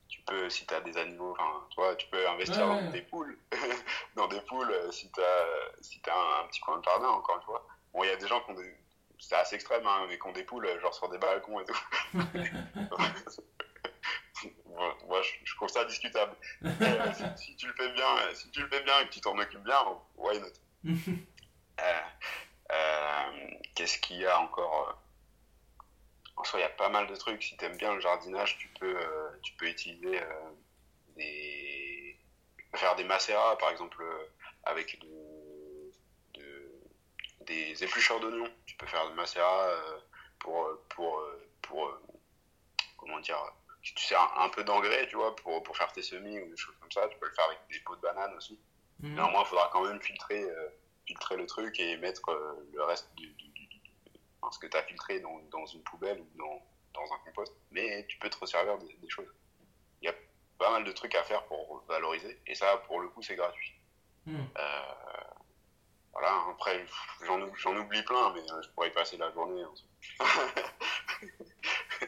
tu 0.10 0.22
peux, 0.22 0.50
si 0.50 0.66
tu 0.66 0.74
as 0.74 0.82
des 0.82 0.98
animaux, 0.98 1.32
enfin, 1.32 1.66
toi, 1.74 1.96
tu 1.96 2.08
peux 2.08 2.28
investir 2.28 2.68
dans 2.68 2.90
des 2.92 3.04
poules, 3.04 3.38
dans 4.16 4.28
des 4.28 4.42
poules, 4.42 4.72
euh, 4.72 4.92
si 4.92 5.10
tu 5.12 5.22
as, 5.22 5.82
si 5.82 6.02
as 6.08 6.42
un, 6.42 6.48
petit 6.48 6.60
coin 6.60 6.80
de 6.80 6.84
jardin, 6.84 7.10
encore 7.10 7.38
une 7.38 7.44
fois. 7.44 7.66
Bon, 7.94 8.04
il 8.04 8.08
y 8.10 8.12
a 8.12 8.16
des 8.16 8.28
gens 8.28 8.42
qui 8.42 8.52
ont 8.52 8.56
des, 8.56 8.76
c'est 9.20 9.36
assez 9.36 9.56
extrême, 9.56 9.86
hein, 9.86 10.06
mais 10.10 10.18
qui 10.18 10.28
ont 10.28 10.32
des 10.32 10.44
poules, 10.44 10.68
genre 10.82 10.94
sur 10.94 11.10
des 11.10 11.20
balcons 11.20 11.60
et 11.60 11.66
tout. 11.66 11.78
moi, 15.08 15.22
je, 15.44 15.56
trouve 15.56 15.70
ça 15.70 15.86
discutable. 15.86 16.36
Euh, 16.66 17.14
si, 17.36 17.56
tu 17.56 17.68
le 17.68 17.74
fais 17.74 17.92
bien, 17.92 18.08
si 18.34 18.50
tu 18.50 18.62
le 18.62 18.68
fais 18.68 18.82
bien 18.82 19.00
et 19.02 19.06
que 19.06 19.14
tu 19.14 19.22
t'en 19.22 19.38
occupes 19.38 19.64
bien, 19.64 19.78
why 20.18 20.40
not? 20.40 20.48
Euh, 22.72 23.50
qu'est-ce 23.74 23.98
qu'il 23.98 24.18
y 24.18 24.28
a 24.28 24.40
encore? 24.40 25.02
En 26.40 26.44
soi, 26.46 26.60
il 26.60 26.64
y 26.64 26.66
a 26.66 26.70
pas 26.70 26.88
mal 26.88 27.06
de 27.08 27.16
trucs. 27.18 27.44
Si 27.44 27.58
tu 27.58 27.66
aimes 27.66 27.76
bien 27.76 27.94
le 27.94 28.00
jardinage, 28.00 28.58
tu 28.58 28.70
peux, 28.80 28.98
euh, 28.98 29.30
tu 29.44 29.54
peux 29.56 29.68
utiliser 29.68 30.22
euh, 30.22 30.52
des. 31.18 32.18
faire 32.76 32.96
des 32.96 33.04
macérats, 33.04 33.58
par 33.58 33.72
exemple, 33.72 34.02
euh, 34.02 34.26
avec 34.64 34.98
des 37.42 37.84
éplucheurs 37.84 38.22
d'oignons. 38.22 38.50
Tu 38.66 38.78
peux 38.78 38.88
faire 38.88 39.06
des 39.10 39.16
macérats 39.16 39.70
pour, 40.40 40.66
pour, 40.88 41.22
pour, 41.62 42.00
comment 42.96 43.20
dire, 43.20 43.42
si 43.84 43.94
tu 43.96 44.06
sers 44.06 44.40
un, 44.40 44.48
peu 44.50 44.64
d'engrais, 44.64 45.08
tu 45.08 45.18
vois, 45.18 45.36
pour, 45.36 45.62
pour 45.64 45.76
faire 45.76 45.92
tes 45.92 46.04
semis 46.04 46.40
ou 46.40 46.50
des 46.50 46.56
choses 46.56 46.76
comme 46.80 46.92
ça, 46.92 47.08
tu 47.10 47.18
peux 47.18 47.28
le 47.28 47.34
faire 47.34 47.46
avec 47.46 47.60
des 47.70 47.80
pots 47.80 47.98
de 47.98 48.02
banane 48.02 48.34
aussi. 48.38 48.58
Mmh. 49.00 49.16
Néanmoins, 49.16 49.42
il 49.42 49.48
faudra 49.48 49.70
quand 49.74 49.84
même 49.84 50.02
filtrer, 50.02 50.46
filtrer 51.06 51.36
le 51.36 51.48
truc 51.48 51.78
et 51.80 51.98
mettre 51.98 52.22
le 52.72 52.84
reste 52.84 53.14
du 53.16 53.49
ce 54.52 54.60
que 54.60 54.68
tu 54.68 54.78
as 54.78 54.84
filtré 54.84 55.20
dans, 55.20 55.40
dans, 55.52 55.66
une 55.66 55.82
poubelle 55.84 56.20
ou 56.20 56.38
dans, 56.38 56.64
dans, 56.94 57.14
un 57.14 57.18
compost, 57.26 57.54
mais 57.72 58.06
tu 58.08 58.18
peux 58.20 58.30
te 58.30 58.38
resservir 58.38 58.78
des, 58.78 59.10
choses. 59.10 59.28
Il 60.02 60.06
y 60.06 60.10
a 60.10 60.16
pas 60.58 60.72
mal 60.72 60.84
de 60.84 60.92
trucs 60.92 61.16
à 61.16 61.24
faire 61.24 61.44
pour 61.46 61.84
valoriser, 61.88 62.40
et 62.48 62.56
ça, 62.56 62.78
pour 62.88 63.00
le 63.00 63.10
coup, 63.10 63.22
c'est 63.22 63.36
gratuit. 63.36 63.74
Hmm. 64.26 64.36
Euh, 64.58 64.94
voilà, 66.12 66.44
après, 66.52 66.86
j'en 67.26 67.78
oublie 67.78 68.04
plein, 68.04 68.34
mais 68.34 68.42
euh, 68.52 68.62
je 68.62 68.70
pourrais 68.70 68.90
y 68.90 68.92
passer 68.92 69.18
la 69.18 69.32
journée. 69.32 69.62
Hein. 69.62 69.74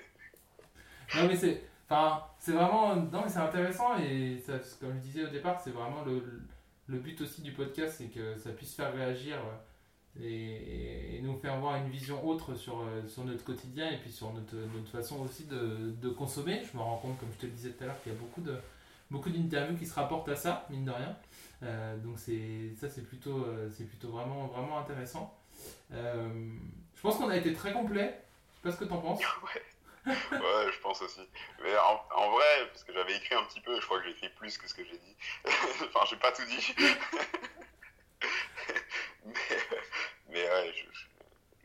non, 1.15 1.27
mais 1.27 1.35
c'est. 1.35 1.63
Enfin, 1.89 2.25
c'est 2.39 2.53
vraiment. 2.53 2.95
Non, 2.95 3.23
mais 3.23 3.29
c'est 3.29 3.39
intéressant, 3.39 3.97
et 3.97 4.39
ça, 4.39 4.53
comme 4.79 4.93
je 4.95 4.99
disais 4.99 5.23
au 5.23 5.29
départ, 5.29 5.61
c'est 5.61 5.71
vraiment 5.71 6.03
le, 6.03 6.41
le, 6.87 6.99
but 6.99 7.19
aussi 7.21 7.41
du 7.41 7.53
podcast, 7.53 7.95
c'est 7.97 8.09
que 8.09 8.37
ça 8.37 8.51
puisse 8.51 8.75
faire 8.75 8.93
réagir. 8.93 9.37
Euh, 9.37 9.55
et, 10.19 11.19
nous 11.23 11.37
faire 11.37 11.59
voir 11.59 11.75
une 11.75 11.89
vision 11.89 12.27
autre 12.27 12.55
sur, 12.55 12.79
euh, 12.79 13.07
sur 13.07 13.23
notre 13.23 13.43
quotidien 13.43 13.91
et 13.91 13.97
puis 13.97 14.11
sur 14.11 14.33
notre, 14.33 14.55
notre 14.55 14.89
façon 14.89 15.21
aussi 15.21 15.45
de, 15.45 15.93
de, 16.01 16.09
consommer. 16.09 16.63
Je 16.69 16.75
me 16.75 16.81
rends 16.81 16.97
compte, 16.97 17.19
comme 17.19 17.29
je 17.33 17.37
te 17.37 17.45
le 17.45 17.51
disais 17.51 17.69
tout 17.71 17.83
à 17.83 17.87
l'heure, 17.87 18.01
qu'il 18.01 18.11
y 18.11 18.15
a 18.15 18.17
beaucoup 18.17 18.41
de 18.41 18.55
beaucoup 19.09 19.29
d'interviews 19.29 19.77
qui 19.77 19.85
se 19.85 19.93
rapportent 19.93 20.29
à 20.29 20.35
ça, 20.35 20.65
mine 20.69 20.85
de 20.85 20.91
rien. 20.91 21.15
Euh, 21.63 21.97
donc 21.97 22.17
c'est 22.17 22.73
ça 22.79 22.89
c'est 22.89 23.05
plutôt 23.05 23.45
euh, 23.45 23.69
c'est 23.77 23.83
plutôt 23.83 24.09
vraiment 24.09 24.47
vraiment 24.47 24.79
intéressant. 24.79 25.37
je 25.91 27.01
pense 27.01 27.17
qu'on 27.17 27.29
a 27.29 27.37
été 27.37 27.53
très 27.53 27.71
complet. 27.73 28.19
Je 28.49 28.55
sais 28.55 28.61
pas 28.63 28.71
ce 28.71 28.77
que 28.77 28.85
tu 28.85 28.93
en 28.93 28.99
penses. 28.99 29.21
Ouais. 30.03 30.71
je 30.73 30.79
pense 30.81 30.99
aussi. 31.03 31.21
Mais 31.61 31.77
en, 31.77 32.01
en 32.15 32.31
vrai, 32.31 32.67
parce 32.71 32.83
que 32.83 32.91
j'avais 32.91 33.15
écrit 33.15 33.35
un 33.35 33.43
petit 33.43 33.61
peu, 33.61 33.79
je 33.79 33.85
crois 33.85 33.99
que 33.99 34.05
j'ai 34.05 34.11
écrit 34.11 34.29
plus 34.29 34.57
que 34.57 34.67
ce 34.67 34.73
que 34.73 34.83
j'ai 34.83 34.97
dit. 34.97 35.15
enfin, 35.45 35.99
j'ai 36.09 36.15
pas 36.15 36.31
tout 36.31 36.43
dit. 36.45 36.73
mais, 39.25 39.33
mais 40.31 40.43
ouais, 40.43 40.73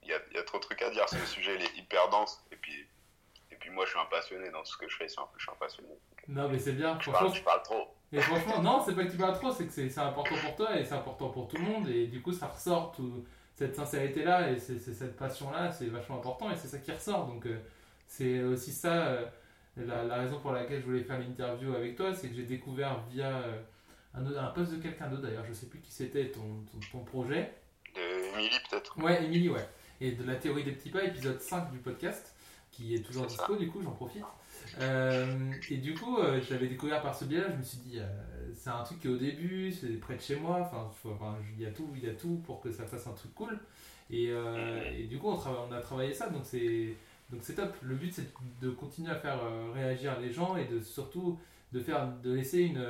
il 0.03 0.09
y 0.09 0.13
a, 0.13 0.19
y 0.35 0.39
a, 0.39 0.43
trop 0.43 0.59
de 0.59 0.63
trucs 0.63 0.83
à 0.83 0.91
dire. 0.91 1.09
Ce 1.09 1.19
sujet, 1.27 1.57
il 1.57 1.63
est 1.63 1.77
hyper 1.79 2.09
dense. 2.11 2.45
Et 2.53 2.57
puis, 2.57 2.87
et 3.51 3.57
puis 3.57 3.71
moi, 3.71 3.85
je 3.85 3.91
suis 3.91 3.99
un 3.99 4.05
passionné 4.07 4.51
dans 4.51 4.61
tout 4.61 4.73
ce 4.73 4.77
que 4.77 4.89
je 4.89 4.97
fais. 4.97 5.09
C'est 5.09 5.21
un 5.21 5.25
peu, 5.25 5.39
je 5.39 5.43
suis 5.43 5.53
un 5.53 5.57
passionné. 5.57 5.89
Non, 6.29 6.49
mais 6.49 6.59
c'est 6.59 6.73
bien. 6.73 6.99
Je 7.01 7.11
parle, 7.11 7.35
je 7.35 7.43
parle 7.43 7.63
trop. 7.63 7.95
Et 8.13 8.21
franchement, 8.21 8.63
non, 8.63 8.83
c'est 8.85 8.95
pas 8.95 9.05
que 9.05 9.11
tu 9.11 9.17
parles 9.17 9.35
trop, 9.35 9.51
c'est 9.51 9.67
que 9.67 9.73
c'est 9.73 9.99
important 9.99 10.37
pour 10.37 10.57
toi 10.57 10.77
et 10.77 10.85
c'est 10.85 10.95
important 10.95 11.29
pour 11.31 11.49
tout 11.49 11.57
le 11.57 11.65
monde. 11.65 11.89
Et 11.89 12.07
du 12.07 12.23
coup, 12.23 12.33
ça 12.33 12.47
ressort 12.47 12.93
tout, 12.93 13.25
cette 13.55 13.75
sincérité-là 13.75 14.51
et 14.51 14.59
c'est 14.59 14.79
cette 14.79 15.17
passion-là, 15.17 15.73
c'est 15.73 15.87
vachement 15.87 16.17
important 16.17 16.51
et 16.51 16.57
c'est 16.57 16.69
ça 16.69 16.79
qui 16.79 16.93
ressort. 16.93 17.27
Donc, 17.27 17.47
euh, 17.47 17.59
c'est 18.07 18.43
aussi 18.43 18.71
ça, 18.71 19.07
euh, 19.07 19.27
la, 19.77 20.05
la, 20.05 20.17
raison 20.17 20.39
pour 20.39 20.53
laquelle 20.53 20.81
je 20.81 20.87
voulais 20.87 21.03
faire 21.03 21.19
l'interview 21.19 21.75
avec 21.75 21.97
toi, 21.97 22.15
c'est 22.15 22.29
que 22.29 22.35
j'ai 22.35 22.45
découvert 22.45 23.01
via. 23.11 23.39
Euh, 23.39 23.61
un, 24.15 24.47
poste 24.47 24.73
de 24.73 24.77
quelqu'un 24.77 25.09
d'autre 25.09 25.23
d'ailleurs, 25.23 25.45
je 25.45 25.53
sais 25.53 25.67
plus 25.67 25.81
qui 25.81 25.93
c'était 25.93 26.31
ton, 26.31 26.65
ton, 26.91 27.01
projet. 27.01 27.53
Émilie 28.39 28.59
peut-être 28.71 28.99
Ouais, 28.99 29.25
Émilie, 29.25 29.49
ouais. 29.49 29.67
Et 30.01 30.13
de 30.13 30.25
la 30.25 30.35
théorie 30.35 30.65
des 30.65 30.73
petits 30.73 30.91
pas, 30.91 31.05
épisode 31.05 31.41
5 31.41 31.71
du 31.71 31.79
podcast, 31.79 32.35
qui 32.71 32.95
est 32.95 33.01
toujours 33.01 33.27
dispo, 33.27 33.57
du 33.57 33.69
coup, 33.69 33.81
j'en 33.83 33.93
profite. 33.93 34.25
Euh, 34.81 35.53
et 35.71 35.79
du 35.79 35.95
coup, 35.95 36.19
euh, 36.19 36.41
je 36.43 36.53
l'avais 36.53 36.69
découvert 36.69 37.01
par 37.03 37.15
ce 37.15 37.25
biais-là, 37.25 37.47
je 37.51 37.57
me 37.57 37.63
suis 37.63 37.79
dit, 37.79 37.99
euh, 37.99 38.05
c'est 38.55 38.71
un 38.71 38.83
truc 38.83 39.01
qui 39.01 39.07
est 39.07 39.11
au 39.11 39.17
début, 39.17 39.73
c'est 39.73 39.89
près 39.99 40.17
de 40.17 40.21
chez 40.21 40.37
moi, 40.37 40.71
enfin, 40.71 41.39
il 41.57 41.63
y 41.63 41.67
a 41.67 41.71
tout, 41.71 41.89
il 41.97 42.05
y 42.05 42.11
a 42.11 42.15
tout 42.15 42.43
pour 42.45 42.61
que 42.61 42.71
ça 42.71 42.85
fasse 42.85 43.07
un 43.07 43.13
truc 43.13 43.35
cool. 43.35 43.59
Et, 44.11 44.27
et 44.97 45.05
du 45.05 45.19
coup, 45.19 45.29
on, 45.29 45.69
on, 45.69 45.73
a 45.73 45.81
travaillé 45.81 46.15
ça, 46.15 46.29
donc 46.29 46.43
c'est 46.45 46.95
donc 47.31 47.41
c'est 47.43 47.55
top. 47.55 47.75
Le 47.83 47.97
but, 47.97 48.13
c'est 48.13 48.33
de 48.61 48.71
continuer 48.71 49.11
à 49.11 49.17
faire 49.17 49.41
réagir 49.75 50.21
les 50.21 50.33
gens 50.33 50.57
et 50.57 50.65
de 50.67 50.81
surtout 50.81 51.41
de 51.73 51.81
faire, 51.81 52.07
de 52.23 52.33
laisser 52.33 52.61
une 52.61 52.87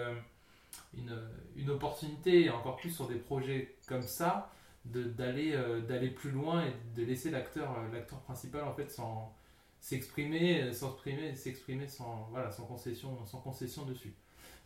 une, 0.95 1.19
une, 1.57 1.71
opportunité, 1.71 2.51
encore 2.51 2.77
plus 2.77 2.91
sur 2.91 3.09
des 3.09 3.17
projets 3.17 3.77
comme 3.87 4.03
ça, 4.03 4.51
d'aller 4.93 5.53
euh, 5.55 5.81
d'aller 5.81 6.09
plus 6.09 6.31
loin 6.31 6.65
et 6.65 6.99
de 6.99 7.05
laisser 7.05 7.31
l'acteur 7.31 7.71
euh, 7.73 7.93
l'acteur 7.93 8.21
principal 8.21 8.65
en 8.65 8.73
fait 8.73 8.91
sans 8.91 9.35
s'exprimer 9.81 10.63
euh, 10.63 10.73
s'exprimer 10.73 11.35
s'exprimer 11.35 11.87
sans 11.87 12.29
voilà 12.31 12.51
sans 12.51 12.65
concession 12.65 13.25
sans 13.25 13.39
concession 13.39 13.85
dessus. 13.85 14.15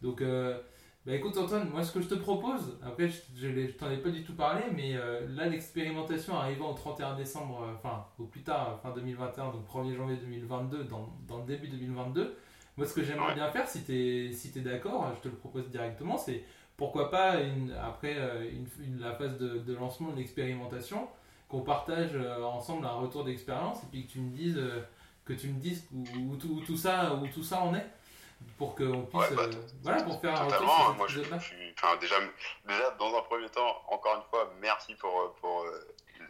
Donc 0.02 0.22
bah 0.22 1.14
écoute 1.14 1.36
Antoine 1.36 1.68
moi 1.68 1.82
ce 1.82 1.92
que 1.92 2.00
je 2.00 2.08
te 2.08 2.14
propose 2.14 2.78
après 2.82 3.08
je, 3.08 3.20
je, 3.34 3.72
t'en 3.72 3.90
ai 3.90 3.98
pas 3.98 4.08
du 4.10 4.24
tout 4.24 4.34
parlé 4.34 4.62
mais 4.74 4.94
là 5.28 5.46
l'expérimentation 5.46 6.34
arrivant 6.34 6.70
au 6.70 6.74
31 6.74 7.16
décembre 7.16 7.68
enfin 7.76 8.06
au 8.18 8.24
plus 8.24 8.42
tard 8.42 8.80
fin 8.82 8.92
2021 8.92 9.52
donc 9.52 9.66
1er 9.68 9.94
janvier 9.94 10.16
2022 10.16 10.84
dans, 10.84 11.14
dans 11.28 11.38
le 11.38 11.44
début 11.44 11.68
2022 11.68 12.34
moi, 12.80 12.86
ce 12.86 12.94
que 12.94 13.02
j'aimerais 13.02 13.34
bien 13.34 13.50
faire, 13.50 13.68
si 13.68 13.82
tu 13.82 13.92
es, 13.92 14.32
si 14.32 14.50
es 14.56 14.62
d'accord, 14.62 15.12
je 15.14 15.20
te 15.20 15.28
le 15.28 15.34
propose 15.34 15.68
directement, 15.68 16.16
c'est 16.16 16.44
pourquoi 16.80 17.10
pas, 17.10 17.34
une, 17.40 17.74
après 17.74 18.14
euh, 18.16 18.50
une, 18.80 19.00
la 19.00 19.12
phase 19.12 19.36
de, 19.36 19.74
lancement 19.74 20.12
de 20.12 20.16
l'expérimentation, 20.16 21.10
qu'on 21.46 21.60
partage 21.60 22.12
euh, 22.14 22.42
ensemble 22.42 22.86
un 22.86 22.94
retour 22.94 23.22
d'expérience 23.22 23.82
et 23.82 23.86
puis 23.90 24.06
que 24.06 24.12
tu 24.12 24.20
me 24.20 24.34
dises, 24.34 24.56
euh, 24.56 24.80
que 25.26 25.34
tu 25.34 25.48
me 25.48 25.60
dises 25.60 25.86
où, 25.92 26.36
tout, 26.36 26.78
ça, 26.78 27.12
où 27.12 27.26
tout 27.26 27.42
ça 27.42 27.60
en 27.60 27.74
est 27.74 27.86
pour 28.56 28.74
qu'on 28.76 29.02
puisse 29.02 29.30
bah, 29.36 29.50
voilà 29.82 30.02
pour 30.02 30.18
faire 30.22 30.40
un 30.40 30.44
retour 30.44 30.94
moi 30.96 31.06
je, 31.06 31.20
enfin, 31.20 31.98
déjà, 32.00 32.16
déjà 32.66 32.90
dans 32.98 33.14
un 33.14 33.20
premier 33.24 33.50
temps 33.50 33.82
encore 33.90 34.16
une 34.16 34.30
fois 34.30 34.50
merci 34.62 34.94
pour, 34.94 35.34
pour 35.42 35.66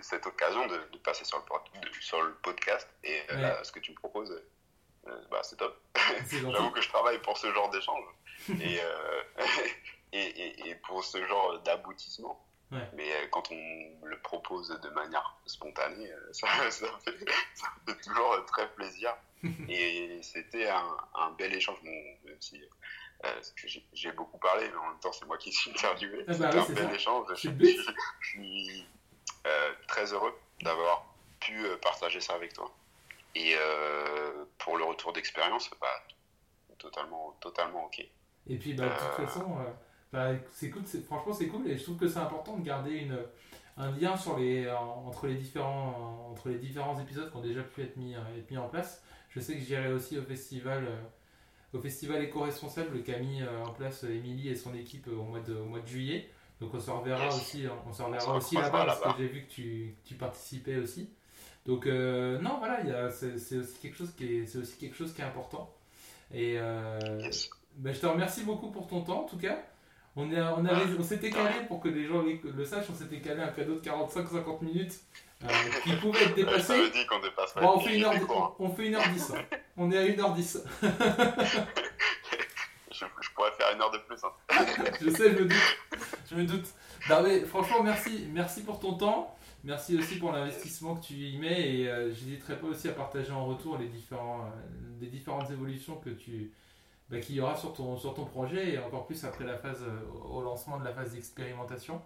cette 0.00 0.26
occasion 0.26 0.66
de, 0.66 0.98
passer 1.04 1.24
sur 1.24 1.38
le, 1.38 1.92
sur 2.00 2.20
le 2.20 2.34
podcast 2.42 2.88
et 3.04 3.20
ce 3.62 3.70
que 3.70 3.78
tu 3.78 3.92
me 3.92 3.96
proposes 3.96 4.36
euh, 5.06 5.22
bah, 5.30 5.40
c'est 5.42 5.56
top. 5.56 5.80
J'avoue 6.30 6.70
que 6.70 6.80
je 6.80 6.88
travaille 6.88 7.18
pour 7.20 7.36
ce 7.38 7.52
genre 7.52 7.70
d'échange 7.70 8.04
et, 10.12 10.18
et, 10.18 10.68
et, 10.70 10.74
pour 10.76 11.04
ce 11.04 11.24
genre 11.26 11.58
d'aboutissement. 11.60 12.44
Mais 12.92 13.10
euh, 13.12 13.26
quand 13.32 13.50
on 13.50 14.04
le 14.06 14.16
propose 14.22 14.68
de 14.68 14.88
manière 14.90 15.36
spontanée, 15.46 16.08
ça, 16.32 16.46
ça, 16.70 16.86
fait, 17.04 17.18
ça 17.54 17.66
fait, 17.86 18.00
toujours 18.00 18.44
très 18.46 18.68
plaisir. 18.74 19.12
et 19.68 20.20
c'était 20.22 20.68
un, 20.68 20.96
un, 21.14 21.30
bel 21.32 21.52
échange, 21.54 21.78
même 21.82 22.36
si 22.40 22.60
que 23.22 23.68
j'ai 23.92 24.12
beaucoup 24.12 24.38
parlé, 24.38 24.68
mais 24.70 24.76
en 24.76 24.90
même 24.90 25.00
temps, 25.00 25.12
c'est 25.12 25.26
moi 25.26 25.36
qui 25.38 25.52
suis 25.52 25.70
interviewé. 25.70 26.24
Ah 26.28 26.34
bah 26.34 26.50
C'était 26.52 26.56
oui, 26.58 26.58
un 26.58 26.74
bel 26.74 26.88
ça. 26.90 26.94
échange. 26.94 27.26
Je, 27.30 27.34
suis- 27.34 27.48
but. 27.50 27.78
je 28.20 28.28
suis 28.28 28.86
euh, 29.46 29.72
très 29.88 30.12
heureux 30.12 30.38
d'avoir 30.62 31.06
pu 31.40 31.64
euh, 31.66 31.76
partager 31.78 32.20
ça 32.20 32.34
avec 32.34 32.52
toi. 32.52 32.72
Et 33.34 33.54
euh, 33.56 34.44
pour 34.58 34.76
le 34.76 34.84
retour 34.84 35.12
d'expérience, 35.12 35.70
bah, 35.80 35.88
totalement, 36.78 37.32
totalement 37.40 37.86
ok. 37.86 38.00
Et 38.48 38.56
puis, 38.58 38.74
bah, 38.74 38.84
de 38.84 38.88
toute 38.90 39.02
Euh. 39.20 39.26
façon, 39.26 39.58
euh, 39.60 39.70
bah, 40.12 40.30
c'est 40.52 40.70
cool, 40.70 40.82
franchement, 41.06 41.32
c'est 41.32 41.46
cool. 41.48 41.66
Et 41.68 41.76
je 41.78 41.82
trouve 41.84 41.96
que 41.96 42.08
c'est 42.08 42.18
important 42.18 42.56
de 42.56 42.64
garder 42.64 42.96
une, 42.96 43.18
un 43.76 43.90
lien 43.92 44.16
sur 44.16 44.38
les, 44.38 44.68
en- 44.70 45.06
entre, 45.06 45.26
les 45.26 45.36
différents, 45.36 46.28
entre 46.30 46.48
les 46.48 46.58
différents 46.58 46.98
épisodes 47.00 47.30
qui 47.30 47.36
ont 47.36 47.42
déjà 47.42 47.62
pu 47.62 47.82
être 47.82 47.96
mis, 47.96 48.14
euh, 48.14 48.38
être 48.38 48.50
mis 48.50 48.58
en 48.58 48.68
place. 48.68 49.02
Je 49.30 49.40
sais 49.40 49.54
que 49.54 49.60
j'irai 49.60 49.92
aussi 49.92 50.18
au 50.18 50.22
festival, 50.22 50.84
euh, 50.88 51.78
au 51.78 51.80
festival 51.80 52.22
éco-responsable 52.24 53.02
qu'a 53.04 53.18
mis 53.18 53.42
euh, 53.42 53.64
en 53.64 53.72
place 53.72 54.02
Émilie 54.04 54.48
et 54.48 54.56
son 54.56 54.74
équipe 54.74 55.06
au 55.08 55.22
mois 55.22 55.40
de, 55.40 55.54
au 55.54 55.64
mois 55.66 55.80
de 55.80 55.86
juillet. 55.86 56.28
Donc 56.60 56.74
on 56.74 56.80
se 56.80 56.90
reverra 56.90 57.24
Yes. 57.24 57.36
aussi, 57.36 57.64
on 57.86 57.92
se 57.92 58.02
reverra 58.02 58.34
aussi 58.36 58.56
là-bas 58.56 58.84
parce 58.86 59.00
que 59.16 59.22
j'ai 59.22 59.28
vu 59.28 59.46
que 59.46 59.50
tu, 59.50 59.94
tu 60.04 60.14
participais 60.14 60.76
aussi. 60.76 61.08
Donc 61.64 61.86
euh, 61.86 62.38
non, 62.40 62.58
voilà, 62.58 63.10
c'est 63.10 63.38
c'est 63.38 63.56
aussi 63.58 63.78
quelque 63.80 63.96
chose 63.96 64.12
qui 64.16 64.24
est, 64.38 64.46
c'est 64.46 64.58
aussi 64.58 64.76
quelque 64.78 64.96
chose 64.96 65.12
qui 65.14 65.20
est 65.22 65.24
important. 65.24 65.72
Et 66.34 66.56
euh, 66.58 67.20
Yes. 67.22 67.50
ben, 67.76 67.94
je 67.94 68.00
te 68.00 68.06
remercie 68.06 68.42
beaucoup 68.44 68.70
pour 68.70 68.86
ton 68.88 69.00
temps 69.02 69.20
en 69.22 69.26
tout 69.26 69.38
cas. 69.38 69.62
On, 70.16 70.30
est, 70.32 70.40
on, 70.40 70.64
avait- 70.64 70.96
on 70.98 71.02
s'était 71.02 71.30
calé 71.30 71.66
pour 71.68 71.80
que 71.80 71.88
les 71.88 72.04
gens 72.06 72.22
le, 72.22 72.64
sachent, 72.64 72.90
on 72.90 72.94
s'était 72.94 73.20
calé 73.20 73.40
un 73.42 73.48
cadeau 73.48 73.74
de 73.76 73.80
45-50 73.80 74.64
minutes 74.64 75.00
euh, 75.44 75.48
qui 75.84 75.92
pouvait 75.96 76.24
être 76.24 76.34
dépassé. 76.34 76.90
dit 76.90 77.06
qu'on 77.06 77.20
dépasserait. 77.20 77.60
Bon, 77.62 77.74
on, 77.76 77.80
fait 77.80 77.96
une 77.96 78.04
heure, 78.04 78.14
on, 78.58 78.64
on 78.66 78.70
fait 78.70 78.90
1h10. 78.90 79.36
hein. 79.36 79.42
On 79.76 79.90
est 79.92 79.96
à 79.96 80.02
1h10. 80.04 80.58
hein. 80.82 80.90
Je, 82.92 83.06
je 83.22 83.30
pourrais 83.34 83.52
faire 83.52 83.68
une 83.74 83.80
heure 83.80 83.90
de 83.92 83.98
plus. 83.98 84.18
hein. 84.24 84.64
Je 85.00 85.10
sais, 85.10 85.30
je 85.30 85.38
me 85.42 85.44
doute. 85.48 85.78
Je 86.30 86.34
me 86.34 86.44
doute. 86.44 86.66
Non, 87.08 87.22
mais 87.22 87.40
franchement, 87.46 87.82
merci, 87.82 88.26
merci 88.32 88.62
pour 88.62 88.78
ton 88.78 88.94
temps. 88.94 89.34
Merci 89.64 89.96
aussi 89.98 90.16
pour 90.18 90.32
l'investissement 90.32 90.96
que 90.96 91.06
tu 91.06 91.14
y 91.14 91.38
mets 91.38 91.76
et 91.76 91.88
euh, 91.88 92.08
j'hésiterai 92.12 92.56
pas 92.58 92.66
aussi 92.66 92.88
à 92.88 92.92
partager 92.92 93.30
en 93.32 93.44
retour 93.46 93.78
les, 93.78 93.86
différents, 93.88 94.40
euh, 94.40 94.50
les 95.00 95.06
différentes 95.06 95.50
évolutions 95.50 95.96
que 95.96 96.10
tu 96.10 96.50
bah, 97.10 97.18
qu'il 97.18 97.34
y 97.34 97.40
aura 97.40 97.56
sur 97.56 97.72
ton, 97.72 97.96
sur 97.96 98.14
ton 98.14 98.24
projet 98.24 98.74
et 98.74 98.78
encore 98.78 99.06
plus 99.06 99.24
après 99.24 99.44
la 99.44 99.56
phase 99.56 99.82
euh, 99.82 100.28
au 100.30 100.42
lancement 100.42 100.78
de 100.78 100.84
la 100.84 100.92
phase 100.92 101.12
d'expérimentation. 101.12 102.00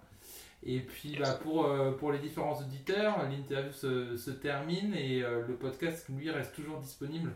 Et 0.66 0.80
puis 0.80 1.18
bah, 1.20 1.38
pour, 1.42 1.66
euh, 1.66 1.92
pour 1.92 2.10
les 2.10 2.18
différents 2.18 2.58
auditeurs, 2.58 3.22
l'interview 3.28 3.70
se, 3.70 4.16
se 4.16 4.30
termine 4.30 4.94
et 4.94 5.22
euh, 5.22 5.46
le 5.46 5.56
podcast 5.56 6.08
lui 6.08 6.30
reste 6.30 6.54
toujours 6.54 6.78
disponible 6.78 7.34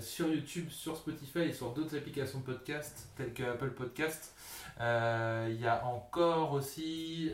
sur 0.00 0.26
YouTube, 0.28 0.70
sur 0.70 0.96
Spotify 0.96 1.40
et 1.40 1.52
sur 1.52 1.74
d'autres 1.74 1.94
applications 1.94 2.40
de 2.40 2.44
podcast 2.44 3.10
telles 3.14 3.34
que 3.34 3.42
Apple 3.42 3.72
Podcast. 3.72 4.34
Il 4.78 5.60
y 5.60 5.66
a 5.66 5.84
encore 5.84 6.52
aussi 6.52 7.30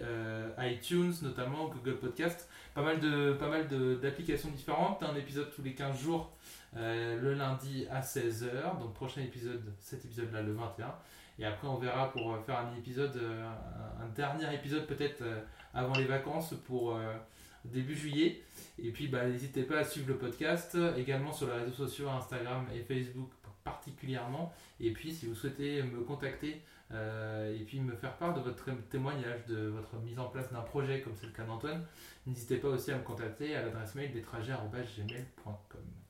iTunes, 0.59 1.15
notamment 1.23 1.69
Google 1.69 1.99
Podcast. 1.99 2.49
Pas 2.75 2.83
mal 2.83 2.99
d'applications 4.03 4.51
différentes. 4.51 5.05
Un 5.05 5.15
épisode 5.15 5.53
tous 5.55 5.63
les 5.63 5.75
15 5.75 6.01
jours, 6.01 6.33
euh, 6.75 7.21
le 7.21 7.35
lundi 7.35 7.87
à 7.91 8.01
16h. 8.01 8.79
Donc 8.81 8.95
prochain 8.95 9.23
épisode, 9.23 9.63
cet 9.79 10.05
épisode-là 10.05 10.43
le 10.43 10.53
21. 10.53 10.95
Et 11.39 11.45
après 11.45 11.69
on 11.69 11.77
verra 11.77 12.11
pour 12.11 12.35
euh, 12.35 12.41
faire 12.41 12.59
un 12.59 12.75
épisode, 12.77 13.17
euh, 13.17 13.51
un, 14.01 14.09
dernier 14.15 14.55
épisode 14.55 14.87
peut-être 14.87 15.23
avant 15.75 15.95
les 15.95 16.05
vacances 16.05 16.55
pour 16.67 16.99
début 17.65 17.95
juillet. 17.95 18.43
Et 18.79 18.91
puis 18.91 19.09
bah, 19.09 19.27
n'hésitez 19.27 19.63
pas 19.63 19.79
à 19.79 19.85
suivre 19.85 20.09
le 20.09 20.19
podcast 20.19 20.77
également 20.97 21.33
sur 21.33 21.47
les 21.47 21.65
réseaux 21.65 21.87
sociaux, 21.87 22.09
Instagram 22.09 22.67
et 22.75 22.81
Facebook 22.81 23.31
particulièrement. 23.65 24.53
Et 24.81 24.93
puis 24.93 25.13
si 25.13 25.27
vous 25.27 25.35
souhaitez 25.35 25.83
me 25.83 26.01
contacter 26.03 26.63
et 26.93 27.65
puis 27.67 27.81
me 27.81 27.97
faire 27.97 28.17
part 28.17 28.35
de 28.35 28.41
votre 28.41 28.71
témoignage, 28.89 29.45
de 29.47 29.67
votre 29.67 29.97
mise 29.97 30.19
en 30.19 30.29
place 30.29 30.53
d'un 30.53 30.61
projet 30.61 31.01
comme 31.01 31.15
c'est 31.17 31.27
le 31.27 31.33
cas 31.33 31.45
d'Antoine, 31.45 31.85
n'hésitez 32.27 32.59
pas 32.59 32.69
aussi 32.69 32.93
à 32.93 32.97
me 32.97 33.03
contacter 33.03 33.57
à 33.57 33.63
l'adresse 33.63 33.95
mail 33.95 34.13
des 34.13 34.23
trajets.gmail.com. 34.23 36.06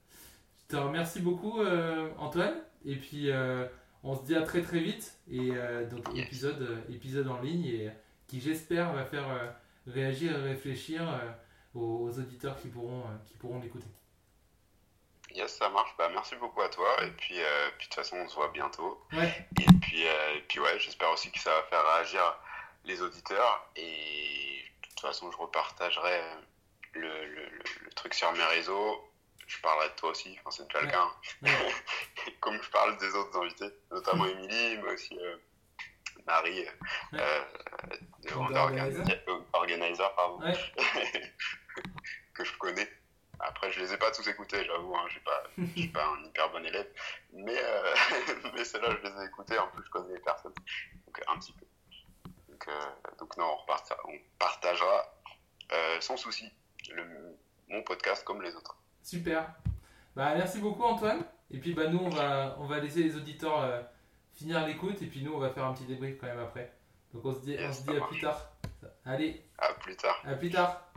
Je 0.69 0.77
te 0.77 0.81
remercie 0.81 1.21
beaucoup 1.21 1.61
euh, 1.61 2.11
Antoine 2.19 2.61
et 2.85 2.97
puis 2.97 3.31
euh, 3.31 3.67
on 4.03 4.17
se 4.17 4.25
dit 4.25 4.35
à 4.35 4.43
très 4.43 4.63
très 4.63 4.81
vite 4.81 5.17
et 5.31 5.51
euh, 5.53 5.89
donc 5.89 6.05
Yes. 6.15 6.27
épisode, 6.27 6.63
euh, 6.63 6.93
épisode 6.93 7.29
en 7.29 7.41
ligne 7.41 7.67
et 7.67 7.91
qui 8.27 8.41
j'espère 8.41 8.93
va 8.93 9.05
faire 9.05 9.29
euh, 9.31 9.49
réagir 9.87 10.37
et 10.37 10.43
réfléchir 10.43 11.03
euh, 11.09 11.31
aux, 11.75 12.09
aux 12.09 12.19
auditeurs 12.19 12.61
qui 12.61 12.69
pourront, 12.69 13.03
euh, 13.03 13.17
qui 13.27 13.35
pourront 13.35 13.61
l'écouter. 13.61 13.87
Yes, 15.35 15.57
ça 15.57 15.69
marche. 15.69 15.95
Bah, 15.99 16.09
merci 16.13 16.35
beaucoup 16.37 16.63
à 16.63 16.69
toi. 16.69 16.89
Et 17.05 17.11
puis, 17.11 17.39
euh, 17.39 17.69
puis 17.79 17.87
de 17.89 17.91
toute 17.91 17.95
façon, 17.95 18.17
on 18.17 18.29
se 18.29 18.35
voit 18.37 18.49
bientôt. 18.49 19.05
Ouais, 19.13 19.47
Et 19.61 19.67
puis, 19.83 20.07
euh, 20.07 20.35
et 20.37 20.41
puis 20.49 20.61
ouais, 20.61 20.79
j'espère 20.79 21.11
aussi 21.13 21.31
que 21.31 21.39
ça 21.39 21.51
va 21.51 21.63
faire 21.65 21.85
réagir 21.95 22.23
les 22.87 23.03
auditeurs. 23.03 23.69
Et 23.77 24.63
de 24.83 24.89
toute 24.89 25.01
façon, 25.01 25.31
je 25.31 25.37
repartagerai 25.37 26.23
le, 26.95 27.03
le, 27.03 27.27
le- 27.45 27.85
le 27.85 27.91
truc 27.91 28.15
sur 28.15 28.33
mes 28.33 28.45
réseaux. 28.45 28.99
Je 29.47 29.61
parlerai 29.61 29.89
de 29.91 29.95
toi 29.95 30.11
aussi, 30.11 30.37
enfin, 30.41 30.51
c'est 30.51 30.65
déjà 30.67 30.81
le 30.83 30.89
cas. 30.91 31.03
hein. 31.03 31.13
Comme 32.41 32.61
je 32.61 32.71
parle 32.71 32.97
des 32.99 33.15
autres 33.15 33.39
invités, 33.41 33.71
notamment 33.91 34.27
Émilie, 34.27 34.79
mais 34.79 34.93
aussi 34.93 35.17
euh, 35.19 35.37
Marie, 36.27 36.61
Ouais. 37.13 37.21
euh, 37.21 37.45
de 38.25 38.35
Wonder 38.35 38.59
Organizer. 38.59 39.05
Euh, 39.29 39.39
pardon, 40.17 40.41
que 42.35 42.45
je 42.45 42.53
connais. 42.59 42.89
Après, 43.39 43.71
je 43.71 43.81
les 43.81 43.93
ai 43.93 43.99
pas 43.99 44.11
tous 44.13 44.27
écoutés, 44.29 44.65
j'avoue, 44.65 44.97
hein, 44.97 45.05
je 45.09 45.19
ne 45.63 45.67
suis 45.69 45.89
pas 45.89 46.07
un 46.07 46.25
hyper 46.25 46.51
bon 46.51 46.65
élève, 46.65 46.89
mais, 47.35 47.57
euh, 47.63 47.95
mais 48.55 48.65
ceux-là, 48.65 48.97
je 49.03 49.07
les 49.09 49.23
ai 49.23 49.27
écoutés, 49.27 49.59
en 49.59 49.69
plus, 49.69 49.85
je 49.85 49.91
connais 49.91 50.15
les 50.15 50.21
personnes, 50.21 50.55
donc 51.07 51.23
un 51.29 51.39
petit 51.39 51.53
peu. 51.53 51.67
Donc, 52.49 52.67
euh, 52.69 52.81
donc 53.19 53.37
non, 53.37 53.45
on, 53.45 53.57
reparta- 53.57 53.99
on 54.05 54.19
partagera 54.39 55.15
euh, 55.73 56.01
sans 56.01 56.17
souci 56.17 56.51
le- 56.91 57.37
mon 57.69 57.83
podcast 57.83 58.25
comme 58.25 58.41
les 58.43 58.55
autres. 58.57 58.75
Super. 59.07 59.55
Bah, 60.17 60.35
merci 60.37 60.59
beaucoup 60.59 60.83
Antoine. 60.83 61.23
Et 61.53 61.59
puis 61.59 61.75
bah, 61.75 61.87
nous, 61.87 62.01
on 62.01 62.09
va, 62.09 62.57
on 62.59 62.67
va 62.67 62.81
laisser 62.81 63.05
les 63.05 63.15
auditeurs 63.15 63.61
euh, 63.63 63.81
finir 64.33 64.67
l'écoute 64.67 65.01
et 65.01 65.07
puis 65.07 65.23
nous, 65.23 65.33
on 65.33 65.39
va 65.39 65.51
faire 65.51 65.65
un 65.65 65.75
petit 65.75 65.85
débrief 65.85 66.17
quand 66.21 66.27
même 66.27 66.41
après. 66.41 66.73
Donc 67.15 67.25
on 67.25 67.33
se 67.33 67.39
dit, 67.39 67.57
on 67.61 67.73
se 67.73 67.83
dit 67.83 67.91
à 67.91 68.01
marche. 68.01 68.11
plus 68.11 68.21
tard. 68.21 68.51
Allez, 69.05 69.45
À 69.59 69.73
plus 69.75 69.95
tard. 69.95 70.21
à 70.25 70.35
plus 70.35 70.51
tard. 70.51 70.91